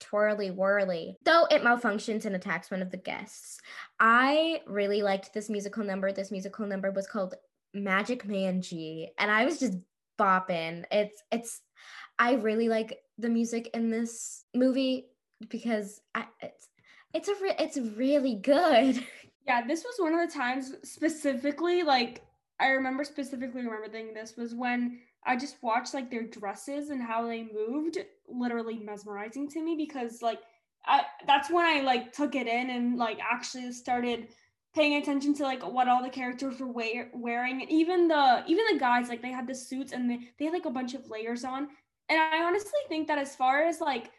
twirly 0.10 0.52
whirly, 0.52 1.18
though 1.24 1.46
it 1.50 1.64
malfunctions 1.64 2.26
and 2.26 2.36
attacks 2.36 2.72
one 2.72 2.82
of 2.82 2.92
the 2.92 2.98
guests. 2.98 3.60
I 4.00 4.62
really 4.68 5.02
liked 5.02 5.34
this 5.34 5.50
musical 5.50 5.84
number. 5.84 6.12
This 6.12 6.32
musical 6.32 6.68
number 6.68 6.92
was 6.92 7.08
called 7.08 7.36
Magic 7.74 8.26
Man 8.26 8.62
G, 8.62 9.10
and 9.18 9.32
I 9.32 9.46
was 9.46 9.60
just 9.60 9.78
bopping. 10.20 10.86
It's 10.92 11.22
it's 11.32 11.62
I 12.20 12.36
really 12.36 12.70
like 12.70 13.00
the 13.18 13.30
music 13.30 13.70
in 13.74 13.90
this 13.90 14.44
movie 14.54 15.08
because 15.50 16.02
I, 16.14 16.26
it's 16.42 16.68
it's 17.14 17.28
a 17.30 17.34
re- 17.42 17.56
it's 17.60 17.78
really 17.78 18.36
good. 18.36 19.04
Yeah, 19.48 19.64
this 19.68 19.84
was 19.84 19.94
one 20.00 20.16
of 20.16 20.28
the 20.28 20.36
times 20.36 20.74
specifically, 20.82 21.84
like 21.84 22.24
I 22.60 22.70
remember 22.70 23.04
specifically 23.04 23.62
remembering 23.62 24.12
this 24.12 24.36
was 24.36 24.56
when 24.56 25.02
I 25.26 25.36
just 25.36 25.62
watched 25.62 25.94
like 25.94 26.12
their 26.12 26.24
dresses 26.24 26.90
and 26.90 27.02
how 27.02 27.28
they 27.28 27.44
moved, 27.44 27.98
literally 28.28 28.78
mesmerizing 28.78 29.50
to 29.50 29.62
me 29.62 29.76
because 29.76 30.22
like 30.22 30.40
I 30.86 31.04
that's 31.28 31.50
when 31.50 31.66
I 31.66 31.82
like 31.82 32.14
took 32.14 32.36
it 32.36 32.48
in 32.48 32.70
and 32.70 32.98
like 32.98 33.20
actually 33.20 33.72
started 33.72 34.28
paying 34.74 35.02
attention 35.02 35.34
to 35.36 35.44
like 35.44 35.66
what 35.66 35.88
all 35.88 36.04
the 36.04 36.10
characters 36.10 36.60
were 36.60 36.68
wear- 36.68 37.10
wearing 37.14 37.62
even 37.70 38.08
the 38.08 38.44
even 38.48 38.66
the 38.72 38.80
guys 38.80 39.10
like 39.10 39.22
they 39.22 39.32
had 39.32 39.48
the 39.48 39.56
suits 39.56 39.94
and 39.94 40.10
they, 40.10 40.20
they 40.38 40.46
had 40.46 40.54
like 40.54 40.66
a 40.66 40.70
bunch 40.70 40.94
of 40.94 41.10
layers 41.10 41.44
on 41.46 41.70
and 42.10 42.20
I 42.20 42.44
honestly 42.44 42.72
think 42.90 43.08
that 43.08 43.18
as 43.18 43.36
far 43.36 43.64
as 43.64 43.82
like 43.82 44.12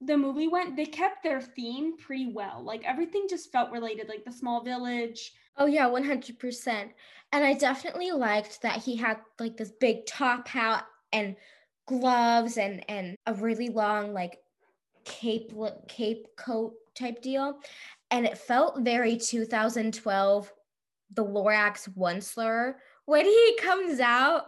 the 0.00 0.16
movie 0.16 0.48
went, 0.48 0.76
they 0.76 0.84
kept 0.84 1.22
their 1.22 1.40
theme 1.40 1.96
pretty 1.96 2.30
well. 2.32 2.62
Like 2.62 2.84
everything 2.84 3.26
just 3.28 3.50
felt 3.52 3.70
related, 3.70 4.08
like 4.08 4.24
the 4.24 4.32
small 4.32 4.62
village. 4.62 5.32
Oh 5.58 5.66
yeah, 5.66 5.88
100%. 5.88 6.90
And 7.32 7.44
I 7.44 7.54
definitely 7.54 8.12
liked 8.12 8.62
that 8.62 8.82
he 8.82 8.96
had 8.96 9.18
like 9.38 9.56
this 9.56 9.72
big 9.80 10.06
top 10.06 10.48
hat 10.48 10.86
and 11.12 11.36
gloves 11.86 12.58
and 12.58 12.84
and 12.88 13.16
a 13.26 13.34
really 13.34 13.68
long 13.68 14.12
like 14.12 14.38
cape 15.04 15.52
cape 15.86 16.26
coat 16.36 16.74
type 16.96 17.22
deal 17.22 17.60
and 18.10 18.26
it 18.26 18.36
felt 18.36 18.80
very 18.80 19.16
2012 19.16 20.52
the 21.14 21.24
Lorax 21.24 21.88
Once-ler 21.94 22.76
when 23.04 23.24
he 23.24 23.58
comes 23.62 24.00
out 24.00 24.46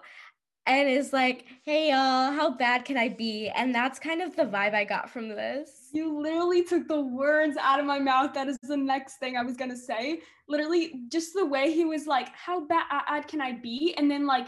and 0.67 0.89
is 0.89 1.13
like, 1.13 1.47
hey 1.65 1.91
y'all, 1.91 2.33
how 2.33 2.51
bad 2.51 2.85
can 2.85 2.97
I 2.99 3.09
be? 3.09 3.49
And 3.49 3.75
that's 3.75 3.99
kind 3.99 4.21
of 4.21 4.37
the 4.37 4.45
vibe 4.45 4.75
I 4.75 4.85
got 4.85 5.09
from 5.11 5.29
this. 5.29 5.71
You 5.93 6.21
literally 6.21 6.63
took 6.63 6.89
the 6.89 7.01
words 7.01 7.57
out 7.61 7.81
of 7.81 7.87
my 7.87 7.99
mouth. 7.99 8.35
That 8.35 8.49
is 8.49 8.59
the 8.63 8.77
next 8.77 9.17
thing 9.19 9.37
I 9.37 9.43
was 9.43 9.57
gonna 9.57 9.77
say. 9.77 10.21
Literally, 10.49 11.03
just 11.09 11.35
the 11.35 11.47
way 11.47 11.73
he 11.73 11.85
was 11.85 12.07
like, 12.07 12.29
how 12.35 12.67
bad 12.67 13.27
can 13.29 13.41
I 13.41 13.53
be? 13.53 13.95
And 13.97 14.11
then 14.11 14.27
like 14.27 14.47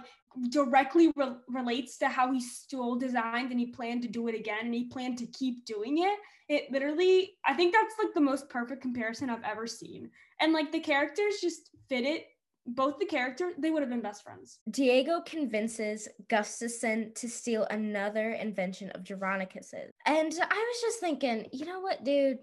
directly 0.49 1.13
re- 1.17 1.37
relates 1.49 1.99
to 1.99 2.09
how 2.09 2.33
he 2.33 2.41
stole 2.41 2.97
designs 2.97 3.51
and 3.51 3.59
he 3.59 3.67
planned 3.67 4.03
to 4.03 4.09
do 4.09 4.29
it 4.29 4.35
again 4.35 4.67
and 4.67 4.75
he 4.75 4.85
planned 4.85 5.19
to 5.19 5.27
keep 5.27 5.65
doing 5.65 5.99
it. 5.99 6.19
It 6.49 6.71
literally, 6.71 7.33
I 7.45 7.55
think 7.55 7.73
that's 7.73 7.95
like 8.03 8.15
the 8.15 8.21
most 8.21 8.49
perfect 8.49 8.83
comparison 8.83 9.31
I've 9.31 9.45
ever 9.45 9.67
seen. 9.67 10.11
And 10.41 10.53
like 10.53 10.73
the 10.73 10.81
characters 10.81 11.41
just 11.41 11.71
fit 11.89 12.05
it 12.05 12.27
both 12.67 12.99
the 12.99 13.07
character, 13.07 13.53
they 13.59 13.71
would 13.71 13.83
have 13.83 13.91
been 13.91 14.01
best 14.01 14.23
friends. 14.23 14.59
Diego 14.71 15.21
convinces 15.25 16.09
Gustafson 16.29 17.13
to 17.15 17.29
steal 17.29 17.65
another 17.71 18.33
invention 18.33 18.91
of 18.91 19.03
Jeronicus's. 19.03 19.91
And 20.07 20.33
I 20.33 20.73
was 20.73 20.81
just 20.81 21.01
thinking, 21.01 21.47
you 21.53 21.67
know 21.67 21.81
what, 21.81 22.05
dude? 22.05 22.39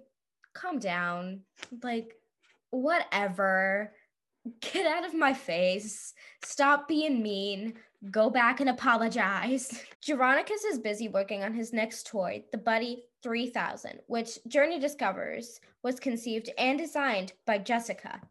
Calm 0.54 0.80
down. 0.80 1.42
Like, 1.84 2.14
whatever. 2.72 3.94
Get 4.62 4.86
out 4.86 5.06
of 5.06 5.14
my 5.14 5.34
face. 5.34 6.14
Stop 6.44 6.88
being 6.88 7.22
mean. 7.22 7.74
Go 8.12 8.30
back 8.30 8.60
and 8.60 8.70
apologize. 8.70 9.84
Jeronicus 10.06 10.64
is 10.70 10.80
busy 10.80 11.08
working 11.08 11.44
on 11.44 11.54
his 11.54 11.74
next 11.74 12.08
toy, 12.08 12.44
the 12.52 12.58
Buddy 12.58 13.04
3000, 13.24 14.00
which 14.08 14.40
Journey 14.48 14.80
discovers 14.80 15.60
was 15.84 16.00
conceived 16.00 16.50
and 16.58 16.78
designed 16.78 17.34
by 17.46 17.58
Jessica, 17.58 18.22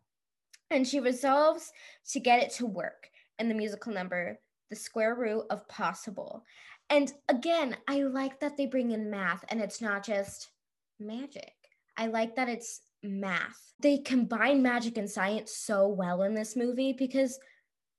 and 0.70 0.86
she 0.86 1.00
resolves 1.00 1.72
to 2.10 2.20
get 2.20 2.42
it 2.42 2.52
to 2.54 2.66
work 2.66 3.10
in 3.38 3.48
the 3.48 3.54
musical 3.54 3.92
number 3.92 4.38
the 4.68 4.76
square 4.76 5.14
root 5.14 5.44
of 5.50 5.68
possible. 5.68 6.44
And 6.90 7.12
again 7.28 7.76
i 7.88 8.02
like 8.02 8.40
that 8.40 8.56
they 8.56 8.66
bring 8.66 8.92
in 8.92 9.10
math 9.10 9.44
and 9.48 9.60
it's 9.60 9.80
not 9.80 10.04
just 10.04 10.50
magic. 10.98 11.52
I 11.96 12.06
like 12.06 12.36
that 12.36 12.48
it's 12.48 12.82
math. 13.02 13.72
They 13.80 13.98
combine 13.98 14.62
magic 14.62 14.98
and 14.98 15.10
science 15.10 15.52
so 15.52 15.88
well 15.88 16.22
in 16.22 16.34
this 16.34 16.56
movie 16.56 16.92
because 16.92 17.38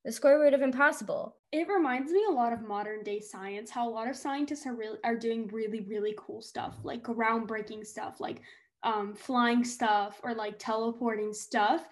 the 0.06 0.12
square 0.12 0.39
root 0.39 0.53
of 0.53 0.62
impossible. 0.62 1.36
It 1.51 1.67
reminds 1.67 2.12
me 2.12 2.23
a 2.30 2.34
lot 2.34 2.53
of 2.53 2.67
modern 2.67 3.03
day 3.03 3.19
science 3.19 3.69
how 3.69 3.88
a 3.88 3.91
lot 3.91 4.10
of 4.10 4.15
scientists 4.15 4.65
are 4.65 4.75
really 4.75 4.99
are 5.03 5.17
doing 5.17 5.47
really 5.47 5.82
really 5.82 6.13
cool 6.17 6.41
stuff 6.41 6.77
like 6.84 7.03
groundbreaking 7.03 7.86
stuff 7.86 8.19
like 8.19 8.41
um, 8.84 9.13
flying 9.13 9.63
stuff 9.63 10.19
or 10.23 10.34
like 10.34 10.60
teleporting 10.60 11.34
stuff 11.34 11.88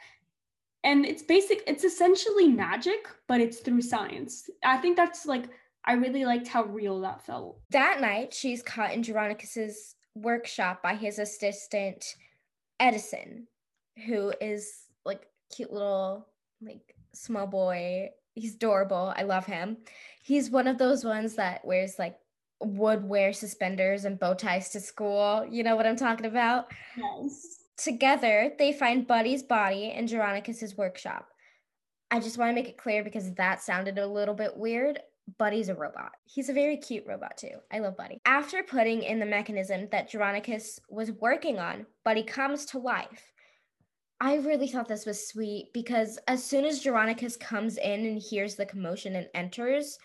and 0.86 1.06
it's 1.06 1.24
basic 1.24 1.64
it's 1.68 1.84
essentially 1.84 2.48
magic 2.48 3.08
but 3.28 3.42
it's 3.42 3.60
through 3.60 3.82
science. 3.82 4.50
I 4.64 4.78
think 4.78 4.96
that's 4.96 5.26
like 5.26 5.50
i 5.84 5.94
really 5.94 6.24
liked 6.26 6.48
how 6.48 6.64
real 6.64 7.02
that 7.02 7.26
felt. 7.26 7.60
That 7.72 8.00
night 8.00 8.34
she's 8.34 8.64
caught 8.64 8.94
in 8.94 9.04
Jeronicus's 9.04 9.96
workshop 10.14 10.82
by 10.82 10.96
his 10.96 11.20
assistant 11.20 12.16
edison 12.80 13.48
who 14.06 14.32
is 14.40 14.86
like 15.06 15.28
cute 15.54 15.74
little 15.74 16.28
like 16.62 16.96
small 17.14 17.48
boy. 17.48 18.10
He's 18.34 18.56
adorable. 18.56 19.14
I 19.16 19.24
love 19.24 19.46
him. 19.46 19.78
He's 20.22 20.50
one 20.50 20.68
of 20.68 20.78
those 20.78 21.04
ones 21.04 21.36
that 21.36 21.66
wears 21.66 21.98
like 21.98 22.18
would 22.62 23.04
wear 23.04 23.34
suspenders 23.34 24.06
and 24.06 24.20
bow 24.20 24.34
ties 24.34 24.70
to 24.70 24.80
school. 24.80 25.46
You 25.50 25.64
know 25.64 25.76
what 25.76 25.88
i'm 25.88 25.98
talking 25.98 26.26
about? 26.28 26.72
Yes 26.98 27.65
Together, 27.78 28.52
they 28.58 28.72
find 28.72 29.08
Buddy's 29.08 29.44
body 29.44 29.94
in 29.96 30.08
Jeronicus's 30.08 30.78
workshop. 30.78 31.28
I 32.12 32.20
just 32.20 32.38
want 32.38 32.50
to 32.50 32.56
make 32.56 32.70
it 32.70 32.78
clear 32.78 33.04
because 33.04 33.34
that 33.34 33.62
sounded 33.62 33.98
a 33.98 34.08
little 34.08 34.36
bit 34.36 34.56
weird. 34.56 35.00
Buddy's 35.38 35.70
a 35.70 35.76
robot. 35.76 36.12
He's 36.24 36.50
a 36.50 36.54
very 36.54 36.78
cute 36.78 37.06
robot 37.08 37.38
too. 37.38 37.58
I 37.72 37.80
love 37.80 37.98
Buddy. 37.98 38.22
After 38.26 38.64
putting 38.64 39.04
in 39.04 39.20
the 39.20 39.26
mechanism 39.26 39.88
that 39.92 40.10
Jeronicus 40.10 40.80
was 40.90 41.12
working 41.14 41.58
on, 41.58 41.86
Buddy 42.04 42.24
comes 42.24 42.66
to 42.68 42.80
life. 42.80 43.34
I 44.22 44.36
really 44.38 44.68
thought 44.68 44.88
this 44.88 45.06
was 45.06 45.28
sweet 45.28 45.72
because 45.74 46.18
as 46.28 46.44
soon 46.44 46.64
as 46.64 46.84
Jeronicus 46.84 47.38
comes 47.40 47.78
in 47.78 48.06
and 48.06 48.22
hears 48.22 48.56
the 48.56 48.66
commotion 48.66 49.16
and 49.16 49.28
enters, 49.34 49.98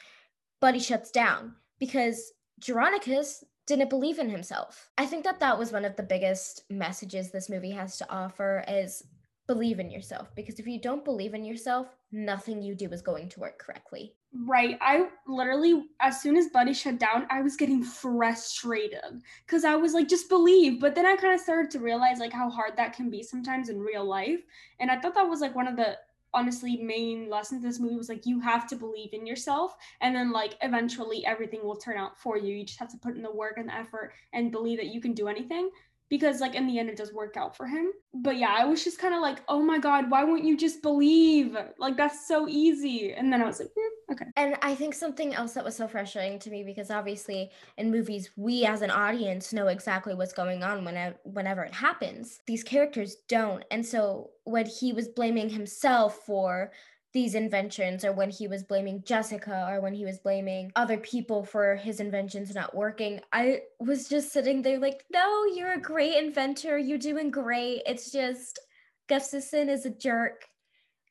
Buddy 0.61 0.81
shuts 0.81 1.11
down 1.11 1.55
because 1.79 2.33
Jeronicus 2.61 3.45
didn't 3.71 3.89
believe 3.89 4.19
in 4.19 4.29
himself. 4.29 4.91
I 4.99 5.07
think 5.07 5.25
that 5.25 5.41
that 5.41 5.59
was 5.59 5.73
one 5.73 5.85
of 5.85 5.97
the 5.97 6.03
biggest 6.03 6.65
messages 6.71 7.31
this 7.31 7.49
movie 7.49 7.71
has 7.71 7.97
to 7.99 8.13
offer 8.13 8.65
is 8.69 9.03
believe 9.47 9.81
in 9.81 9.91
yourself 9.91 10.33
because 10.37 10.61
if 10.61 10.67
you 10.67 10.81
don't 10.81 11.05
believe 11.05 11.35
in 11.35 11.45
yourself, 11.45 11.97
nothing 12.13 12.63
you 12.63 12.75
do 12.75 12.89
is 12.91 13.03
going 13.03 13.29
to 13.29 13.41
work 13.41 13.59
correctly. 13.59 14.15
Right. 14.33 14.79
I 14.81 15.09
literally 15.27 15.87
as 16.01 16.21
soon 16.21 16.37
as 16.37 16.49
Buddy 16.49 16.73
shut 16.73 16.99
down, 16.99 17.27
I 17.31 17.43
was 17.43 17.57
getting 17.57 17.83
frustrated 17.83 19.23
cuz 19.47 19.65
I 19.65 19.75
was 19.77 19.95
like 19.95 20.09
just 20.09 20.29
believe, 20.29 20.81
but 20.81 20.95
then 20.95 21.07
I 21.07 21.17
kind 21.17 21.35
of 21.35 21.41
started 21.41 21.71
to 21.73 21.81
realize 21.81 22.19
like 22.19 22.33
how 22.33 22.51
hard 22.51 22.77
that 22.77 22.93
can 22.93 23.11
be 23.11 23.23
sometimes 23.23 23.69
in 23.69 23.81
real 23.81 24.05
life, 24.05 24.41
and 24.79 24.91
I 24.91 25.01
thought 25.01 25.15
that 25.15 25.29
was 25.29 25.41
like 25.41 25.55
one 25.55 25.69
of 25.69 25.77
the 25.77 25.97
honestly 26.33 26.77
main 26.77 27.29
lesson 27.29 27.57
of 27.57 27.63
this 27.63 27.81
movie 27.81 27.97
was 27.97 28.09
like 28.09 28.27
you 28.27 28.41
have 28.41 28.67
to 28.69 28.77
believe 28.77 29.13
in 29.13 29.27
yourself 29.27 29.75
and 30.01 30.15
then 30.15 30.33
like 30.33 30.57
eventually 30.63 31.25
everything 31.27 31.65
will 31.65 31.77
turn 31.77 31.97
out 31.97 32.19
for 32.19 32.37
you. 32.37 32.55
You 32.55 32.65
just 32.65 32.79
have 32.79 32.91
to 32.91 32.99
put 32.99 33.17
in 33.17 33.23
the 33.23 33.33
work 33.33 33.55
and 33.57 33.69
the 33.69 33.75
effort 33.75 34.13
and 34.33 34.53
believe 34.53 34.79
that 34.79 34.95
you 34.95 35.01
can 35.01 35.13
do 35.13 35.29
anything 35.29 35.71
because 36.11 36.41
like 36.41 36.55
in 36.55 36.67
the 36.67 36.79
end 36.79 36.91
it 36.91 36.97
does 36.97 37.13
work 37.15 37.37
out 37.37 37.57
for 37.57 37.67
him. 37.67 37.93
But 38.13 38.37
yeah 38.37 38.55
i 38.59 38.65
was 38.65 38.85
just 38.85 38.99
kind 38.99 39.15
of 39.15 39.23
like 39.23 39.39
oh 39.49 39.63
my 39.63 39.79
god 39.79 40.11
why 40.11 40.25
won't 40.25 40.45
you 40.45 40.57
just 40.57 40.83
believe? 40.83 41.57
Like 41.79 41.97
that's 41.97 42.29
so 42.29 42.49
easy. 42.49 43.15
And 43.15 43.33
then 43.33 43.41
i 43.41 43.47
was 43.47 43.61
like 43.61 43.69
mm, 43.69 44.13
okay. 44.13 44.27
And 44.37 44.57
i 44.61 44.75
think 44.75 44.93
something 44.95 45.35
else 45.35 45.55
that 45.55 45.65
was 45.65 45.77
so 45.77 45.89
frustrating 45.89 46.39
to 46.41 46.51
me 46.51 46.65
because 46.65 46.91
obviously 46.91 47.51
in 47.79 47.91
movies 47.91 48.31
we 48.37 48.67
as 48.67 48.83
an 48.83 48.91
audience 48.91 49.53
know 49.53 49.69
exactly 49.69 50.15
what's 50.15 50.33
going 50.33 50.63
on 50.63 50.85
whenever 50.85 51.17
whenever 51.25 51.63
it 51.63 51.73
happens. 51.73 52.41
These 52.47 52.65
characters 52.65 53.17
don't. 53.29 53.65
And 53.71 53.87
so 53.87 54.31
when 54.45 54.67
he 54.67 54.93
was 54.93 55.09
blaming 55.09 55.49
himself 55.49 56.21
for 56.27 56.73
these 57.13 57.35
inventions 57.35 58.05
or 58.05 58.13
when 58.13 58.31
he 58.31 58.47
was 58.47 58.63
blaming 58.63 59.03
Jessica 59.05 59.67
or 59.69 59.81
when 59.81 59.95
he 59.95 60.05
was 60.05 60.19
blaming 60.19 60.71
other 60.77 60.97
people 60.97 61.45
for 61.45 61.75
his 61.75 61.99
inventions 61.99 62.55
not 62.55 62.75
working. 62.75 63.21
I 63.33 63.63
was 63.81 64.09
just 64.09 64.33
sitting 64.33 64.63
there 64.63 64.79
like, 64.79 65.05
no, 65.13 65.45
you're 65.45 65.73
a 65.73 65.81
great 65.81 66.17
inventor. 66.17 66.79
You're 66.79 66.99
doing 66.99 67.31
great. 67.31 67.83
It's 67.87 68.13
just 68.13 68.61
Gustafson 69.09 69.69
is 69.69 69.87
a 69.87 69.91
jerk 69.91 70.45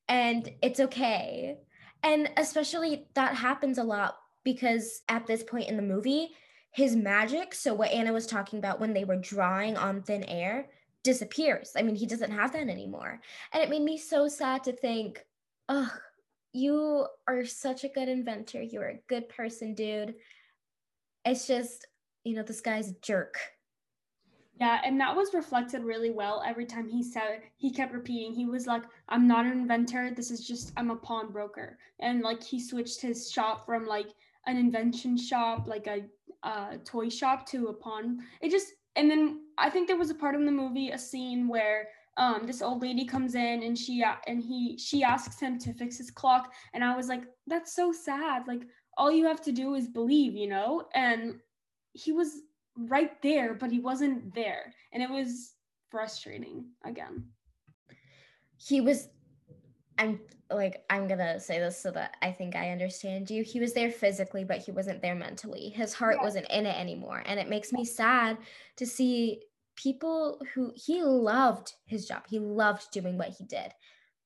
and 0.07 0.49
it's 0.61 0.79
okay. 0.79 1.57
And 2.01 2.29
especially 2.37 3.07
that 3.15 3.35
happens 3.35 3.77
a 3.77 3.83
lot 3.83 4.15
because 4.45 5.01
at 5.09 5.27
this 5.27 5.43
point 5.43 5.67
in 5.67 5.75
the 5.75 5.83
movie, 5.83 6.29
his 6.71 6.95
magic, 6.95 7.53
so 7.53 7.73
what 7.73 7.91
Ana 7.91 8.13
was 8.13 8.25
talking 8.25 8.59
about 8.59 8.79
when 8.79 8.93
they 8.93 9.03
were 9.03 9.17
drawing 9.17 9.75
on 9.75 10.01
thin 10.01 10.23
air, 10.23 10.67
disappears. 11.03 11.71
I 11.75 11.81
mean, 11.81 11.95
he 11.95 12.05
doesn't 12.05 12.31
have 12.31 12.53
that 12.53 12.67
anymore. 12.69 13.19
And 13.51 13.63
it 13.63 13.69
made 13.69 13.81
me 13.81 13.97
so 13.97 14.27
sad 14.27 14.63
to 14.63 14.71
think 14.71 15.23
oh, 15.69 15.91
you 16.51 17.07
are 17.27 17.45
such 17.45 17.83
a 17.83 17.89
good 17.89 18.09
inventor. 18.09 18.61
You're 18.61 18.89
a 18.89 18.99
good 19.07 19.29
person, 19.29 19.75
dude. 19.75 20.15
It's 21.23 21.47
just, 21.47 21.85
you 22.23 22.35
know, 22.35 22.43
this 22.43 22.61
guy's 22.61 22.89
a 22.89 22.95
jerk. 23.01 23.37
Yeah, 24.59 24.81
and 24.83 24.99
that 24.99 25.15
was 25.15 25.33
reflected 25.33 25.83
really 25.83 26.09
well 26.09 26.43
every 26.45 26.65
time 26.65 26.89
he 26.89 27.01
said 27.01 27.43
he 27.55 27.71
kept 27.71 27.93
repeating. 27.93 28.33
He 28.33 28.45
was 28.45 28.67
like, 28.67 28.83
"I'm 29.07 29.25
not 29.25 29.45
an 29.45 29.53
inventor. 29.53 30.11
This 30.11 30.31
is 30.31 30.45
just 30.45 30.73
I'm 30.75 30.91
a 30.91 30.97
pawnbroker." 30.97 31.77
And 32.01 32.21
like 32.21 32.43
he 32.43 32.59
switched 32.59 32.99
his 32.99 33.31
shop 33.31 33.65
from 33.65 33.85
like 33.85 34.09
an 34.47 34.57
invention 34.57 35.15
shop, 35.15 35.65
like 35.65 35.87
a 35.87 36.03
uh, 36.43 36.77
toy 36.83 37.07
shop, 37.07 37.47
to 37.51 37.67
a 37.67 37.73
pawn. 37.73 38.19
It 38.41 38.51
just 38.51 38.73
and 38.97 39.09
then 39.09 39.45
I 39.57 39.69
think 39.69 39.87
there 39.87 39.97
was 39.97 40.09
a 40.09 40.15
part 40.15 40.35
in 40.35 40.45
the 40.45 40.51
movie, 40.51 40.89
a 40.89 40.97
scene 40.97 41.47
where 41.47 41.87
um, 42.19 42.45
this 42.45 42.61
old 42.61 42.81
lady 42.81 43.05
comes 43.05 43.33
in 43.33 43.63
and 43.63 43.77
she 43.77 44.03
and 44.27 44.43
he 44.43 44.77
she 44.77 45.03
asks 45.03 45.39
him 45.39 45.57
to 45.59 45.73
fix 45.73 45.97
his 45.97 46.11
clock. 46.11 46.53
And 46.73 46.83
i 46.83 46.95
was 46.95 47.07
like 47.07 47.23
that's 47.47 47.73
so 47.73 47.91
sad. 47.91 48.43
Like 48.45 48.63
all 48.97 49.09
you 49.09 49.25
have 49.25 49.41
to 49.43 49.51
do 49.51 49.73
is 49.73 49.87
believe 49.87 50.35
you 50.35 50.47
know? 50.47 50.83
And 50.93 51.39
he 51.93 52.11
was 52.11 52.41
right 52.77 53.19
there 53.23 53.53
but 53.55 53.71
he 53.71 53.79
wasn't 53.79 54.35
there. 54.35 54.73
And 54.91 55.01
it 55.01 55.09
was 55.09 55.53
frustrating 55.89 56.65
again. 56.85 57.23
He 58.57 58.81
was 58.81 59.07
i'm 59.97 60.19
like 60.51 60.83
i'm 60.89 61.07
gonna 61.07 61.39
say 61.39 61.59
this 61.59 61.77
so 61.77 61.91
that 61.91 62.15
i 62.21 62.31
think 62.31 62.55
i 62.55 62.69
understand 62.71 63.29
you. 63.29 63.43
He 63.43 63.61
was 63.61 63.73
there 63.73 63.91
physically 63.91 64.43
but 64.43 64.57
he 64.57 64.71
wasn't 64.71 65.01
there 65.01 65.15
mentally. 65.15 65.69
His 65.69 65.93
heart 65.93 66.17
yeah. 66.17 66.23
wasn't 66.25 66.49
in 66.49 66.65
it 66.65 66.77
anymore. 66.77 67.23
And 67.25 67.39
it 67.39 67.47
makes 67.47 67.71
me 67.71 67.85
sad 67.85 68.37
to 68.75 68.85
see 68.85 69.41
people 69.81 70.41
who 70.53 70.71
he 70.75 71.01
loved 71.03 71.73
his 71.85 72.07
job. 72.07 72.23
He 72.29 72.39
loved 72.39 72.91
doing 72.91 73.17
what 73.17 73.33
he 73.37 73.45
did. 73.45 73.71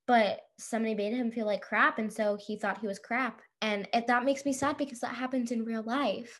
But 0.06 0.40
somebody 0.58 0.94
made 0.94 1.14
him 1.14 1.30
feel 1.30 1.46
like 1.46 1.62
crap. 1.62 1.98
And 1.98 2.12
so 2.12 2.36
he 2.36 2.56
thought 2.58 2.80
he 2.80 2.86
was 2.86 2.98
crap. 2.98 3.40
And 3.62 3.88
it, 3.94 4.06
that 4.08 4.24
makes 4.24 4.44
me 4.44 4.52
sad 4.52 4.76
because 4.76 5.00
that 5.00 5.14
happens 5.14 5.50
in 5.50 5.64
real 5.64 5.82
life. 5.82 6.38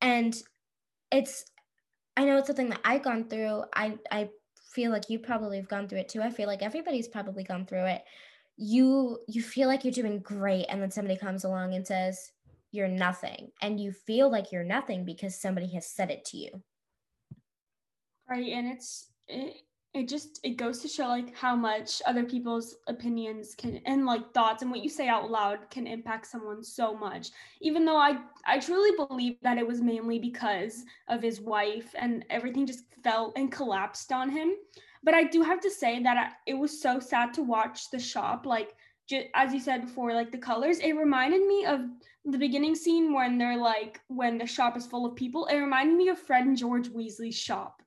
And 0.00 0.34
it's, 1.10 1.44
I 2.16 2.24
know 2.24 2.38
it's 2.38 2.46
something 2.46 2.70
that 2.70 2.80
I've 2.84 3.02
gone 3.02 3.28
through. 3.28 3.64
I, 3.74 3.98
I 4.10 4.30
feel 4.72 4.90
like 4.90 5.10
you 5.10 5.18
probably 5.18 5.58
have 5.58 5.68
gone 5.68 5.88
through 5.88 5.98
it 6.00 6.08
too. 6.08 6.22
I 6.22 6.30
feel 6.30 6.46
like 6.46 6.62
everybody's 6.62 7.08
probably 7.08 7.44
gone 7.44 7.66
through 7.66 7.86
it. 7.86 8.02
you 8.56 9.18
you 9.28 9.42
feel 9.42 9.68
like 9.68 9.84
you're 9.84 9.92
doing 9.92 10.20
great 10.20 10.66
and 10.68 10.80
then 10.80 10.90
somebody 10.90 11.18
comes 11.18 11.44
along 11.44 11.74
and 11.74 11.86
says 11.86 12.30
you're 12.70 12.88
nothing 12.88 13.50
and 13.62 13.80
you 13.80 13.92
feel 13.92 14.30
like 14.30 14.52
you're 14.52 14.64
nothing 14.64 15.04
because 15.04 15.40
somebody 15.40 15.66
has 15.72 15.90
said 15.90 16.10
it 16.10 16.24
to 16.24 16.36
you 16.36 16.50
right 18.28 18.52
and 18.52 18.68
it's 18.68 19.08
it, 19.28 19.56
it 19.94 20.08
just 20.08 20.40
it 20.42 20.56
goes 20.56 20.80
to 20.80 20.88
show 20.88 21.06
like 21.06 21.36
how 21.36 21.54
much 21.54 22.02
other 22.04 22.24
people's 22.24 22.76
opinions 22.88 23.54
can 23.54 23.80
and 23.86 24.04
like 24.04 24.34
thoughts 24.34 24.60
and 24.60 24.70
what 24.70 24.82
you 24.82 24.90
say 24.90 25.06
out 25.06 25.30
loud 25.30 25.70
can 25.70 25.86
impact 25.86 26.26
someone 26.26 26.64
so 26.64 26.96
much. 26.96 27.30
Even 27.60 27.84
though 27.84 27.96
i 27.96 28.18
i 28.44 28.58
truly 28.58 28.90
believe 28.96 29.36
that 29.42 29.56
it 29.56 29.66
was 29.66 29.80
mainly 29.80 30.18
because 30.18 30.84
of 31.08 31.22
his 31.22 31.40
wife 31.40 31.94
and 31.96 32.24
everything 32.28 32.66
just 32.66 32.84
fell 33.04 33.32
and 33.36 33.52
collapsed 33.52 34.12
on 34.12 34.28
him. 34.28 34.52
But 35.04 35.14
i 35.14 35.22
do 35.22 35.42
have 35.42 35.60
to 35.60 35.70
say 35.70 36.02
that 36.02 36.16
I, 36.16 36.30
it 36.50 36.54
was 36.54 36.82
so 36.82 36.98
sad 36.98 37.32
to 37.34 37.42
watch 37.42 37.90
the 37.90 38.00
shop 38.00 38.46
like 38.46 38.74
just, 39.08 39.26
as 39.34 39.54
you 39.54 39.60
said 39.60 39.82
before 39.82 40.12
like 40.12 40.32
the 40.32 40.38
colors. 40.38 40.80
It 40.80 40.94
reminded 40.94 41.46
me 41.46 41.66
of 41.66 41.82
the 42.24 42.38
beginning 42.38 42.74
scene 42.74 43.12
when 43.12 43.38
they're 43.38 43.58
like 43.58 44.00
when 44.08 44.38
the 44.38 44.46
shop 44.46 44.76
is 44.76 44.86
full 44.86 45.06
of 45.06 45.14
people. 45.14 45.46
It 45.46 45.58
reminded 45.58 45.96
me 45.96 46.08
of 46.08 46.18
fred 46.18 46.46
and 46.46 46.56
george 46.56 46.88
weasley's 46.88 47.38
shop 47.38 47.83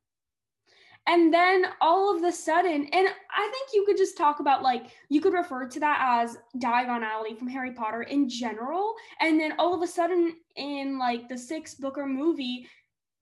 and 1.08 1.34
then 1.34 1.66
all 1.82 2.14
of 2.14 2.22
the 2.22 2.32
sudden 2.32 2.88
and 2.92 3.08
i 3.36 3.50
think 3.52 3.70
you 3.74 3.86
could 3.86 3.98
just 3.98 4.18
talk 4.18 4.40
about 4.40 4.62
like 4.62 4.88
you 5.10 5.22
could 5.22 5.34
refer 5.34 5.68
to 5.68 5.80
that 5.80 6.22
as 6.22 6.38
diagon 6.58 7.02
alley 7.02 7.34
from 7.34 7.48
harry 7.48 7.72
potter 7.72 8.04
in 8.04 8.28
general. 8.30 8.96
And 9.20 9.40
then 9.40 9.54
all 9.58 9.74
of 9.74 9.82
a 9.82 9.88
sudden 9.88 10.36
in 10.56 10.98
like 10.98 11.30
the 11.30 11.38
sixth 11.38 11.80
book 11.80 11.98
or 11.98 12.08
movie 12.08 12.68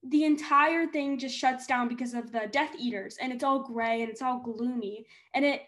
the 0.08 0.24
entire 0.24 0.86
thing 0.86 1.18
just 1.18 1.36
shuts 1.36 1.66
down 1.66 1.88
because 1.88 2.14
of 2.14 2.32
the 2.32 2.48
death 2.52 2.70
eaters 2.80 3.18
and 3.20 3.34
it's 3.34 3.44
all 3.44 3.64
gray 3.64 4.02
and 4.02 4.10
it's 4.10 4.22
all 4.22 4.40
gloomy. 4.40 5.06
And 5.34 5.46
it 5.46 5.64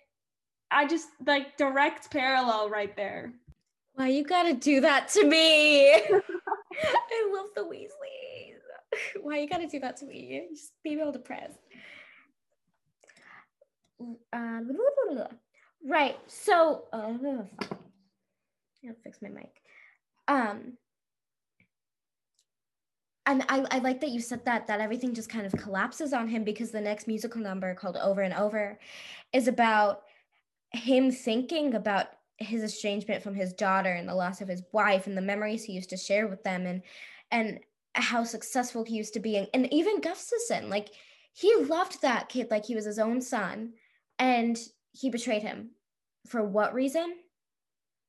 i 0.69 0.85
just 0.85 1.07
like 1.25 1.57
direct 1.57 2.11
parallel 2.11 2.69
right 2.69 2.95
there. 2.95 3.33
Why 3.93 4.09
you 4.09 4.23
gotta 4.23 4.53
do 4.53 4.81
that 4.81 5.07
to 5.09 5.25
me. 5.25 5.91
I 5.93 7.31
love 7.33 7.47
the 7.55 7.61
weasleys. 7.61 9.21
Why 9.21 9.39
you 9.39 9.49
gotta 9.49 9.67
do 9.67 9.79
that 9.79 9.97
to 9.97 10.05
me. 10.05 10.19
You 10.49 10.55
just 10.55 10.73
be 10.83 10.95
real 10.95 11.11
depressed 11.11 11.57
uh, 14.33 14.59
right. 15.85 16.17
So, 16.27 16.85
uh, 16.93 17.13
I'll 18.87 18.95
fix 19.03 19.21
my 19.21 19.29
mic. 19.29 19.51
Um, 20.27 20.73
and 23.27 23.43
I, 23.49 23.65
I 23.71 23.79
like 23.79 23.99
that 24.01 24.11
you 24.11 24.21
said 24.21 24.45
that 24.45 24.67
that 24.67 24.79
everything 24.79 25.13
just 25.13 25.29
kind 25.29 25.45
of 25.45 25.51
collapses 25.61 26.13
on 26.13 26.27
him 26.27 26.43
because 26.43 26.71
the 26.71 26.81
next 26.81 27.07
musical 27.07 27.41
number 27.41 27.75
called 27.75 27.97
Over 27.97 28.21
and 28.21 28.33
Over 28.33 28.79
is 29.33 29.47
about 29.47 30.03
him 30.71 31.11
thinking 31.11 31.75
about 31.75 32.07
his 32.37 32.63
estrangement 32.63 33.23
from 33.23 33.35
his 33.35 33.53
daughter 33.53 33.91
and 33.91 34.07
the 34.07 34.15
loss 34.15 34.41
of 34.41 34.47
his 34.47 34.63
wife 34.71 35.07
and 35.07 35.17
the 35.17 35.21
memories 35.21 35.63
he 35.63 35.73
used 35.73 35.89
to 35.89 35.97
share 35.97 36.27
with 36.27 36.43
them 36.43 36.65
and 36.65 36.81
and 37.31 37.59
how 37.93 38.23
successful 38.23 38.83
he 38.83 38.95
used 38.95 39.13
to 39.13 39.19
be 39.19 39.35
and, 39.37 39.47
and 39.53 39.73
even 39.73 39.99
Gustafson 39.99 40.69
like 40.69 40.89
he 41.33 41.53
loved 41.55 42.01
that 42.01 42.29
kid 42.29 42.49
like 42.49 42.65
he 42.65 42.75
was 42.75 42.85
his 42.85 42.99
own 42.99 43.21
son 43.21 43.73
and 44.19 44.57
he 44.91 45.09
betrayed 45.09 45.43
him. 45.43 45.71
For 46.27 46.43
what 46.43 46.73
reason? 46.73 47.15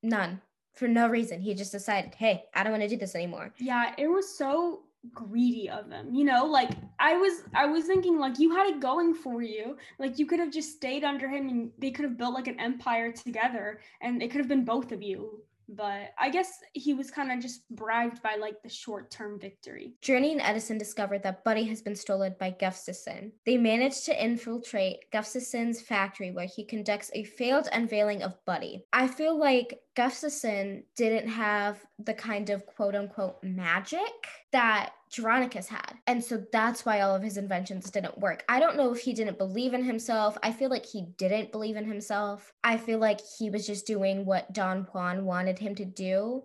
None. 0.02 0.40
For 0.74 0.88
no 0.88 1.08
reason. 1.08 1.40
He 1.40 1.54
just 1.54 1.72
decided, 1.72 2.14
hey, 2.14 2.44
I 2.54 2.62
don't 2.62 2.72
want 2.72 2.82
to 2.82 2.88
do 2.88 2.96
this 2.96 3.14
anymore. 3.14 3.52
Yeah, 3.58 3.92
it 3.98 4.08
was 4.08 4.36
so 4.36 4.84
greedy 5.14 5.70
of 5.70 5.88
him 5.90 6.12
you 6.12 6.24
know 6.24 6.44
like 6.44 6.70
i 6.98 7.16
was 7.16 7.44
i 7.54 7.64
was 7.64 7.84
thinking 7.84 8.18
like 8.18 8.38
you 8.38 8.50
had 8.50 8.66
it 8.66 8.80
going 8.80 9.14
for 9.14 9.42
you 9.42 9.76
like 9.98 10.18
you 10.18 10.26
could 10.26 10.40
have 10.40 10.52
just 10.52 10.74
stayed 10.74 11.04
under 11.04 11.28
him 11.28 11.48
and 11.48 11.70
they 11.78 11.90
could 11.90 12.04
have 12.04 12.18
built 12.18 12.34
like 12.34 12.48
an 12.48 12.58
empire 12.58 13.12
together 13.12 13.80
and 14.02 14.22
it 14.22 14.30
could 14.30 14.40
have 14.40 14.48
been 14.48 14.64
both 14.64 14.90
of 14.90 15.00
you 15.00 15.40
but 15.68 16.12
I 16.18 16.30
guess 16.30 16.58
he 16.72 16.94
was 16.94 17.10
kind 17.10 17.30
of 17.30 17.40
just 17.40 17.68
bribed 17.70 18.22
by 18.22 18.36
like 18.36 18.62
the 18.62 18.68
short 18.68 19.10
term 19.10 19.38
victory. 19.38 19.92
Journey 20.00 20.32
and 20.32 20.40
Edison 20.40 20.78
discovered 20.78 21.22
that 21.22 21.44
Buddy 21.44 21.64
has 21.64 21.82
been 21.82 21.96
stolen 21.96 22.34
by 22.38 22.56
Gustafson. 22.58 23.32
They 23.44 23.56
managed 23.56 24.04
to 24.06 24.24
infiltrate 24.24 25.10
Gustafson's 25.12 25.80
factory 25.80 26.30
where 26.30 26.46
he 26.46 26.64
conducts 26.64 27.10
a 27.14 27.24
failed 27.24 27.68
unveiling 27.72 28.22
of 28.22 28.34
Buddy. 28.46 28.84
I 28.92 29.08
feel 29.08 29.38
like 29.38 29.80
Gustafson 29.98 30.84
didn't 30.94 31.26
have 31.26 31.84
the 31.98 32.14
kind 32.14 32.50
of 32.50 32.64
quote 32.66 32.94
unquote 32.94 33.42
magic 33.42 34.28
that 34.52 34.92
Jeronicus 35.10 35.66
had. 35.66 35.94
And 36.06 36.22
so 36.22 36.44
that's 36.52 36.86
why 36.86 37.00
all 37.00 37.16
of 37.16 37.22
his 37.24 37.36
inventions 37.36 37.90
didn't 37.90 38.16
work. 38.16 38.44
I 38.48 38.60
don't 38.60 38.76
know 38.76 38.92
if 38.92 39.00
he 39.00 39.12
didn't 39.12 39.38
believe 39.38 39.74
in 39.74 39.82
himself. 39.82 40.38
I 40.40 40.52
feel 40.52 40.70
like 40.70 40.86
he 40.86 41.08
didn't 41.16 41.50
believe 41.50 41.74
in 41.74 41.84
himself. 41.84 42.52
I 42.62 42.76
feel 42.76 43.00
like 43.00 43.18
he 43.40 43.50
was 43.50 43.66
just 43.66 43.88
doing 43.88 44.24
what 44.24 44.52
Don 44.52 44.86
Juan 44.92 45.24
wanted 45.24 45.58
him 45.58 45.74
to 45.74 45.84
do. 45.84 46.44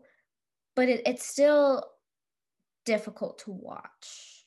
But 0.75 0.89
it, 0.89 1.03
it's 1.05 1.23
still 1.23 1.85
difficult 2.85 3.37
to 3.45 3.51
watch. 3.51 4.45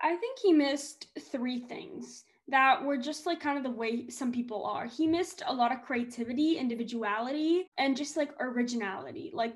I 0.00 0.16
think 0.16 0.38
he 0.38 0.54
missed 0.54 1.08
three 1.30 1.60
things 1.60 2.24
that 2.52 2.84
were 2.84 2.98
just 2.98 3.24
like 3.26 3.40
kind 3.40 3.56
of 3.56 3.64
the 3.64 3.70
way 3.70 4.08
some 4.10 4.30
people 4.30 4.64
are. 4.64 4.86
He 4.86 5.06
missed 5.06 5.42
a 5.46 5.54
lot 5.54 5.72
of 5.72 5.82
creativity, 5.82 6.58
individuality, 6.58 7.66
and 7.78 7.96
just 7.96 8.16
like 8.16 8.30
originality. 8.40 9.30
Like 9.32 9.54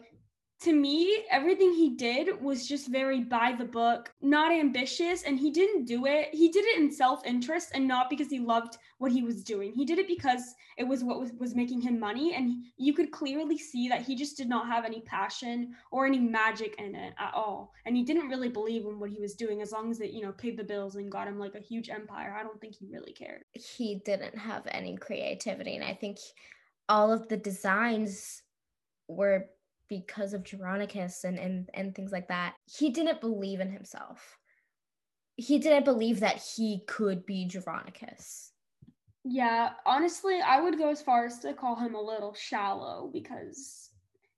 to 0.61 0.73
me, 0.73 1.25
everything 1.31 1.75
he 1.75 1.91
did 1.91 2.41
was 2.41 2.67
just 2.67 2.89
very 2.89 3.21
by 3.21 3.55
the 3.57 3.65
book, 3.65 4.11
not 4.23 4.51
ambitious, 4.51 5.23
and 5.23 5.39
he 5.39 5.51
didn't 5.51 5.85
do 5.85 6.07
it. 6.07 6.31
He 6.33 6.49
did 6.49 6.65
it 6.65 6.79
in 6.79 6.91
self 6.91 7.27
interest 7.27 7.73
and 7.75 7.87
not 7.87 8.09
because 8.09 8.31
he 8.31 8.39
loved 8.39 8.79
what 8.97 9.13
he 9.13 9.23
was 9.23 9.45
doing. 9.45 9.75
He 9.75 9.85
did 9.85 9.99
it 9.99 10.09
because 10.09 10.55
it 10.79 10.85
was 10.85 11.05
what 11.05 11.21
was, 11.21 11.33
was 11.39 11.55
making 11.55 11.83
him 11.83 12.01
money, 12.01 12.35
and 12.35 12.65
you 12.79 12.95
could 12.95 13.11
clearly 13.11 13.59
see 13.59 13.87
that 13.89 14.03
he 14.03 14.17
just 14.17 14.39
did 14.39 14.49
not 14.49 14.67
have 14.67 14.87
any 14.87 15.03
passion 15.03 15.75
or 15.91 16.07
any 16.07 16.19
magic 16.19 16.75
in 16.79 16.95
it 16.95 17.13
at 17.19 17.35
all. 17.35 17.73
And 17.85 17.95
he 17.95 18.03
didn't 18.03 18.29
really 18.29 18.49
believe 18.49 18.87
in 18.87 18.99
what 18.99 19.11
he 19.11 19.21
was 19.21 19.35
doing 19.35 19.61
as 19.61 19.73
long 19.73 19.91
as 19.91 20.01
it, 20.01 20.13
you 20.13 20.23
know, 20.23 20.33
paid 20.33 20.57
the 20.57 20.65
bills 20.65 20.97
and 20.97 21.13
got 21.13 21.29
him 21.29 21.39
like 21.39 21.55
a 21.55 21.61
huge 21.61 21.91
empire. 21.91 22.35
I 22.35 22.43
don't 22.43 22.61
think 22.63 22.77
he 22.77 22.87
really 22.87 23.13
cared. 23.13 23.45
He 23.53 24.01
didn't 24.07 24.39
have 24.39 24.63
any 24.71 24.97
creativity, 24.97 25.77
and 25.77 25.85
I 25.85 25.93
think 25.93 26.17
all 26.89 27.13
of 27.13 27.29
the 27.29 27.37
designs 27.37 28.43
were 29.09 29.47
because 29.89 30.35
of 30.35 30.43
Jeronicus 30.43 31.25
and, 31.25 31.39
and 31.39 31.69
and 31.75 31.95
things 31.95 32.13
like 32.13 32.29
that. 32.29 32.55
He 32.67 32.91
didn't 32.91 33.21
believe 33.21 33.61
in 33.61 33.71
himself. 33.71 34.39
He 35.37 35.59
didn't 35.59 35.85
believe 35.85 36.21
that 36.21 36.43
he 36.57 36.83
could 36.87 37.27
be 37.27 37.49
Jeronicus. 37.49 38.51
Yeah, 39.25 39.71
honestly, 39.85 40.41
I 40.41 40.61
would 40.61 40.79
go 40.79 40.91
as 40.91 41.03
far 41.03 41.27
as 41.27 41.41
to 41.41 41.53
call 41.53 41.77
him 41.77 41.95
a 41.95 42.01
little 42.01 42.33
shallow 42.35 43.11
because 43.13 43.86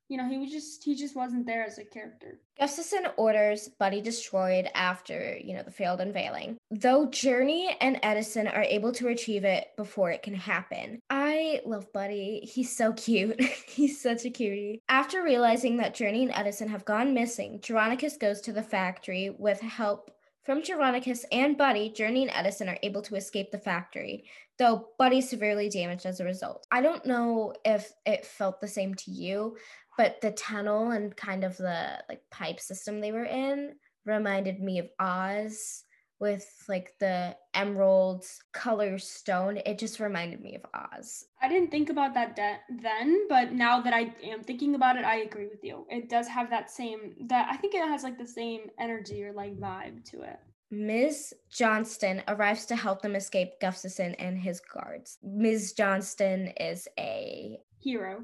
you 0.08 0.16
know, 0.16 0.26
he 0.26 0.38
was 0.38 0.50
just 0.50 0.82
he 0.82 0.94
just 0.94 1.14
wasn't 1.14 1.46
there 1.46 1.64
as 1.64 1.78
a 1.78 1.84
character. 1.84 2.40
Gustafson 2.58 3.06
orders 3.16 3.68
Buddy 3.78 4.00
destroyed 4.00 4.68
after, 4.74 5.36
you 5.36 5.54
know, 5.54 5.62
the 5.62 5.70
failed 5.70 6.00
unveiling. 6.00 6.56
Though 6.70 7.06
Journey 7.06 7.76
and 7.80 8.00
Edison 8.02 8.48
are 8.48 8.62
able 8.62 8.92
to 8.92 9.06
retrieve 9.06 9.44
it 9.44 9.68
before 9.76 10.10
it 10.10 10.22
can 10.22 10.34
happen. 10.34 11.00
I 11.10 11.60
love 11.66 11.92
Buddy. 11.92 12.40
He's 12.50 12.74
so 12.74 12.92
cute. 12.94 13.40
He's 13.68 14.00
such 14.00 14.24
a 14.24 14.30
cutie. 14.30 14.80
After 14.88 15.22
realizing 15.22 15.76
that 15.76 15.94
Journey 15.94 16.22
and 16.22 16.32
Edison 16.34 16.68
have 16.68 16.86
gone 16.86 17.14
missing, 17.14 17.60
Jeronicus 17.60 18.18
goes 18.18 18.40
to 18.42 18.52
the 18.52 18.62
factory 18.62 19.36
with 19.38 19.60
help 19.60 20.10
from 20.48 20.62
Jeronicus 20.62 21.26
and 21.30 21.58
Buddy, 21.58 21.90
Journey 21.90 22.22
and 22.22 22.32
Edison 22.34 22.70
are 22.70 22.78
able 22.82 23.02
to 23.02 23.16
escape 23.16 23.50
the 23.50 23.58
factory, 23.58 24.24
though 24.56 24.88
Buddy's 24.96 25.28
severely 25.28 25.68
damaged 25.68 26.06
as 26.06 26.20
a 26.20 26.24
result. 26.24 26.66
I 26.72 26.80
don't 26.80 27.04
know 27.04 27.52
if 27.66 27.92
it 28.06 28.24
felt 28.24 28.58
the 28.58 28.66
same 28.66 28.94
to 28.94 29.10
you, 29.10 29.58
but 29.98 30.20
the 30.22 30.30
tunnel 30.30 30.92
and 30.92 31.14
kind 31.14 31.44
of 31.44 31.58
the 31.58 32.02
like 32.08 32.22
pipe 32.30 32.60
system 32.60 33.00
they 33.00 33.12
were 33.12 33.26
in 33.26 33.74
reminded 34.06 34.60
me 34.60 34.78
of 34.78 34.88
Oz 34.98 35.84
with 36.20 36.64
like 36.68 36.92
the 36.98 37.36
emerald 37.54 38.24
color 38.52 38.98
stone 38.98 39.58
it 39.64 39.78
just 39.78 40.00
reminded 40.00 40.40
me 40.40 40.56
of 40.56 40.62
oz 40.74 41.24
i 41.40 41.48
didn't 41.48 41.70
think 41.70 41.90
about 41.90 42.14
that 42.14 42.34
de- 42.34 42.58
then 42.82 43.26
but 43.28 43.52
now 43.52 43.80
that 43.80 43.94
i 43.94 44.12
am 44.24 44.42
thinking 44.42 44.74
about 44.74 44.96
it 44.96 45.04
i 45.04 45.18
agree 45.18 45.46
with 45.46 45.62
you 45.62 45.86
it 45.88 46.08
does 46.08 46.26
have 46.26 46.50
that 46.50 46.70
same 46.70 47.14
that 47.28 47.48
i 47.50 47.56
think 47.56 47.74
it 47.74 47.86
has 47.86 48.02
like 48.02 48.18
the 48.18 48.26
same 48.26 48.62
energy 48.78 49.22
or 49.22 49.32
like 49.32 49.56
vibe 49.58 50.04
to 50.04 50.22
it 50.22 50.38
Ms. 50.70 51.32
Johnston 51.50 52.22
arrives 52.28 52.66
to 52.66 52.76
help 52.76 53.00
them 53.00 53.16
escape 53.16 53.58
Gustafson 53.58 54.14
and 54.16 54.36
his 54.36 54.60
guards. 54.60 55.16
Ms. 55.22 55.72
Johnston 55.72 56.52
is 56.60 56.86
a 56.98 57.58
hero. 57.78 58.22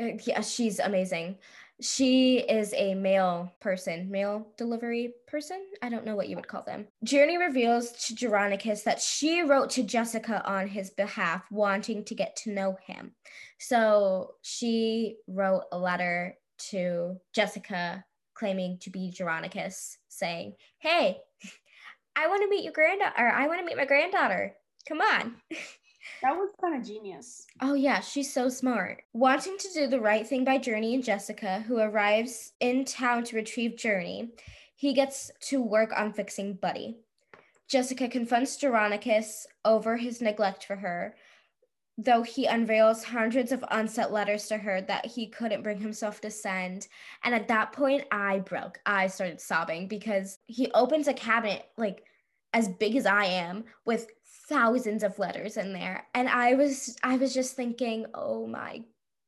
Uh, 0.00 0.16
yeah, 0.24 0.40
she's 0.40 0.78
amazing. 0.78 1.36
She 1.80 2.38
is 2.40 2.74
a 2.76 2.94
mail 2.94 3.52
person, 3.60 4.10
mail 4.10 4.46
delivery 4.58 5.14
person. 5.26 5.64
I 5.82 5.88
don't 5.88 6.04
know 6.04 6.14
what 6.14 6.28
you 6.28 6.36
would 6.36 6.46
call 6.48 6.62
them. 6.62 6.86
Journey 7.04 7.38
reveals 7.38 7.92
to 8.06 8.14
Jeronicus 8.14 8.84
that 8.84 9.00
she 9.00 9.40
wrote 9.40 9.70
to 9.70 9.82
Jessica 9.82 10.46
on 10.46 10.68
his 10.68 10.90
behalf, 10.90 11.44
wanting 11.50 12.04
to 12.04 12.14
get 12.14 12.36
to 12.36 12.52
know 12.52 12.76
him. 12.86 13.12
So 13.58 14.34
she 14.42 15.16
wrote 15.26 15.64
a 15.72 15.78
letter 15.78 16.36
to 16.70 17.16
Jessica 17.34 18.04
claiming 18.34 18.78
to 18.80 18.90
be 18.90 19.12
Jeronicus, 19.16 19.96
saying, 20.08 20.54
Hey, 20.78 21.18
I 22.16 22.26
want 22.26 22.42
to 22.42 22.50
meet 22.50 22.64
your 22.64 22.74
granddaughter, 22.74 23.28
I 23.28 23.46
want 23.46 23.60
to 23.60 23.66
meet 23.66 23.76
my 23.76 23.86
granddaughter. 23.86 24.54
Come 24.86 25.00
on. 25.00 25.36
That 26.22 26.36
was 26.36 26.50
kind 26.60 26.80
of 26.80 26.86
genius. 26.86 27.46
Oh, 27.60 27.74
yeah, 27.74 28.00
she's 28.00 28.32
so 28.32 28.48
smart. 28.48 29.02
Wanting 29.12 29.56
to 29.58 29.68
do 29.74 29.86
the 29.86 30.00
right 30.00 30.26
thing 30.26 30.44
by 30.44 30.58
Journey 30.58 30.94
and 30.94 31.04
Jessica, 31.04 31.64
who 31.66 31.78
arrives 31.78 32.52
in 32.60 32.84
town 32.84 33.24
to 33.24 33.36
retrieve 33.36 33.76
Journey, 33.76 34.30
he 34.76 34.94
gets 34.94 35.30
to 35.48 35.60
work 35.60 35.92
on 35.96 36.12
fixing 36.12 36.54
Buddy. 36.54 36.96
Jessica 37.68 38.08
confronts 38.08 38.56
Jeronicus 38.56 39.46
over 39.64 39.96
his 39.96 40.20
neglect 40.20 40.64
for 40.64 40.76
her, 40.76 41.14
though 41.96 42.22
he 42.22 42.46
unveils 42.46 43.04
hundreds 43.04 43.52
of 43.52 43.64
unsent 43.70 44.10
letters 44.10 44.46
to 44.46 44.56
her 44.56 44.80
that 44.80 45.06
he 45.06 45.28
couldn't 45.28 45.62
bring 45.62 45.80
himself 45.80 46.20
to 46.22 46.30
send. 46.30 46.88
And 47.22 47.34
at 47.34 47.48
that 47.48 47.72
point, 47.72 48.04
I 48.10 48.40
broke. 48.40 48.80
I 48.86 49.06
started 49.06 49.40
sobbing 49.40 49.86
because 49.86 50.38
he 50.46 50.70
opens 50.72 51.08
a 51.08 51.14
cabinet 51.14 51.66
like 51.76 52.04
as 52.52 52.68
big 52.68 52.96
as 52.96 53.06
I 53.06 53.26
am 53.26 53.64
with 53.84 54.08
thousands 54.50 55.02
of 55.02 55.18
letters 55.18 55.56
in 55.56 55.72
there. 55.72 56.06
And 56.14 56.28
I 56.28 56.54
was 56.54 56.98
I 57.02 57.16
was 57.16 57.32
just 57.32 57.56
thinking, 57.56 58.04
"Oh 58.12 58.46
my 58.46 58.82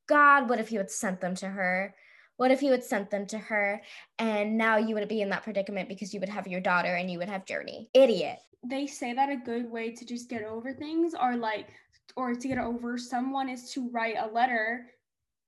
god, 0.07 0.51
what 0.51 0.59
if 0.61 0.71
you 0.71 0.79
had 0.79 0.91
sent 0.91 1.23
them 1.23 1.35
to 1.37 1.49
her?" 1.49 1.95
What 2.37 2.51
if 2.51 2.63
you 2.63 2.73
had 2.73 2.83
sent 2.83 3.11
them 3.11 3.27
to 3.27 3.39
her 3.39 3.81
and 4.19 4.59
now 4.59 4.77
you 4.77 4.97
would 4.97 5.07
be 5.07 5.21
in 5.21 5.29
that 5.29 5.45
predicament 5.45 5.89
because 5.89 6.13
you 6.13 6.19
would 6.19 6.31
have 6.31 6.49
your 6.49 6.61
daughter 6.61 6.97
and 6.97 7.09
you 7.09 7.19
would 7.19 7.29
have 7.29 7.45
Journey? 7.45 7.89
Idiot. 7.95 8.39
They 8.65 8.87
say 8.87 9.13
that 9.13 9.31
a 9.31 9.37
good 9.37 9.71
way 9.71 9.93
to 9.93 10.05
just 10.05 10.29
get 10.29 10.43
over 10.43 10.73
things 10.73 11.15
are 11.15 11.37
like 11.37 11.69
or 12.17 12.35
to 12.35 12.49
get 12.49 12.59
over 12.59 12.99
someone 12.99 13.49
is 13.49 13.71
to 13.73 13.89
write 13.91 14.17
a 14.19 14.27
letter 14.27 14.87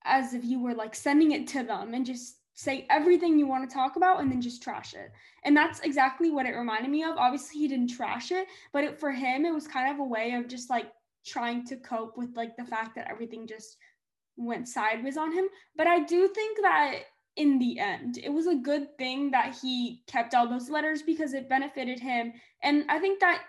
as 0.04 0.34
if 0.34 0.44
you 0.44 0.62
were 0.62 0.74
like 0.74 0.94
sending 0.94 1.32
it 1.32 1.48
to 1.48 1.64
them 1.64 1.94
and 1.94 2.06
just 2.06 2.36
say 2.54 2.86
everything 2.88 3.38
you 3.38 3.46
want 3.46 3.68
to 3.68 3.74
talk 3.74 3.96
about 3.96 4.20
and 4.20 4.30
then 4.30 4.40
just 4.40 4.62
trash 4.62 4.94
it. 4.94 5.10
And 5.44 5.56
that's 5.56 5.80
exactly 5.80 6.30
what 6.30 6.46
it 6.46 6.52
reminded 6.52 6.90
me 6.90 7.02
of. 7.02 7.16
Obviously, 7.16 7.60
he 7.60 7.68
didn't 7.68 7.88
trash 7.88 8.30
it, 8.30 8.46
but 8.72 8.84
it, 8.84 9.00
for 9.00 9.10
him, 9.10 9.44
it 9.44 9.52
was 9.52 9.66
kind 9.66 9.92
of 9.92 10.00
a 10.00 10.04
way 10.04 10.32
of 10.32 10.48
just 10.48 10.70
like 10.70 10.86
trying 11.26 11.66
to 11.66 11.76
cope 11.76 12.16
with 12.16 12.36
like 12.36 12.56
the 12.56 12.64
fact 12.64 12.94
that 12.94 13.10
everything 13.10 13.46
just 13.46 13.76
went 14.36 14.68
sideways 14.68 15.16
on 15.16 15.32
him. 15.32 15.46
But 15.76 15.86
I 15.86 16.00
do 16.04 16.28
think 16.28 16.58
that 16.62 17.00
in 17.36 17.58
the 17.58 17.78
end, 17.80 18.18
it 18.18 18.30
was 18.30 18.46
a 18.46 18.54
good 18.54 18.96
thing 18.98 19.32
that 19.32 19.56
he 19.60 20.02
kept 20.06 20.34
all 20.34 20.48
those 20.48 20.70
letters 20.70 21.02
because 21.02 21.34
it 21.34 21.48
benefited 21.48 21.98
him. 21.98 22.32
And 22.62 22.84
I 22.88 23.00
think 23.00 23.20
that 23.20 23.42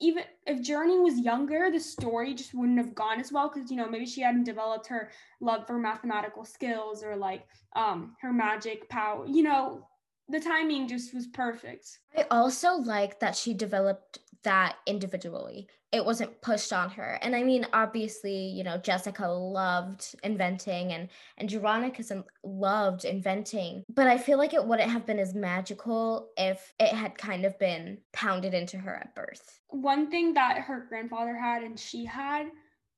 even 0.00 0.24
if 0.46 0.60
Journey 0.60 0.98
was 0.98 1.18
younger, 1.18 1.70
the 1.70 1.80
story 1.80 2.34
just 2.34 2.54
wouldn't 2.54 2.78
have 2.78 2.94
gone 2.94 3.20
as 3.20 3.32
well 3.32 3.50
because 3.52 3.70
you 3.70 3.76
know 3.76 3.88
maybe 3.88 4.06
she 4.06 4.20
hadn't 4.20 4.44
developed 4.44 4.86
her 4.88 5.10
love 5.40 5.66
for 5.66 5.78
mathematical 5.78 6.44
skills 6.44 7.02
or 7.02 7.16
like 7.16 7.46
um 7.76 8.16
her 8.20 8.32
magic 8.32 8.88
power. 8.88 9.26
You 9.26 9.42
know, 9.44 9.86
the 10.28 10.40
timing 10.40 10.88
just 10.88 11.14
was 11.14 11.26
perfect. 11.26 12.00
I 12.16 12.26
also 12.30 12.74
like 12.74 13.20
that 13.20 13.36
she 13.36 13.54
developed 13.54 14.18
that 14.44 14.76
individually. 14.86 15.68
It 15.92 16.04
wasn't 16.04 16.40
pushed 16.40 16.72
on 16.72 16.90
her. 16.90 17.18
And 17.22 17.36
I 17.36 17.42
mean, 17.44 17.66
obviously, 17.72 18.36
you 18.36 18.64
know, 18.64 18.78
Jessica 18.78 19.28
loved 19.28 20.14
inventing 20.24 20.92
and 20.92 21.08
and 21.38 21.48
Jeronicus 21.48 22.10
loved 22.42 23.04
inventing, 23.04 23.84
but 23.88 24.06
I 24.06 24.18
feel 24.18 24.38
like 24.38 24.54
it 24.54 24.64
wouldn't 24.64 24.90
have 24.90 25.06
been 25.06 25.18
as 25.18 25.34
magical 25.34 26.30
if 26.36 26.72
it 26.80 26.88
had 26.88 27.16
kind 27.16 27.44
of 27.44 27.58
been 27.58 27.98
pounded 28.12 28.54
into 28.54 28.78
her 28.78 28.96
at 28.96 29.14
birth. 29.14 29.60
One 29.68 30.10
thing 30.10 30.34
that 30.34 30.62
her 30.62 30.86
grandfather 30.88 31.36
had 31.36 31.62
and 31.62 31.78
she 31.78 32.04
had 32.04 32.46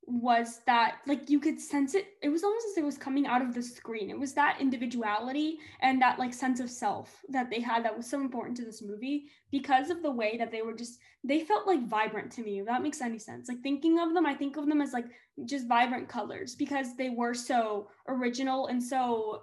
was 0.07 0.61
that 0.67 0.99
like 1.07 1.29
you 1.29 1.41
could 1.41 1.61
sense 1.61 1.95
it 1.95 2.07
it 2.23 2.29
was 2.29 2.45
almost 2.45 2.67
as 2.71 2.79
it 2.79 2.85
was 2.85 2.97
coming 2.97 3.27
out 3.27 3.43
of 3.43 3.55
the 3.55 3.63
screen. 3.63 4.09
It 4.09 4.19
was 4.19 4.33
that 4.35 4.61
individuality 4.61 5.59
and 5.81 6.01
that 6.01 6.19
like 6.19 6.33
sense 6.33 6.61
of 6.61 6.71
self 6.71 7.23
that 7.29 7.51
they 7.51 7.61
had 7.61 7.85
that 7.85 7.97
was 7.97 8.09
so 8.09 8.21
important 8.21 8.57
to 8.59 8.65
this 8.65 8.83
movie 8.83 9.27
because 9.51 9.91
of 9.91 10.03
the 10.03 10.11
way 10.11 10.37
that 10.39 10.53
they 10.53 10.63
were 10.63 10.75
just 10.75 10.99
they 11.25 11.41
felt 11.41 11.67
like 11.67 11.89
vibrant 11.89 12.31
to 12.33 12.43
me 12.43 12.61
if 12.61 12.67
that 12.67 12.83
makes 12.83 13.01
any 13.01 13.19
sense. 13.19 13.49
Like 13.49 13.63
thinking 13.63 13.99
of 13.99 14.15
them 14.15 14.27
i 14.27 14.35
think 14.35 14.57
of 14.57 14.67
them 14.67 14.81
as 14.81 14.93
like 14.93 15.07
just 15.45 15.67
vibrant 15.67 16.09
colors 16.09 16.55
because 16.55 16.97
they 16.97 17.11
were 17.11 17.35
so 17.35 17.89
original 18.09 18.69
and 18.69 18.83
so 18.83 19.43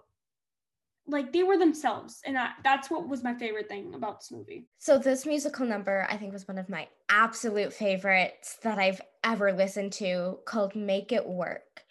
like 1.08 1.34
they 1.34 1.44
were 1.44 1.58
themselves 1.58 2.22
and 2.26 2.38
I, 2.38 2.52
that's 2.64 2.90
what 2.90 3.08
was 3.08 3.24
my 3.24 3.34
favorite 3.34 3.68
thing 3.68 3.94
about 3.94 4.22
this 4.22 4.32
movie. 4.32 4.68
So 4.78 4.98
this 4.98 5.26
musical 5.26 5.66
number 5.66 6.08
i 6.10 6.18
think 6.18 6.34
was 6.34 6.48
one 6.48 6.58
of 6.58 6.70
my 6.70 6.88
absolute 7.10 7.74
favorites 7.74 8.58
that 8.64 8.78
i've 8.78 9.02
ever 9.24 9.54
listened 9.54 9.94
to 9.94 10.40
called 10.46 10.76
make 10.76 11.12
it 11.12 11.26
work. 11.28 11.82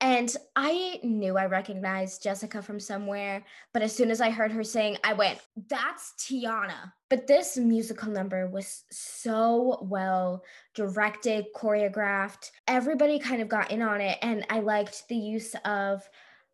And 0.00 0.34
i 0.56 0.98
knew 1.02 1.36
i 1.36 1.46
recognized 1.46 2.22
jessica 2.22 2.62
from 2.62 2.80
somewhere 2.80 3.44
but 3.72 3.82
as 3.82 3.94
soon 3.94 4.10
as 4.10 4.20
i 4.20 4.30
heard 4.30 4.52
her 4.52 4.64
sing 4.64 4.96
i 5.04 5.12
went 5.12 5.38
that's 5.68 6.14
tiana. 6.18 6.92
But 7.10 7.26
this 7.26 7.58
musical 7.58 8.10
number 8.10 8.48
was 8.48 8.84
so 8.90 9.80
well 9.82 10.44
directed 10.74 11.48
choreographed. 11.54 12.50
Everybody 12.66 13.18
kind 13.18 13.42
of 13.42 13.48
got 13.48 13.70
in 13.70 13.82
on 13.82 14.00
it 14.00 14.18
and 14.22 14.46
i 14.48 14.60
liked 14.60 15.08
the 15.08 15.16
use 15.16 15.54
of 15.66 16.08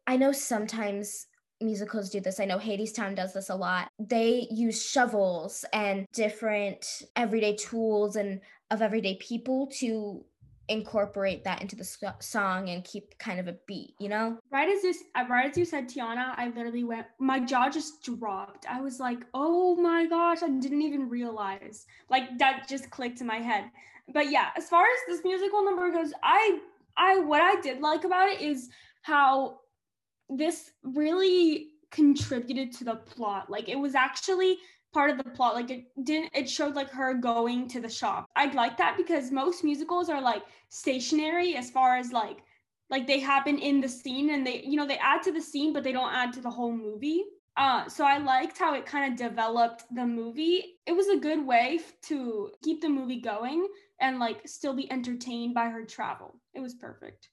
I 0.08 0.16
know 0.16 0.32
sometimes 0.32 1.27
musicals 1.60 2.10
do 2.10 2.20
this. 2.20 2.40
I 2.40 2.44
know 2.44 2.58
Hadestown 2.58 3.14
does 3.14 3.32
this 3.32 3.50
a 3.50 3.54
lot. 3.54 3.88
They 3.98 4.46
use 4.50 4.84
shovels 4.84 5.64
and 5.72 6.06
different 6.12 7.02
everyday 7.16 7.56
tools 7.56 8.16
and 8.16 8.40
of 8.70 8.82
everyday 8.82 9.16
people 9.16 9.66
to 9.78 10.24
incorporate 10.68 11.44
that 11.44 11.62
into 11.62 11.74
the 11.74 12.14
song 12.20 12.68
and 12.68 12.84
keep 12.84 13.18
kind 13.18 13.40
of 13.40 13.48
a 13.48 13.56
beat, 13.66 13.94
you 13.98 14.08
know? 14.08 14.38
Right 14.50 14.68
as 14.68 14.82
this, 14.82 15.02
uh, 15.14 15.24
right 15.28 15.50
as 15.50 15.56
you 15.56 15.64
said, 15.64 15.88
Tiana, 15.88 16.34
I 16.36 16.52
literally 16.54 16.84
went, 16.84 17.06
my 17.18 17.40
jaw 17.40 17.70
just 17.70 18.02
dropped. 18.02 18.66
I 18.68 18.80
was 18.80 19.00
like, 19.00 19.24
oh 19.32 19.76
my 19.76 20.06
gosh, 20.06 20.42
I 20.42 20.48
didn't 20.48 20.82
even 20.82 21.08
realize. 21.08 21.86
Like 22.10 22.38
that 22.38 22.66
just 22.68 22.90
clicked 22.90 23.20
in 23.20 23.26
my 23.26 23.38
head. 23.38 23.64
But 24.12 24.30
yeah, 24.30 24.48
as 24.56 24.68
far 24.68 24.82
as 24.84 24.98
this 25.06 25.24
musical 25.24 25.64
number 25.64 25.90
goes, 25.90 26.12
I, 26.22 26.58
I, 26.96 27.20
what 27.20 27.40
I 27.40 27.60
did 27.60 27.80
like 27.80 28.04
about 28.04 28.28
it 28.28 28.40
is 28.40 28.68
how 29.02 29.60
this 30.28 30.72
really 30.82 31.70
contributed 31.90 32.72
to 32.72 32.84
the 32.84 32.96
plot. 32.96 33.50
Like 33.50 33.68
it 33.68 33.78
was 33.78 33.94
actually 33.94 34.58
part 34.92 35.10
of 35.10 35.18
the 35.18 35.24
plot. 35.24 35.54
Like 35.54 35.70
it 35.70 35.84
didn't 36.04 36.30
it 36.34 36.48
showed 36.48 36.74
like 36.74 36.90
her 36.90 37.14
going 37.14 37.68
to 37.68 37.80
the 37.80 37.88
shop. 37.88 38.26
I'd 38.36 38.54
like 38.54 38.76
that 38.78 38.96
because 38.96 39.30
most 39.30 39.64
musicals 39.64 40.08
are 40.08 40.20
like 40.20 40.42
stationary 40.68 41.56
as 41.56 41.70
far 41.70 41.96
as 41.96 42.12
like 42.12 42.38
like 42.90 43.06
they 43.06 43.20
happen 43.20 43.58
in 43.58 43.80
the 43.80 43.88
scene 43.88 44.30
and 44.30 44.46
they 44.46 44.62
you 44.64 44.76
know 44.76 44.86
they 44.86 44.98
add 44.98 45.22
to 45.22 45.32
the 45.32 45.40
scene 45.40 45.72
but 45.72 45.84
they 45.84 45.92
don't 45.92 46.12
add 46.12 46.32
to 46.34 46.40
the 46.40 46.50
whole 46.50 46.72
movie. 46.72 47.24
Uh, 47.56 47.88
so 47.88 48.04
I 48.04 48.18
liked 48.18 48.56
how 48.56 48.74
it 48.74 48.86
kind 48.86 49.12
of 49.12 49.18
developed 49.18 49.82
the 49.92 50.06
movie. 50.06 50.78
It 50.86 50.92
was 50.92 51.08
a 51.08 51.16
good 51.16 51.44
way 51.44 51.80
to 52.02 52.52
keep 52.62 52.80
the 52.80 52.88
movie 52.88 53.20
going 53.20 53.66
and 54.00 54.20
like 54.20 54.46
still 54.46 54.74
be 54.74 54.90
entertained 54.92 55.54
by 55.54 55.68
her 55.68 55.84
travel. 55.84 56.36
It 56.54 56.60
was 56.60 56.74
perfect. 56.74 57.30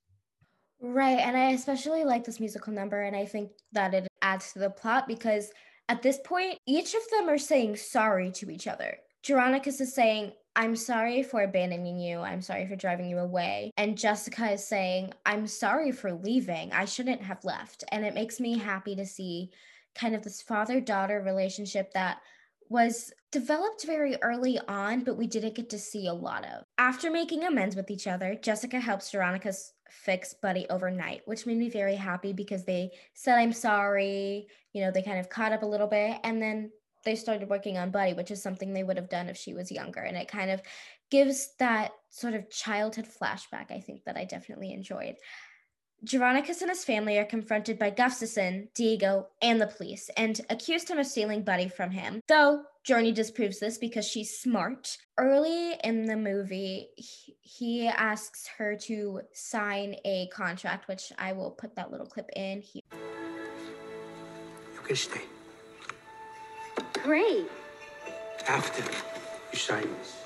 Right. 0.82 1.20
And 1.20 1.38
I 1.38 1.52
especially 1.52 2.04
like 2.04 2.24
this 2.24 2.40
musical 2.40 2.74
number. 2.74 3.02
And 3.02 3.16
I 3.16 3.26
think 3.26 3.52
that 3.72 3.94
it 3.94 4.08
adds 4.22 4.54
to 4.54 4.60
the 4.60 4.70
plot 4.70 5.08
because 5.08 5.52
at 5.88 6.02
this 6.02 6.20
point, 6.26 6.58
each 6.66 6.94
of 6.96 7.02
them 7.12 7.30
are 7.30 7.38
saying 7.38 7.78
sorry 7.78 8.32
to 8.32 8.50
each 8.50 8.68
other. 8.68 8.98
Jeronicus 9.26 9.82
is 9.82 9.94
saying, 9.94 10.34
I'm 10.56 10.76
sorry 10.76 11.22
for 11.22 11.44
abandoning 11.44 12.00
you. 12.00 12.20
I'm 12.20 12.42
sorry 12.42 12.66
for 12.68 12.76
driving 12.76 13.10
you 13.10 13.20
away. 13.20 13.72
And 13.78 13.98
Jessica 13.98 14.52
is 14.52 14.66
saying, 14.66 15.14
I'm 15.26 15.48
sorry 15.48 15.92
for 15.92 16.14
leaving. 16.14 16.72
I 16.72 16.86
shouldn't 16.86 17.22
have 17.22 17.44
left. 17.44 17.84
And 17.92 18.06
it 18.06 18.14
makes 18.14 18.40
me 18.40 18.58
happy 18.58 18.96
to 18.96 19.06
see 19.06 19.52
kind 19.96 20.16
of 20.16 20.24
this 20.24 20.42
father 20.42 20.80
daughter 20.80 21.22
relationship 21.22 21.92
that 21.94 22.20
was 22.70 23.12
developed 23.32 23.86
very 23.86 24.16
early 24.22 24.60
on, 24.68 25.04
but 25.04 25.18
we 25.18 25.28
didn't 25.28 25.56
get 25.56 25.70
to 25.70 25.80
see 25.80 26.08
a 26.08 26.14
lot 26.14 26.46
of. 26.46 26.64
After 26.78 27.12
making 27.12 27.44
amends 27.44 27.76
with 27.76 27.92
each 27.92 28.08
other, 28.08 28.36
Jessica 28.36 28.80
helps 28.80 29.12
Jeronicus 29.12 29.72
fix 29.90 30.34
Buddy 30.34 30.66
overnight, 30.70 31.22
which 31.26 31.46
made 31.46 31.58
me 31.58 31.70
very 31.70 31.96
happy 31.96 32.34
because 32.34 32.66
they 32.66 32.92
said, 33.14 33.38
I'm 33.38 33.54
sorry. 33.54 34.48
You 34.74 34.82
know, 34.82 34.92
they 34.92 35.02
kind 35.02 35.20
of 35.20 35.30
caught 35.30 35.54
up 35.54 35.64
a 35.64 35.68
little 35.68 35.88
bit 35.88 36.20
and 36.24 36.42
then 36.42 36.72
they 37.06 37.16
started 37.16 37.50
working 37.50 37.78
on 37.78 37.92
Buddy, 37.92 38.14
which 38.14 38.32
is 38.32 38.42
something 38.42 38.74
they 38.74 38.84
would 38.84 38.98
have 38.98 39.10
done 39.10 39.30
if 39.30 39.38
she 39.38 39.54
was 39.54 39.72
younger. 39.72 40.02
And 40.02 40.18
it 40.18 40.28
kind 40.28 40.50
of 40.50 40.62
gives 41.12 41.56
that 41.60 41.92
sort 42.10 42.34
of 42.34 42.50
childhood 42.50 43.06
flashback, 43.06 43.72
I 43.72 43.80
think, 43.80 44.04
that 44.06 44.18
I 44.18 44.26
definitely 44.26 44.74
enjoyed. 44.74 45.16
Jeronicus 46.06 46.62
and 46.62 46.70
his 46.70 46.86
family 46.86 47.18
are 47.18 47.26
confronted 47.26 47.80
by 47.80 47.90
Gustafson, 47.90 48.68
Diego, 48.76 49.28
and 49.42 49.60
the 49.60 49.66
police 49.66 50.10
and 50.16 50.40
accused 50.52 50.90
him 50.90 51.00
of 51.00 51.08
stealing 51.08 51.42
Buddy 51.42 51.68
from 51.68 51.90
him. 51.90 52.22
Though 52.28 52.64
Journey 52.84 53.12
disproves 53.12 53.60
this 53.60 53.80
because 53.80 54.06
she's 54.06 54.38
smart. 54.38 54.98
Early 55.18 55.74
in 55.84 56.06
the 56.06 56.16
movie, 56.16 56.90
he, 56.96 57.36
he 57.42 57.88
asks 57.88 58.48
her 58.60 58.76
to 58.82 59.22
sign 59.34 59.96
a 60.06 60.28
contract, 60.28 60.88
which 60.88 61.12
I 61.18 61.34
will 61.34 61.50
put 61.50 61.76
that 61.76 61.90
little 61.92 62.06
clip 62.06 62.30
in 62.36 62.62
here. 62.62 62.84
You 64.74 64.82
can 64.84 64.96
stay. 64.96 65.22
Great. 67.02 67.48
After 68.48 68.84
you 69.52 69.58
sign 69.58 69.88
this. 69.98 70.22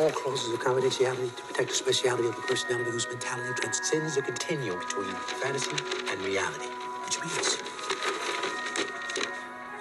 All 0.00 0.10
clauses 0.10 0.50
of 0.54 0.60
confidentiality 0.60 1.36
to 1.36 1.42
protect 1.42 1.68
the 1.68 1.74
speciality 1.74 2.26
of 2.26 2.34
the 2.34 2.40
personality 2.40 2.90
whose 2.90 3.06
mentality 3.06 3.52
transcends 3.60 4.14
the 4.14 4.22
continuum 4.22 4.78
between 4.78 5.10
fantasy 5.42 5.76
and 6.10 6.18
reality. 6.22 6.64
Which 7.04 7.20
means 7.20 7.58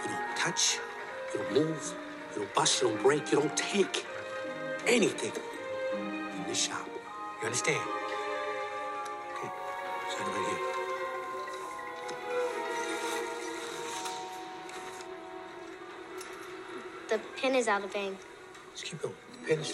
you 0.03 0.09
don't 0.09 0.35
touch, 0.35 0.79
you 1.33 1.39
don't 1.39 1.53
move, 1.53 1.93
you 2.33 2.39
don't 2.39 2.53
bust, 2.53 2.81
you 2.81 2.89
don't 2.89 3.01
break, 3.01 3.31
you 3.31 3.39
don't 3.39 3.55
take 3.55 4.05
anything 4.87 5.31
in 5.93 6.43
this 6.47 6.63
shop 6.65 6.85
You 7.39 7.45
understand? 7.45 7.79
Okay. 9.37 9.49
Sign 10.09 10.27
it 10.27 10.31
right 10.31 10.47
here. 10.49 10.59
The 17.07 17.19
pin 17.39 17.55
is 17.55 17.69
out 17.69 17.85
of 17.85 17.95
ink. 17.95 18.17
Just 18.73 18.85
keep 18.85 19.01
going. 19.01 19.28
Of 19.43 19.49
ink. 19.49 19.65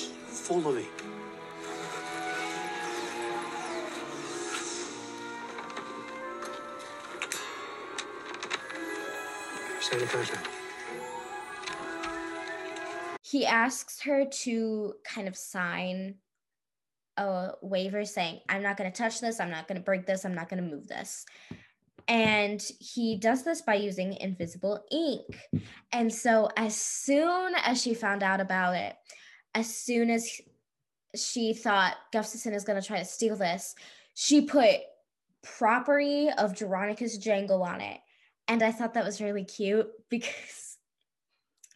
Sign 9.82 10.00
the 10.00 10.06
contract. 10.06 10.50
he 13.36 13.46
asks 13.46 14.00
her 14.02 14.24
to 14.24 14.94
kind 15.04 15.28
of 15.28 15.36
sign 15.36 16.16
a 17.18 17.52
waiver 17.62 18.06
saying, 18.06 18.40
I'm 18.48 18.64
not 18.64 18.78
going 18.78 18.90
to 18.90 18.98
touch 18.98 19.20
this, 19.20 19.42
I'm 19.42 19.50
not 19.50 19.68
going 19.68 19.78
to 19.78 19.84
break 19.84 20.06
this, 20.06 20.24
I'm 20.24 20.36
not 20.36 20.48
going 20.48 20.64
to 20.64 20.70
move 20.70 20.88
this. 20.88 21.26
And 22.08 22.64
he 22.80 23.18
does 23.18 23.44
this 23.44 23.62
by 23.62 23.76
using 23.76 24.14
invisible 24.14 24.86
ink. 24.90 25.66
And 25.92 26.14
so, 26.14 26.48
as 26.56 26.78
soon 26.78 27.56
as 27.56 27.82
she 27.82 27.94
found 27.94 28.24
out 28.24 28.40
about 28.40 28.76
it, 28.76 28.96
as 29.56 29.74
soon 29.74 30.10
as 30.10 30.42
she 31.16 31.54
thought 31.54 31.96
Gustafson 32.12 32.54
is 32.54 32.66
going 32.66 32.80
to 32.80 32.86
try 32.86 33.00
to 33.00 33.06
steal 33.06 33.38
this, 33.38 33.74
she 34.14 34.42
put 34.42 34.82
property 35.42 36.30
of 36.38 36.54
Jeronicus 36.54 37.20
Jangle 37.20 37.64
on 37.64 37.82
it. 37.82 38.00
And 38.48 38.62
I 38.62 38.72
thought 38.72 38.94
that 38.94 39.06
was 39.06 39.22
really 39.22 39.46
cute 39.46 39.90
because 40.10 40.78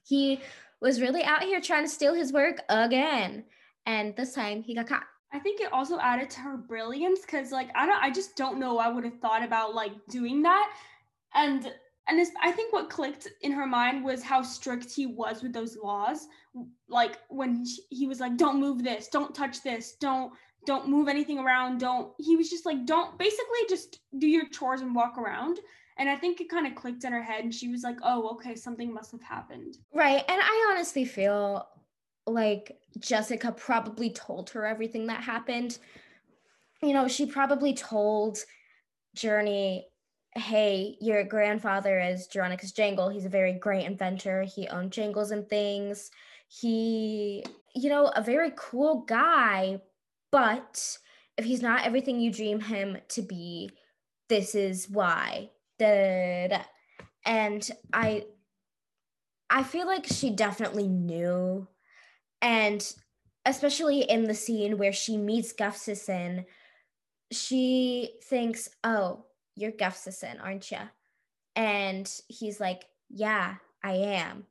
he 0.04 0.42
was 0.82 1.02
really 1.02 1.24
out 1.24 1.44
here 1.44 1.62
trying 1.62 1.86
to 1.86 1.90
steal 1.90 2.14
his 2.14 2.34
work 2.34 2.62
again. 2.70 3.46
And 3.86 4.16
this 4.16 4.34
time 4.34 4.62
he 4.62 4.76
got 4.76 4.88
caught. 4.88 5.04
I 5.32 5.40
think 5.40 5.62
it 5.62 5.72
also 5.72 6.00
added 6.00 6.30
to 6.32 6.40
her 6.42 6.58
brilliance 6.58 7.22
because, 7.22 7.52
like, 7.52 7.70
I 7.76 7.86
don't, 7.86 8.04
I 8.04 8.10
just 8.10 8.36
don't 8.36 8.60
know. 8.60 8.80
I 8.80 8.90
would 8.90 9.04
have 9.04 9.20
thought 9.20 9.44
about 9.44 9.76
like 9.76 9.92
doing 10.10 10.42
that, 10.42 10.72
and 11.36 11.72
and 12.10 12.20
this, 12.20 12.32
I 12.42 12.52
think 12.52 12.74
what 12.74 12.90
clicked 12.90 13.28
in 13.42 13.52
her 13.52 13.68
mind 13.68 14.04
was 14.04 14.24
how 14.24 14.42
strict 14.42 14.92
he 14.92 15.06
was 15.06 15.44
with 15.44 15.54
those 15.54 15.78
laws. 15.78 16.28
Like 16.88 17.20
when 17.30 17.66
he 17.90 18.08
was 18.08 18.20
like, 18.20 18.36
"Don't 18.36 18.60
move 18.60 18.84
this, 18.84 19.08
don't 19.08 19.34
touch 19.34 19.62
this, 19.62 19.94
don't 19.94 20.34
don't 20.66 20.90
move 20.90 21.08
anything 21.08 21.40
around, 21.40 21.80
don't." 21.80 22.14
He 22.18 22.36
was 22.36 22.50
just 22.50 22.66
like, 22.66 22.86
"Don't," 22.86 23.18
basically 23.18 23.60
just 23.70 24.00
do 24.18 24.28
your 24.28 24.48
chores 24.50 24.82
and 24.82 24.96
walk 24.96 25.18
around. 25.18 25.60
And 25.98 26.10
I 26.10 26.16
think 26.16 26.42
it 26.42 26.50
kind 26.50 26.66
of 26.66 26.76
clicked 26.76 27.04
in 27.04 27.14
her 27.14 27.22
head, 27.22 27.44
and 27.44 27.54
she 27.54 27.68
was 27.68 27.84
like, 27.84 27.98
"Oh, 28.02 28.30
okay, 28.36 28.56
something 28.56 28.94
must 28.94 29.12
have 29.12 29.22
happened." 29.22 29.78
Right, 29.94 30.24
and 30.28 30.42
I 30.42 30.70
honestly 30.72 31.06
feel 31.06 31.68
like 32.26 32.80
Jessica 32.98 33.52
probably 33.52 34.10
told 34.10 34.50
her 34.52 34.66
everything 34.66 35.08
that 35.08 35.22
happened. 35.22 35.78
You 36.82 36.94
know, 36.94 37.08
she 37.08 37.26
probably 37.26 37.74
told 37.74 38.40
Journey, 39.14 39.88
hey, 40.40 40.98
your 41.00 41.24
grandfather 41.24 42.00
is 42.00 42.28
Jeronicus 42.28 42.74
Jangle. 42.74 43.10
He's 43.10 43.26
a 43.26 43.30
very 43.30 43.54
great 43.54 43.86
inventor. 43.86 44.44
He 44.44 44.68
owned 44.68 44.92
jangles 44.92 45.32
and 45.32 45.48
things. 45.48 46.10
He, 46.48 47.44
you 47.76 47.90
know, 47.90 48.08
a 48.16 48.24
very 48.24 48.52
cool 48.56 49.02
guy, 49.02 49.82
but 50.32 50.98
if 51.38 51.46
he's 51.46 51.62
not 51.62 51.86
everything 51.86 52.20
you 52.20 52.32
dream 52.32 52.60
him 52.60 52.98
to 53.10 53.22
be, 53.22 53.72
this 54.30 54.56
is 54.56 54.90
why. 54.90 55.52
Da, 55.78 56.48
da, 56.48 56.58
da. 56.58 56.64
And 57.26 57.70
I 57.94 58.26
I 59.50 59.64
feel 59.64 59.88
like 59.88 60.06
she 60.06 60.30
definitely 60.30 60.88
knew 60.88 61.68
and 62.42 62.94
especially 63.46 64.02
in 64.02 64.26
the 64.26 64.34
scene 64.34 64.78
where 64.78 64.94
she 64.94 65.18
meets 65.18 65.54
Gustafson, 65.54 66.46
she 67.32 68.20
thinks, 68.24 68.70
"Oh, 68.84 69.26
you're 69.60 69.72
Gustafson, 69.72 70.40
aren't 70.40 70.72
you?" 70.72 70.80
And 71.56 72.12
he's 72.28 72.60
like, 72.60 72.86
"Yeah, 73.10 73.56
I 73.84 73.94
am." 73.94 74.46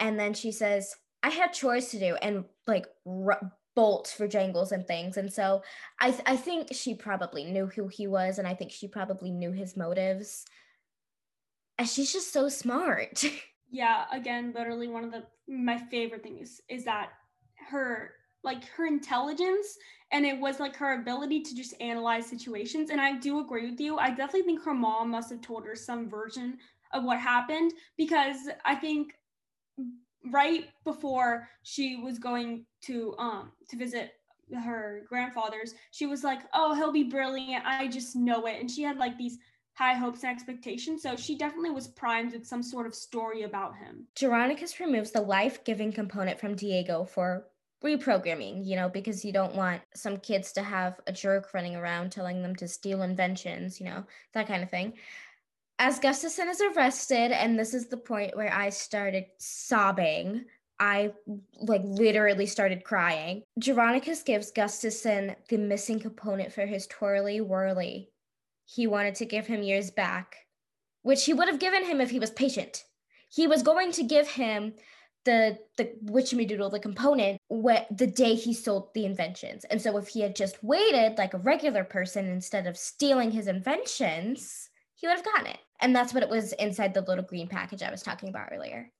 And 0.00 0.18
then 0.18 0.34
she 0.34 0.52
says, 0.52 0.94
"I 1.22 1.30
had 1.30 1.52
chores 1.52 1.88
to 1.90 1.98
do," 1.98 2.16
and 2.16 2.44
like 2.66 2.86
r- 3.06 3.52
bolts 3.74 4.12
for 4.12 4.28
jangles 4.28 4.72
and 4.72 4.86
things. 4.86 5.16
And 5.16 5.32
so 5.32 5.62
I 6.00 6.10
th- 6.10 6.22
I 6.26 6.36
think 6.36 6.68
she 6.72 6.94
probably 6.94 7.44
knew 7.44 7.66
who 7.66 7.88
he 7.88 8.06
was, 8.06 8.38
and 8.38 8.46
I 8.46 8.54
think 8.54 8.70
she 8.70 8.88
probably 8.88 9.30
knew 9.30 9.52
his 9.52 9.76
motives. 9.76 10.44
And 11.78 11.88
she's 11.88 12.12
just 12.12 12.32
so 12.32 12.48
smart. 12.48 13.24
yeah, 13.70 14.04
again, 14.12 14.52
literally 14.54 14.88
one 14.88 15.04
of 15.04 15.12
the 15.12 15.24
my 15.48 15.78
favorite 15.90 16.22
things 16.22 16.60
is 16.68 16.84
that 16.84 17.10
her 17.68 18.12
like 18.44 18.64
her 18.76 18.86
intelligence 18.86 19.76
and 20.14 20.24
it 20.24 20.38
was 20.38 20.60
like 20.60 20.76
her 20.76 20.94
ability 21.00 21.40
to 21.40 21.56
just 21.56 21.74
analyze 21.80 22.24
situations 22.26 22.88
and 22.90 23.00
i 23.00 23.18
do 23.18 23.40
agree 23.40 23.68
with 23.70 23.80
you. 23.80 23.98
I 23.98 24.10
definitely 24.10 24.42
think 24.42 24.62
her 24.62 24.72
mom 24.72 25.10
must 25.10 25.28
have 25.30 25.42
told 25.42 25.66
her 25.66 25.74
some 25.74 26.08
version 26.08 26.56
of 26.92 27.04
what 27.04 27.18
happened 27.18 27.72
because 27.98 28.36
i 28.64 28.74
think 28.74 29.14
right 30.30 30.68
before 30.84 31.48
she 31.62 31.96
was 31.96 32.18
going 32.18 32.64
to 32.82 33.14
um 33.18 33.52
to 33.68 33.76
visit 33.76 34.12
her 34.62 35.02
grandfather's 35.08 35.74
she 35.90 36.06
was 36.06 36.22
like 36.22 36.42
oh 36.54 36.74
he'll 36.74 36.92
be 36.92 37.04
brilliant. 37.04 37.64
I 37.66 37.88
just 37.88 38.14
know 38.14 38.46
it. 38.46 38.60
And 38.60 38.70
she 38.70 38.82
had 38.82 38.98
like 38.98 39.18
these 39.18 39.38
high 39.72 39.94
hopes 39.94 40.22
and 40.22 40.30
expectations 40.30 41.02
so 41.02 41.16
she 41.16 41.36
definitely 41.36 41.70
was 41.70 41.88
primed 41.88 42.32
with 42.32 42.46
some 42.46 42.62
sort 42.62 42.86
of 42.86 42.94
story 42.94 43.42
about 43.42 43.74
him. 43.76 44.06
Jeronicus 44.14 44.78
removes 44.78 45.10
the 45.10 45.20
life-giving 45.20 45.92
component 45.92 46.38
from 46.38 46.54
Diego 46.54 47.04
for 47.04 47.46
reprogramming, 47.82 48.66
you 48.66 48.76
know, 48.76 48.88
because 48.88 49.24
you 49.24 49.32
don't 49.32 49.54
want 49.54 49.82
some 49.94 50.16
kids 50.18 50.52
to 50.52 50.62
have 50.62 51.00
a 51.06 51.12
jerk 51.12 51.52
running 51.54 51.76
around 51.76 52.10
telling 52.10 52.42
them 52.42 52.56
to 52.56 52.68
steal 52.68 53.02
inventions, 53.02 53.80
you 53.80 53.86
know, 53.86 54.04
that 54.32 54.46
kind 54.46 54.62
of 54.62 54.70
thing. 54.70 54.94
As 55.78 55.98
Gustafson 55.98 56.48
is 56.48 56.60
arrested, 56.60 57.32
and 57.32 57.58
this 57.58 57.74
is 57.74 57.88
the 57.88 57.96
point 57.96 58.36
where 58.36 58.52
I 58.52 58.70
started 58.70 59.26
sobbing. 59.38 60.44
I 60.78 61.12
like 61.60 61.82
literally 61.84 62.46
started 62.46 62.84
crying. 62.84 63.42
Jeronicus 63.60 64.24
gives 64.24 64.50
Gustafson 64.50 65.36
the 65.48 65.56
missing 65.56 66.00
component 66.00 66.52
for 66.52 66.66
his 66.66 66.86
twirly 66.86 67.40
whirly. 67.40 68.10
He 68.66 68.86
wanted 68.86 69.16
to 69.16 69.24
give 69.24 69.46
him 69.46 69.62
years 69.62 69.90
back, 69.90 70.36
which 71.02 71.24
he 71.24 71.34
would 71.34 71.48
have 71.48 71.60
given 71.60 71.84
him 71.84 72.00
if 72.00 72.10
he 72.10 72.18
was 72.18 72.30
patient. 72.30 72.84
He 73.30 73.46
was 73.46 73.62
going 73.62 73.92
to 73.92 74.04
give 74.04 74.28
him 74.28 74.74
the 75.24 75.58
the 75.76 75.92
witchamadoodle, 76.04 76.70
the 76.70 76.80
component, 76.80 77.38
what 77.48 77.86
the 77.90 78.06
day 78.06 78.34
he 78.34 78.54
sold 78.54 78.92
the 78.94 79.04
inventions. 79.04 79.64
And 79.64 79.80
so 79.80 79.96
if 79.96 80.08
he 80.08 80.20
had 80.20 80.36
just 80.36 80.62
waited 80.62 81.18
like 81.18 81.34
a 81.34 81.38
regular 81.38 81.84
person 81.84 82.26
instead 82.26 82.66
of 82.66 82.76
stealing 82.76 83.30
his 83.30 83.46
inventions, 83.46 84.70
he 84.94 85.06
would 85.06 85.16
have 85.16 85.24
gotten 85.24 85.46
it. 85.46 85.58
And 85.80 85.94
that's 85.94 86.14
what 86.14 86.22
it 86.22 86.28
was 86.28 86.52
inside 86.54 86.94
the 86.94 87.02
little 87.02 87.24
green 87.24 87.48
package 87.48 87.82
I 87.82 87.90
was 87.90 88.02
talking 88.02 88.28
about 88.28 88.50
earlier. 88.52 88.90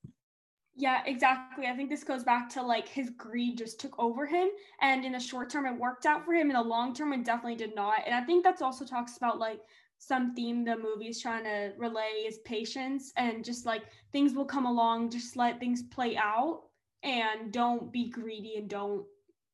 Yeah, 0.76 1.02
exactly. 1.06 1.66
I 1.66 1.76
think 1.76 1.88
this 1.88 2.02
goes 2.02 2.24
back 2.24 2.48
to 2.50 2.62
like 2.62 2.88
his 2.88 3.10
greed 3.10 3.58
just 3.58 3.78
took 3.78 3.96
over 3.98 4.26
him. 4.26 4.48
And 4.80 5.04
in 5.04 5.12
the 5.12 5.20
short 5.20 5.48
term, 5.48 5.66
it 5.66 5.78
worked 5.78 6.04
out 6.04 6.24
for 6.24 6.34
him. 6.34 6.50
In 6.50 6.56
the 6.56 6.62
long 6.62 6.94
term, 6.94 7.12
it 7.12 7.24
definitely 7.24 7.54
did 7.54 7.76
not. 7.76 8.00
And 8.04 8.14
I 8.14 8.22
think 8.22 8.42
that's 8.42 8.60
also 8.60 8.84
talks 8.84 9.16
about 9.16 9.38
like 9.38 9.60
some 9.98 10.34
theme 10.34 10.64
the 10.64 10.76
movie 10.76 11.08
is 11.08 11.20
trying 11.20 11.44
to 11.44 11.72
relay 11.78 12.24
is 12.26 12.38
patience 12.44 13.12
and 13.16 13.44
just 13.44 13.64
like 13.64 13.82
things 14.12 14.34
will 14.34 14.44
come 14.44 14.66
along 14.66 15.10
just 15.10 15.36
let 15.36 15.58
things 15.58 15.82
play 15.82 16.16
out 16.16 16.64
and 17.02 17.52
don't 17.52 17.92
be 17.92 18.10
greedy 18.10 18.56
and 18.56 18.68
don't 18.68 19.04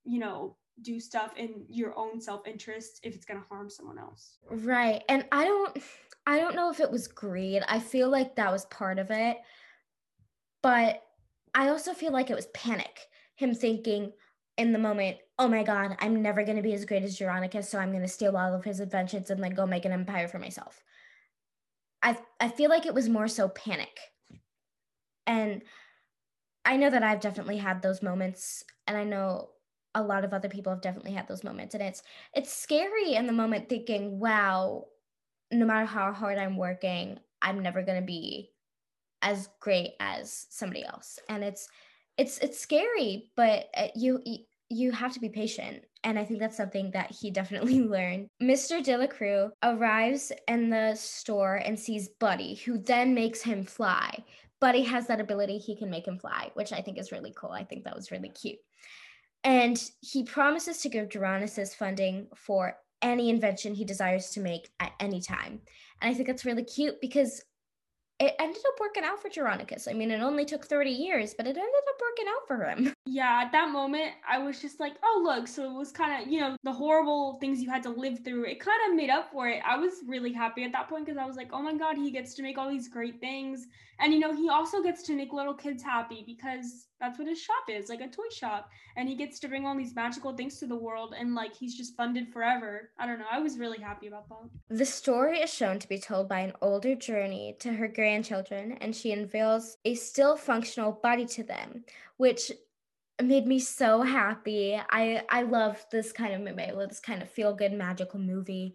you 0.04 0.18
know 0.18 0.56
do 0.82 0.98
stuff 0.98 1.32
in 1.36 1.64
your 1.68 1.96
own 1.98 2.20
self-interest 2.20 3.00
if 3.02 3.14
it's 3.14 3.26
going 3.26 3.38
to 3.38 3.46
harm 3.48 3.68
someone 3.68 3.98
else. 3.98 4.38
Right 4.48 5.02
and 5.08 5.26
i 5.30 5.44
don't 5.44 5.76
i 6.26 6.38
don't 6.38 6.54
know 6.54 6.70
if 6.70 6.80
it 6.80 6.90
was 6.90 7.06
greed. 7.06 7.62
I 7.68 7.78
feel 7.78 8.08
like 8.08 8.36
that 8.36 8.50
was 8.50 8.64
part 8.66 8.98
of 8.98 9.10
it 9.10 9.38
but 10.62 11.02
i 11.54 11.68
also 11.68 11.92
feel 11.92 12.12
like 12.12 12.30
it 12.30 12.36
was 12.36 12.46
panic 12.48 13.08
him 13.36 13.54
thinking 13.54 14.12
in 14.60 14.72
the 14.72 14.78
moment, 14.78 15.16
oh 15.40 15.48
my 15.48 15.62
God, 15.62 15.96
I'm 16.00 16.20
never 16.20 16.44
going 16.44 16.58
to 16.58 16.62
be 16.62 16.74
as 16.74 16.84
great 16.84 17.02
as 17.02 17.18
Jeronicus, 17.18 17.64
so 17.64 17.78
I'm 17.78 17.92
going 17.92 18.02
to 18.02 18.08
steal 18.08 18.36
all 18.36 18.54
of 18.54 18.62
his 18.62 18.78
inventions 18.78 19.30
and 19.30 19.40
like 19.40 19.56
go 19.56 19.66
make 19.66 19.86
an 19.86 19.90
empire 19.90 20.28
for 20.28 20.38
myself. 20.38 20.84
I, 22.02 22.18
I 22.38 22.48
feel 22.48 22.68
like 22.68 22.84
it 22.84 22.92
was 22.92 23.08
more 23.08 23.26
so 23.26 23.48
panic. 23.48 23.98
And 25.26 25.62
I 26.66 26.76
know 26.76 26.90
that 26.90 27.02
I've 27.02 27.22
definitely 27.22 27.56
had 27.56 27.80
those 27.80 28.02
moments, 28.02 28.64
and 28.86 28.98
I 28.98 29.04
know 29.04 29.48
a 29.94 30.02
lot 30.02 30.26
of 30.26 30.34
other 30.34 30.48
people 30.48 30.72
have 30.72 30.82
definitely 30.82 31.12
had 31.12 31.26
those 31.26 31.42
moments. 31.42 31.74
And 31.74 31.82
it's 31.82 32.02
it's 32.34 32.52
scary 32.52 33.14
in 33.14 33.26
the 33.26 33.32
moment 33.32 33.70
thinking, 33.70 34.20
wow, 34.20 34.88
no 35.50 35.64
matter 35.64 35.86
how 35.86 36.12
hard 36.12 36.36
I'm 36.36 36.58
working, 36.58 37.18
I'm 37.40 37.62
never 37.62 37.82
gonna 37.82 38.02
be 38.02 38.50
as 39.22 39.48
great 39.58 39.92
as 40.00 40.46
somebody 40.50 40.84
else. 40.84 41.18
And 41.30 41.42
it's 41.42 41.66
it's 42.18 42.38
it's 42.38 42.60
scary, 42.60 43.30
but 43.36 43.68
uh, 43.74 43.88
you 43.94 44.20
you 44.70 44.92
have 44.92 45.12
to 45.12 45.20
be 45.20 45.28
patient. 45.28 45.84
And 46.04 46.18
I 46.18 46.24
think 46.24 46.40
that's 46.40 46.56
something 46.56 46.92
that 46.92 47.10
he 47.10 47.30
definitely 47.30 47.80
learned. 47.82 48.28
Mr. 48.42 48.82
Delacroix 48.82 49.50
arrives 49.62 50.32
in 50.48 50.70
the 50.70 50.94
store 50.94 51.56
and 51.56 51.78
sees 51.78 52.08
Buddy, 52.08 52.54
who 52.54 52.78
then 52.78 53.12
makes 53.12 53.42
him 53.42 53.64
fly. 53.64 54.24
Buddy 54.60 54.82
has 54.82 55.06
that 55.08 55.20
ability, 55.20 55.58
he 55.58 55.76
can 55.76 55.90
make 55.90 56.06
him 56.06 56.18
fly, 56.18 56.50
which 56.54 56.72
I 56.72 56.80
think 56.80 56.98
is 56.98 57.12
really 57.12 57.32
cool. 57.36 57.50
I 57.50 57.64
think 57.64 57.84
that 57.84 57.96
was 57.96 58.10
really 58.10 58.28
cute. 58.28 58.58
And 59.42 59.82
he 60.00 60.22
promises 60.22 60.82
to 60.82 60.88
give 60.88 61.08
Jeronicus 61.08 61.74
funding 61.74 62.28
for 62.36 62.76
any 63.02 63.30
invention 63.30 63.74
he 63.74 63.84
desires 63.84 64.30
to 64.30 64.40
make 64.40 64.68
at 64.78 64.92
any 65.00 65.20
time. 65.20 65.60
And 66.00 66.10
I 66.10 66.14
think 66.14 66.26
that's 66.26 66.44
really 66.44 66.64
cute 66.64 67.00
because 67.00 67.42
it 68.20 68.34
ended 68.38 68.62
up 68.68 68.78
working 68.78 69.02
out 69.02 69.20
for 69.20 69.30
Jeronicus. 69.30 69.88
I 69.88 69.94
mean, 69.94 70.10
it 70.10 70.20
only 70.20 70.44
took 70.44 70.66
30 70.66 70.90
years, 70.90 71.32
but 71.32 71.46
it 71.46 71.56
ended 71.56 71.64
up 71.88 72.00
working 72.00 72.26
out 72.28 72.46
for 72.46 72.64
him. 72.64 72.94
Yeah, 73.06 73.42
at 73.44 73.50
that 73.52 73.70
moment, 73.70 74.12
I 74.28 74.38
was 74.38 74.60
just 74.60 74.78
like, 74.78 74.92
oh, 75.02 75.20
look. 75.24 75.48
So 75.48 75.68
it 75.68 75.74
was 75.74 75.90
kind 75.90 76.22
of, 76.22 76.32
you 76.32 76.38
know, 76.38 76.54
the 76.62 76.72
horrible 76.72 77.38
things 77.40 77.60
you 77.60 77.68
had 77.68 77.82
to 77.82 77.88
live 77.88 78.20
through. 78.24 78.44
It 78.44 78.60
kind 78.60 78.78
of 78.88 78.94
made 78.94 79.10
up 79.10 79.32
for 79.32 79.48
it. 79.48 79.60
I 79.66 79.76
was 79.76 79.94
really 80.06 80.32
happy 80.32 80.62
at 80.62 80.70
that 80.72 80.88
point 80.88 81.06
because 81.06 81.18
I 81.18 81.26
was 81.26 81.34
like, 81.34 81.48
oh 81.52 81.60
my 81.60 81.74
God, 81.74 81.96
he 81.96 82.12
gets 82.12 82.34
to 82.34 82.42
make 82.42 82.56
all 82.56 82.70
these 82.70 82.88
great 82.88 83.18
things. 83.20 83.66
And, 83.98 84.12
you 84.12 84.20
know, 84.20 84.32
he 84.32 84.48
also 84.48 84.80
gets 84.80 85.02
to 85.04 85.16
make 85.16 85.32
little 85.32 85.54
kids 85.54 85.82
happy 85.82 86.22
because 86.24 86.86
that's 87.00 87.18
what 87.18 87.28
his 87.28 87.40
shop 87.40 87.64
is 87.68 87.88
like 87.88 88.00
a 88.00 88.08
toy 88.08 88.28
shop. 88.30 88.68
And 88.96 89.08
he 89.08 89.14
gets 89.16 89.38
to 89.40 89.48
bring 89.48 89.66
all 89.66 89.76
these 89.76 89.94
magical 89.94 90.34
things 90.34 90.58
to 90.58 90.66
the 90.66 90.76
world 90.76 91.14
and, 91.18 91.34
like, 91.34 91.56
he's 91.56 91.74
just 91.74 91.96
funded 91.96 92.32
forever. 92.32 92.90
I 92.98 93.06
don't 93.06 93.18
know. 93.18 93.24
I 93.30 93.40
was 93.40 93.58
really 93.58 93.78
happy 93.78 94.06
about 94.06 94.28
that. 94.28 94.76
The 94.76 94.84
story 94.84 95.38
is 95.38 95.52
shown 95.52 95.78
to 95.78 95.88
be 95.88 95.98
told 95.98 96.28
by 96.28 96.40
an 96.40 96.52
older 96.60 96.94
journey 96.94 97.56
to 97.60 97.72
her 97.72 97.88
grandchildren, 97.88 98.72
and 98.80 98.94
she 98.94 99.12
unveils 99.12 99.76
a 99.84 99.94
still 99.94 100.36
functional 100.36 100.92
Buddy 101.02 101.26
to 101.26 101.42
them, 101.42 101.84
which 102.16 102.52
made 103.22 103.46
me 103.46 103.58
so 103.58 104.02
happy. 104.02 104.80
I 104.90 105.22
I 105.28 105.42
love 105.42 105.84
this 105.92 106.12
kind 106.12 106.34
of 106.34 106.40
movie. 106.40 106.70
This 106.88 107.00
kind 107.00 107.22
of 107.22 107.30
feel 107.30 107.54
good 107.54 107.72
magical 107.72 108.18
movie. 108.20 108.74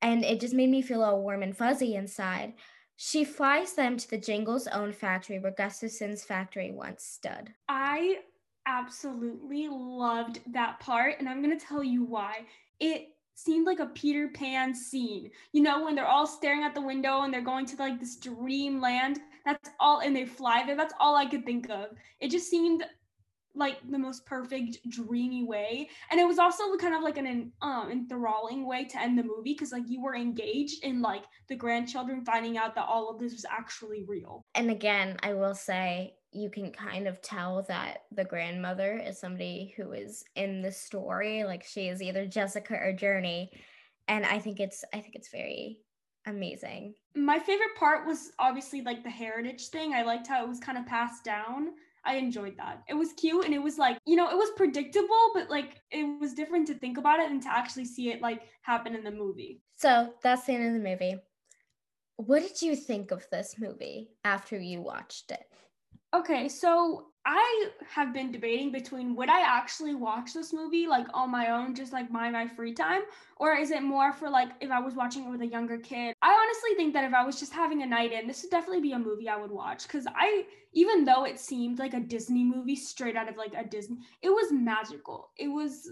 And 0.00 0.24
it 0.24 0.40
just 0.40 0.54
made 0.54 0.70
me 0.70 0.82
feel 0.82 1.02
all 1.02 1.22
warm 1.22 1.42
and 1.42 1.56
fuzzy 1.56 1.94
inside. 1.94 2.54
She 3.00 3.24
flies 3.24 3.74
them 3.74 3.96
to 3.96 4.10
the 4.10 4.18
Jingle's 4.18 4.66
own 4.66 4.92
factory 4.92 5.38
where 5.38 5.52
Gustafson's 5.52 6.24
factory 6.24 6.72
once 6.72 7.04
stood. 7.04 7.54
I 7.68 8.18
absolutely 8.66 9.68
loved 9.68 10.40
that 10.52 10.80
part, 10.80 11.14
and 11.20 11.28
I'm 11.28 11.40
gonna 11.40 11.60
tell 11.60 11.84
you 11.84 12.02
why. 12.02 12.44
It 12.80 13.10
seemed 13.34 13.66
like 13.66 13.78
a 13.78 13.86
Peter 13.86 14.30
Pan 14.34 14.74
scene. 14.74 15.30
You 15.52 15.62
know, 15.62 15.84
when 15.84 15.94
they're 15.94 16.08
all 16.08 16.26
staring 16.26 16.64
at 16.64 16.74
the 16.74 16.80
window 16.80 17.20
and 17.20 17.32
they're 17.32 17.40
going 17.40 17.66
to 17.66 17.76
like 17.76 18.00
this 18.00 18.16
dreamland. 18.16 19.20
That's 19.44 19.70
all, 19.78 20.00
and 20.00 20.14
they 20.14 20.26
fly 20.26 20.64
there. 20.66 20.76
That's 20.76 20.94
all 20.98 21.14
I 21.14 21.26
could 21.26 21.46
think 21.46 21.70
of. 21.70 21.90
It 22.18 22.32
just 22.32 22.50
seemed 22.50 22.84
like 23.54 23.78
the 23.90 23.98
most 23.98 24.24
perfect 24.26 24.78
dreamy 24.88 25.44
way. 25.44 25.88
And 26.10 26.20
it 26.20 26.26
was 26.26 26.38
also 26.38 26.76
kind 26.76 26.94
of 26.94 27.02
like 27.02 27.18
an 27.18 27.52
um 27.62 27.90
enthralling 27.90 28.66
way 28.66 28.84
to 28.84 29.00
end 29.00 29.18
the 29.18 29.22
movie 29.22 29.54
because 29.54 29.72
like 29.72 29.88
you 29.88 30.02
were 30.02 30.14
engaged 30.14 30.84
in 30.84 31.02
like 31.02 31.24
the 31.48 31.56
grandchildren 31.56 32.24
finding 32.24 32.56
out 32.56 32.74
that 32.74 32.86
all 32.86 33.10
of 33.10 33.18
this 33.18 33.32
was 33.32 33.44
actually 33.50 34.04
real. 34.06 34.42
And 34.54 34.70
again 34.70 35.16
i 35.22 35.34
will 35.34 35.54
say 35.54 36.14
you 36.30 36.50
can 36.50 36.70
kind 36.70 37.08
of 37.08 37.22
tell 37.22 37.64
that 37.68 38.04
the 38.12 38.24
grandmother 38.24 39.02
is 39.02 39.18
somebody 39.18 39.72
who 39.76 39.92
is 39.92 40.24
in 40.36 40.60
the 40.60 40.70
story. 40.70 41.44
Like 41.44 41.64
she 41.64 41.88
is 41.88 42.02
either 42.02 42.26
jessica 42.26 42.74
or 42.74 42.92
journey. 42.92 43.50
And 44.08 44.24
i 44.24 44.38
think 44.38 44.60
it's 44.60 44.84
i 44.92 45.00
think 45.00 45.14
it's 45.14 45.30
very 45.30 45.80
amazing. 46.26 46.94
My 47.14 47.38
favorite 47.38 47.74
part 47.76 48.06
was 48.06 48.32
obviously 48.38 48.82
like 48.82 49.02
the 49.02 49.10
heritage 49.10 49.68
thing. 49.68 49.94
I 49.94 50.02
liked 50.02 50.26
how 50.26 50.44
it 50.44 50.48
was 50.48 50.60
kind 50.60 50.76
of 50.76 50.86
passed 50.86 51.24
down 51.24 51.70
I 52.08 52.14
enjoyed 52.14 52.56
that. 52.56 52.82
It 52.88 52.94
was 52.94 53.12
cute 53.12 53.44
and 53.44 53.52
it 53.52 53.62
was 53.62 53.76
like, 53.76 53.98
you 54.06 54.16
know, 54.16 54.30
it 54.30 54.36
was 54.36 54.48
predictable, 54.56 55.30
but 55.34 55.50
like 55.50 55.82
it 55.90 56.04
was 56.18 56.32
different 56.32 56.66
to 56.68 56.74
think 56.74 56.96
about 56.96 57.20
it 57.20 57.30
and 57.30 57.42
to 57.42 57.52
actually 57.52 57.84
see 57.84 58.10
it 58.10 58.22
like 58.22 58.40
happen 58.62 58.94
in 58.94 59.04
the 59.04 59.10
movie. 59.10 59.60
So 59.76 60.14
that's 60.22 60.46
the 60.46 60.54
end 60.54 60.68
of 60.68 60.82
the 60.82 60.88
movie. 60.88 61.16
What 62.16 62.40
did 62.40 62.62
you 62.62 62.74
think 62.76 63.10
of 63.10 63.26
this 63.30 63.56
movie 63.58 64.08
after 64.24 64.58
you 64.58 64.80
watched 64.80 65.30
it? 65.30 65.44
Okay, 66.16 66.48
so 66.48 67.08
I 67.30 67.68
have 67.90 68.14
been 68.14 68.32
debating 68.32 68.72
between 68.72 69.14
would 69.14 69.28
I 69.28 69.40
actually 69.40 69.94
watch 69.94 70.32
this 70.32 70.54
movie 70.54 70.86
like 70.86 71.06
on 71.12 71.30
my 71.30 71.50
own, 71.50 71.74
just 71.74 71.92
like 71.92 72.10
my 72.10 72.30
my 72.30 72.48
free 72.48 72.72
time, 72.72 73.02
or 73.36 73.54
is 73.54 73.70
it 73.70 73.82
more 73.82 74.14
for 74.14 74.30
like 74.30 74.48
if 74.62 74.70
I 74.70 74.80
was 74.80 74.94
watching 74.94 75.26
it 75.26 75.30
with 75.30 75.42
a 75.42 75.46
younger 75.46 75.76
kid? 75.76 76.14
I 76.22 76.32
honestly 76.32 76.74
think 76.74 76.94
that 76.94 77.04
if 77.04 77.12
I 77.12 77.26
was 77.26 77.38
just 77.38 77.52
having 77.52 77.82
a 77.82 77.86
night 77.86 78.12
in, 78.12 78.26
this 78.26 78.42
would 78.42 78.50
definitely 78.50 78.80
be 78.80 78.92
a 78.92 78.98
movie 78.98 79.28
I 79.28 79.36
would 79.36 79.50
watch 79.50 79.82
because 79.82 80.06
I, 80.06 80.46
even 80.72 81.04
though 81.04 81.24
it 81.24 81.38
seemed 81.38 81.78
like 81.78 81.92
a 81.92 82.00
Disney 82.00 82.44
movie 82.44 82.76
straight 82.76 83.14
out 83.14 83.28
of 83.28 83.36
like 83.36 83.52
a 83.54 83.68
Disney, 83.68 83.98
it 84.22 84.30
was 84.30 84.50
magical. 84.50 85.30
It 85.36 85.48
was. 85.48 85.90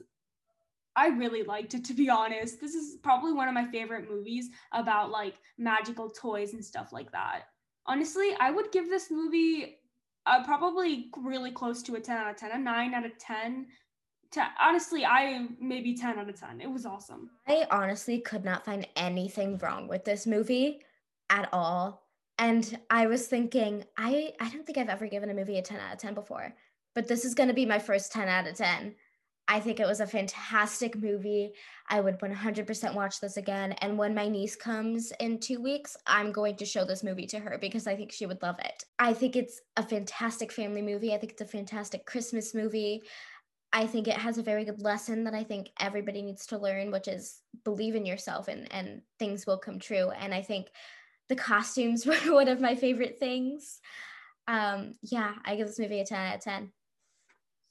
I 0.98 1.08
really 1.08 1.42
liked 1.42 1.74
it 1.74 1.84
to 1.84 1.92
be 1.92 2.08
honest. 2.08 2.62
This 2.62 2.74
is 2.74 2.96
probably 3.02 3.34
one 3.34 3.48
of 3.48 3.52
my 3.52 3.66
favorite 3.66 4.10
movies 4.10 4.48
about 4.72 5.10
like 5.10 5.34
magical 5.58 6.08
toys 6.08 6.54
and 6.54 6.64
stuff 6.64 6.94
like 6.94 7.12
that. 7.12 7.42
Honestly, 7.84 8.34
I 8.40 8.50
would 8.50 8.72
give 8.72 8.88
this 8.88 9.10
movie 9.10 9.80
uh, 10.26 10.44
probably 10.44 11.10
really 11.16 11.50
close 11.50 11.82
to 11.84 11.94
a 11.94 12.00
10 12.00 12.16
out 12.16 12.30
of 12.30 12.36
10, 12.36 12.50
a 12.52 12.58
9 12.58 12.94
out 12.94 13.06
of 13.06 13.16
10. 13.18 13.66
To, 14.32 14.44
honestly, 14.60 15.04
I 15.04 15.46
maybe 15.60 15.94
10 15.94 16.18
out 16.18 16.28
of 16.28 16.38
10. 16.38 16.60
It 16.60 16.70
was 16.70 16.84
awesome. 16.84 17.30
I 17.46 17.66
honestly 17.70 18.20
could 18.20 18.44
not 18.44 18.64
find 18.64 18.86
anything 18.96 19.58
wrong 19.58 19.88
with 19.88 20.04
this 20.04 20.26
movie 20.26 20.80
at 21.30 21.48
all. 21.52 22.02
And 22.38 22.78
I 22.90 23.06
was 23.06 23.28
thinking, 23.28 23.84
I, 23.96 24.32
I 24.40 24.50
don't 24.50 24.66
think 24.66 24.78
I've 24.78 24.88
ever 24.88 25.06
given 25.06 25.30
a 25.30 25.34
movie 25.34 25.58
a 25.58 25.62
10 25.62 25.78
out 25.78 25.94
of 25.94 25.98
10 25.98 26.14
before, 26.14 26.54
but 26.94 27.08
this 27.08 27.24
is 27.24 27.34
going 27.34 27.48
to 27.48 27.54
be 27.54 27.64
my 27.64 27.78
first 27.78 28.12
10 28.12 28.28
out 28.28 28.46
of 28.46 28.56
10. 28.56 28.94
I 29.48 29.60
think 29.60 29.78
it 29.78 29.86
was 29.86 30.00
a 30.00 30.06
fantastic 30.06 30.96
movie. 30.96 31.52
I 31.88 32.00
would 32.00 32.18
100% 32.18 32.94
watch 32.94 33.20
this 33.20 33.36
again. 33.36 33.72
And 33.74 33.96
when 33.96 34.14
my 34.14 34.28
niece 34.28 34.56
comes 34.56 35.12
in 35.20 35.38
two 35.38 35.62
weeks, 35.62 35.96
I'm 36.06 36.32
going 36.32 36.56
to 36.56 36.66
show 36.66 36.84
this 36.84 37.04
movie 37.04 37.26
to 37.28 37.38
her 37.38 37.56
because 37.60 37.86
I 37.86 37.94
think 37.94 38.10
she 38.10 38.26
would 38.26 38.42
love 38.42 38.58
it. 38.58 38.84
I 38.98 39.12
think 39.12 39.36
it's 39.36 39.60
a 39.76 39.84
fantastic 39.84 40.50
family 40.50 40.82
movie. 40.82 41.14
I 41.14 41.18
think 41.18 41.32
it's 41.32 41.42
a 41.42 41.46
fantastic 41.46 42.06
Christmas 42.06 42.54
movie. 42.54 43.02
I 43.72 43.86
think 43.86 44.08
it 44.08 44.16
has 44.16 44.38
a 44.38 44.42
very 44.42 44.64
good 44.64 44.82
lesson 44.82 45.24
that 45.24 45.34
I 45.34 45.44
think 45.44 45.70
everybody 45.78 46.22
needs 46.22 46.46
to 46.46 46.58
learn, 46.58 46.90
which 46.90 47.06
is 47.06 47.40
believe 47.64 47.94
in 47.94 48.06
yourself 48.06 48.48
and, 48.48 48.72
and 48.72 49.02
things 49.18 49.46
will 49.46 49.58
come 49.58 49.78
true. 49.78 50.10
And 50.10 50.34
I 50.34 50.42
think 50.42 50.68
the 51.28 51.36
costumes 51.36 52.04
were 52.06 52.32
one 52.32 52.48
of 52.48 52.60
my 52.60 52.74
favorite 52.74 53.18
things. 53.20 53.78
Um, 54.48 54.94
yeah, 55.02 55.34
I 55.44 55.56
give 55.56 55.66
this 55.68 55.78
movie 55.78 56.00
a 56.00 56.04
10 56.04 56.18
out 56.18 56.34
of 56.36 56.40
10. 56.40 56.72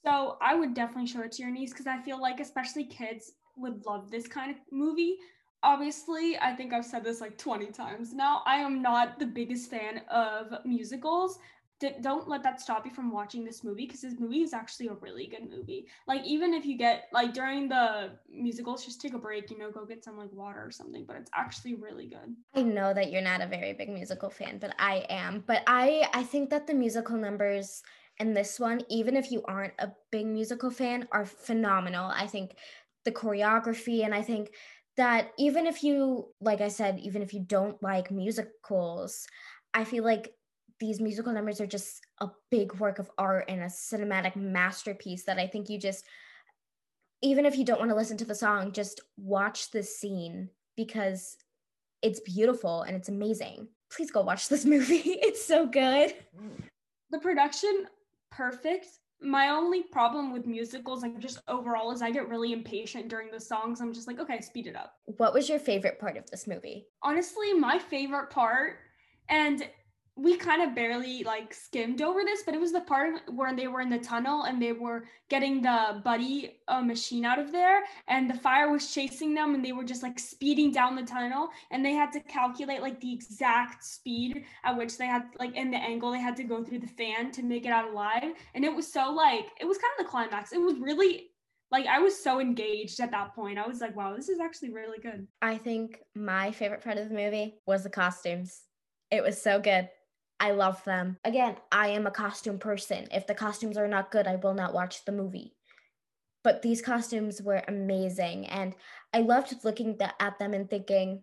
So 0.06 0.36
I 0.40 0.54
would 0.54 0.72
definitely 0.72 1.08
show 1.08 1.22
it 1.22 1.32
to 1.32 1.42
your 1.42 1.50
niece 1.50 1.72
because 1.72 1.88
I 1.88 2.00
feel 2.00 2.20
like 2.20 2.38
especially 2.38 2.84
kids 2.84 3.32
would 3.56 3.84
love 3.86 4.08
this 4.08 4.28
kind 4.28 4.52
of 4.52 4.56
movie. 4.70 5.16
Obviously, 5.64 6.38
I 6.38 6.52
think 6.52 6.72
I've 6.72 6.84
said 6.84 7.02
this 7.02 7.20
like 7.20 7.36
20 7.36 7.66
times 7.72 8.12
now. 8.12 8.42
I 8.46 8.58
am 8.58 8.80
not 8.80 9.18
the 9.18 9.26
biggest 9.26 9.68
fan 9.68 10.02
of 10.08 10.64
musicals. 10.64 11.40
D- 11.80 11.96
don't 12.02 12.28
let 12.28 12.44
that 12.44 12.60
stop 12.60 12.86
you 12.86 12.92
from 12.92 13.10
watching 13.10 13.44
this 13.44 13.64
movie 13.64 13.84
because 13.84 14.00
this 14.00 14.14
movie 14.20 14.42
is 14.42 14.54
actually 14.54 14.86
a 14.86 14.94
really 14.94 15.26
good 15.26 15.50
movie. 15.50 15.88
Like 16.06 16.24
even 16.24 16.54
if 16.54 16.64
you 16.64 16.78
get 16.78 17.08
like 17.12 17.34
during 17.34 17.68
the 17.68 18.12
musicals, 18.30 18.84
just 18.84 19.00
take 19.00 19.12
a 19.12 19.18
break, 19.18 19.50
you 19.50 19.58
know, 19.58 19.72
go 19.72 19.84
get 19.84 20.04
some 20.04 20.16
like 20.16 20.32
water 20.32 20.64
or 20.64 20.70
something. 20.70 21.04
But 21.04 21.16
it's 21.16 21.30
actually 21.34 21.74
really 21.74 22.06
good. 22.06 22.36
I 22.54 22.62
know 22.62 22.94
that 22.94 23.10
you're 23.10 23.22
not 23.22 23.40
a 23.40 23.46
very 23.48 23.72
big 23.72 23.88
musical 23.88 24.30
fan, 24.30 24.58
but 24.58 24.72
I 24.78 25.04
am. 25.10 25.42
But 25.48 25.64
I 25.66 26.08
I 26.14 26.22
think 26.22 26.48
that 26.50 26.68
the 26.68 26.74
musical 26.74 27.16
numbers 27.16 27.82
and 28.18 28.36
this 28.36 28.58
one, 28.58 28.80
even 28.88 29.16
if 29.16 29.30
you 29.30 29.42
aren't 29.46 29.74
a 29.78 29.92
big 30.10 30.26
musical 30.26 30.70
fan, 30.70 31.06
are 31.12 31.26
phenomenal. 31.26 32.10
I 32.10 32.26
think 32.26 32.56
the 33.04 33.12
choreography, 33.12 34.04
and 34.04 34.14
I 34.14 34.22
think 34.22 34.50
that 34.96 35.32
even 35.38 35.66
if 35.66 35.82
you, 35.84 36.28
like 36.40 36.60
I 36.60 36.68
said, 36.68 36.98
even 37.00 37.22
if 37.22 37.34
you 37.34 37.40
don't 37.40 37.82
like 37.82 38.10
musicals, 38.10 39.26
I 39.74 39.84
feel 39.84 40.04
like 40.04 40.32
these 40.80 41.00
musical 41.00 41.32
numbers 41.32 41.60
are 41.60 41.66
just 41.66 42.00
a 42.20 42.28
big 42.50 42.74
work 42.76 42.98
of 42.98 43.10
art 43.18 43.46
and 43.48 43.62
a 43.62 43.66
cinematic 43.66 44.36
masterpiece 44.36 45.24
that 45.24 45.38
I 45.38 45.46
think 45.46 45.68
you 45.68 45.78
just, 45.78 46.04
even 47.22 47.46
if 47.46 47.56
you 47.56 47.64
don't 47.64 47.78
want 47.78 47.90
to 47.90 47.96
listen 47.96 48.16
to 48.18 48.24
the 48.24 48.34
song, 48.34 48.72
just 48.72 49.00
watch 49.16 49.70
the 49.70 49.82
scene 49.82 50.48
because 50.76 51.36
it's 52.02 52.20
beautiful 52.20 52.82
and 52.82 52.96
it's 52.96 53.08
amazing. 53.08 53.68
Please 53.90 54.10
go 54.10 54.22
watch 54.22 54.48
this 54.48 54.64
movie. 54.66 55.02
It's 55.04 55.44
so 55.44 55.66
good. 55.66 56.14
The 57.10 57.18
production 57.18 57.86
perfect. 58.30 58.86
My 59.20 59.48
only 59.48 59.82
problem 59.82 60.32
with 60.32 60.46
musicals, 60.46 61.02
like 61.02 61.18
just 61.18 61.40
overall, 61.48 61.90
is 61.90 62.02
I 62.02 62.10
get 62.10 62.28
really 62.28 62.52
impatient 62.52 63.08
during 63.08 63.30
the 63.30 63.40
songs. 63.40 63.80
I'm 63.80 63.92
just 63.92 64.06
like, 64.06 64.20
okay, 64.20 64.40
speed 64.40 64.66
it 64.66 64.76
up. 64.76 64.94
What 65.16 65.32
was 65.32 65.48
your 65.48 65.58
favorite 65.58 65.98
part 65.98 66.16
of 66.16 66.30
this 66.30 66.46
movie? 66.46 66.86
Honestly, 67.02 67.54
my 67.54 67.78
favorite 67.78 68.30
part, 68.30 68.76
and 69.28 69.66
we 70.18 70.36
kind 70.38 70.62
of 70.62 70.74
barely 70.74 71.22
like 71.24 71.52
skimmed 71.52 72.00
over 72.00 72.20
this, 72.24 72.42
but 72.42 72.54
it 72.54 72.60
was 72.60 72.72
the 72.72 72.80
part 72.80 73.20
where 73.30 73.54
they 73.54 73.68
were 73.68 73.82
in 73.82 73.90
the 73.90 73.98
tunnel 73.98 74.44
and 74.44 74.60
they 74.60 74.72
were 74.72 75.04
getting 75.28 75.60
the 75.60 76.00
buddy 76.04 76.58
uh, 76.68 76.80
machine 76.80 77.26
out 77.26 77.38
of 77.38 77.52
there, 77.52 77.82
and 78.08 78.30
the 78.30 78.38
fire 78.38 78.72
was 78.72 78.92
chasing 78.92 79.34
them, 79.34 79.54
and 79.54 79.62
they 79.62 79.72
were 79.72 79.84
just 79.84 80.02
like 80.02 80.18
speeding 80.18 80.72
down 80.72 80.96
the 80.96 81.02
tunnel, 81.02 81.48
and 81.70 81.84
they 81.84 81.92
had 81.92 82.12
to 82.12 82.20
calculate 82.20 82.80
like 82.80 82.98
the 83.00 83.12
exact 83.12 83.84
speed 83.84 84.42
at 84.64 84.76
which 84.76 84.96
they 84.96 85.06
had 85.06 85.24
like 85.38 85.54
in 85.54 85.70
the 85.70 85.76
angle 85.76 86.10
they 86.10 86.20
had 86.20 86.36
to 86.36 86.44
go 86.44 86.64
through 86.64 86.78
the 86.78 86.86
fan 86.86 87.30
to 87.32 87.42
make 87.42 87.66
it 87.66 87.70
out 87.70 87.90
alive, 87.90 88.32
and 88.54 88.64
it 88.64 88.74
was 88.74 88.90
so 88.90 89.12
like 89.12 89.46
it 89.60 89.66
was 89.66 89.76
kind 89.76 89.92
of 89.98 90.06
the 90.06 90.10
climax. 90.10 90.52
It 90.52 90.60
was 90.60 90.78
really 90.78 91.30
like 91.70 91.86
I 91.86 91.98
was 91.98 92.18
so 92.18 92.40
engaged 92.40 93.00
at 93.00 93.10
that 93.10 93.34
point. 93.34 93.58
I 93.58 93.66
was 93.66 93.82
like, 93.82 93.94
wow, 93.94 94.16
this 94.16 94.30
is 94.30 94.40
actually 94.40 94.72
really 94.72 94.98
good. 94.98 95.26
I 95.42 95.58
think 95.58 95.98
my 96.14 96.52
favorite 96.52 96.82
part 96.82 96.96
of 96.96 97.08
the 97.08 97.14
movie 97.14 97.56
was 97.66 97.82
the 97.82 97.90
costumes. 97.90 98.62
It 99.10 99.22
was 99.22 99.40
so 99.40 99.60
good. 99.60 99.88
I 100.38 100.50
love 100.52 100.84
them. 100.84 101.18
Again, 101.24 101.56
I 101.72 101.88
am 101.88 102.06
a 102.06 102.10
costume 102.10 102.58
person. 102.58 103.08
If 103.10 103.26
the 103.26 103.34
costumes 103.34 103.78
are 103.78 103.88
not 103.88 104.10
good, 104.10 104.26
I 104.26 104.36
will 104.36 104.54
not 104.54 104.74
watch 104.74 105.04
the 105.04 105.12
movie. 105.12 105.54
but 106.46 106.62
these 106.62 106.80
costumes 106.80 107.42
were 107.42 107.64
amazing. 107.66 108.46
And 108.46 108.76
I 109.12 109.18
loved 109.18 109.64
looking 109.64 109.98
at 110.20 110.38
them 110.38 110.54
and 110.54 110.70
thinking, 110.70 111.22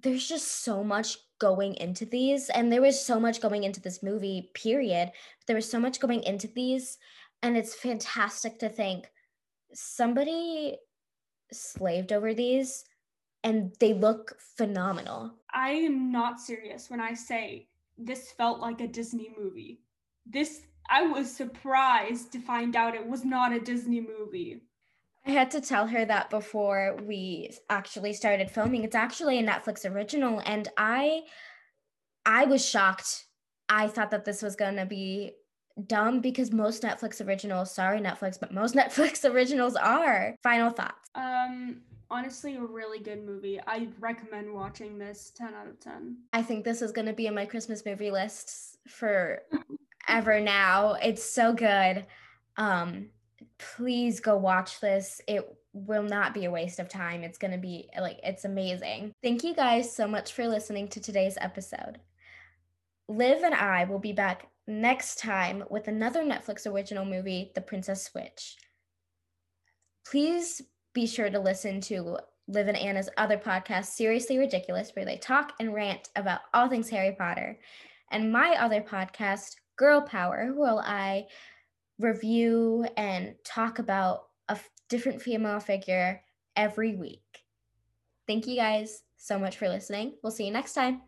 there's 0.00 0.24
just 0.24 0.62
so 0.62 0.84
much 0.84 1.18
going 1.40 1.74
into 1.74 2.04
these. 2.06 2.48
And 2.48 2.70
there 2.70 2.80
was 2.80 3.04
so 3.04 3.18
much 3.18 3.40
going 3.40 3.64
into 3.64 3.80
this 3.80 4.04
movie, 4.04 4.52
period. 4.54 5.10
There 5.48 5.56
was 5.56 5.68
so 5.68 5.80
much 5.80 5.98
going 5.98 6.22
into 6.22 6.46
these. 6.46 6.96
And 7.42 7.56
it's 7.56 7.74
fantastic 7.74 8.60
to 8.60 8.68
think 8.68 9.10
somebody 9.74 10.76
slaved 11.52 12.12
over 12.12 12.32
these 12.32 12.84
and 13.42 13.74
they 13.80 13.94
look 13.94 14.36
phenomenal. 14.56 15.32
I 15.52 15.70
am 15.70 16.12
not 16.12 16.38
serious 16.38 16.88
when 16.88 17.00
I 17.00 17.14
say 17.14 17.66
this 18.04 18.32
felt 18.32 18.60
like 18.60 18.80
a 18.80 18.88
Disney 18.88 19.30
movie. 19.38 19.80
This 20.26 20.62
I 20.88 21.02
was 21.02 21.30
surprised 21.30 22.32
to 22.32 22.40
find 22.40 22.74
out 22.74 22.94
it 22.94 23.06
was 23.06 23.24
not 23.24 23.52
a 23.52 23.60
Disney 23.60 24.00
movie. 24.00 24.62
I 25.26 25.30
had 25.30 25.50
to 25.52 25.60
tell 25.60 25.86
her 25.86 26.04
that 26.04 26.30
before 26.30 26.96
we 27.06 27.50
actually 27.68 28.12
started 28.14 28.50
filming. 28.50 28.84
It's 28.84 28.96
actually 28.96 29.38
a 29.38 29.46
Netflix 29.46 29.88
original 29.88 30.42
and 30.44 30.68
I 30.76 31.22
I 32.26 32.46
was 32.46 32.66
shocked. 32.66 33.26
I 33.68 33.86
thought 33.86 34.10
that 34.10 34.24
this 34.24 34.42
was 34.42 34.56
going 34.56 34.76
to 34.76 34.86
be 34.86 35.32
dumb 35.86 36.20
because 36.20 36.52
most 36.52 36.82
Netflix 36.82 37.24
originals, 37.24 37.72
sorry 37.74 38.00
Netflix, 38.00 38.38
but 38.40 38.52
most 38.52 38.74
Netflix 38.82 39.28
originals 39.28 39.76
are. 39.76 40.34
Final 40.42 40.70
thoughts. 40.70 41.08
Um 41.14 41.82
honestly 42.10 42.56
a 42.56 42.62
really 42.62 42.98
good 42.98 43.24
movie. 43.24 43.60
I 43.66 43.88
recommend 43.98 44.52
watching 44.52 44.98
this 44.98 45.32
10 45.36 45.54
out 45.54 45.68
of 45.68 45.80
10. 45.80 46.16
I 46.32 46.42
think 46.42 46.64
this 46.64 46.82
is 46.82 46.92
going 46.92 47.06
to 47.06 47.12
be 47.12 47.28
on 47.28 47.34
my 47.34 47.46
Christmas 47.46 47.84
movie 47.86 48.10
list 48.10 48.78
for 48.88 49.42
ever 50.08 50.40
now. 50.40 50.94
It's 50.94 51.22
so 51.22 51.52
good. 51.52 52.06
Um 52.56 53.10
please 53.58 54.20
go 54.20 54.36
watch 54.36 54.80
this. 54.80 55.20
It 55.28 55.46
will 55.72 56.02
not 56.02 56.34
be 56.34 56.44
a 56.44 56.50
waste 56.50 56.78
of 56.78 56.88
time. 56.88 57.22
It's 57.22 57.38
going 57.38 57.52
to 57.52 57.58
be 57.58 57.88
like 57.98 58.18
it's 58.24 58.44
amazing. 58.44 59.12
Thank 59.22 59.44
you 59.44 59.54
guys 59.54 59.94
so 59.94 60.08
much 60.08 60.32
for 60.32 60.48
listening 60.48 60.88
to 60.88 61.00
today's 61.00 61.38
episode. 61.40 62.00
Liv 63.08 63.42
and 63.42 63.54
I 63.54 63.84
will 63.84 63.98
be 63.98 64.12
back 64.12 64.48
next 64.66 65.18
time 65.18 65.64
with 65.68 65.88
another 65.88 66.22
Netflix 66.22 66.66
original 66.66 67.04
movie, 67.04 67.50
The 67.54 67.60
Princess 67.60 68.04
Switch. 68.04 68.56
Please 70.06 70.62
be 70.92 71.06
sure 71.06 71.30
to 71.30 71.38
listen 71.38 71.80
to 71.82 72.18
Liv 72.48 72.68
and 72.68 72.76
Ana's 72.76 73.08
other 73.16 73.38
podcast, 73.38 73.86
Seriously 73.86 74.38
Ridiculous, 74.38 74.90
where 74.94 75.04
they 75.04 75.16
talk 75.16 75.52
and 75.60 75.74
rant 75.74 76.08
about 76.16 76.40
all 76.52 76.68
things 76.68 76.88
Harry 76.90 77.14
Potter, 77.16 77.58
and 78.10 78.32
my 78.32 78.56
other 78.58 78.80
podcast, 78.80 79.56
Girl 79.76 80.00
Power, 80.00 80.52
where 80.54 80.80
I 80.80 81.26
review 81.98 82.86
and 82.96 83.34
talk 83.44 83.78
about 83.78 84.28
a 84.48 84.52
f- 84.52 84.68
different 84.88 85.22
female 85.22 85.60
figure 85.60 86.20
every 86.56 86.96
week. 86.96 87.44
Thank 88.26 88.46
you 88.46 88.56
guys 88.56 89.02
so 89.16 89.38
much 89.38 89.56
for 89.56 89.68
listening. 89.68 90.14
We'll 90.22 90.32
see 90.32 90.46
you 90.46 90.52
next 90.52 90.74
time. 90.74 91.02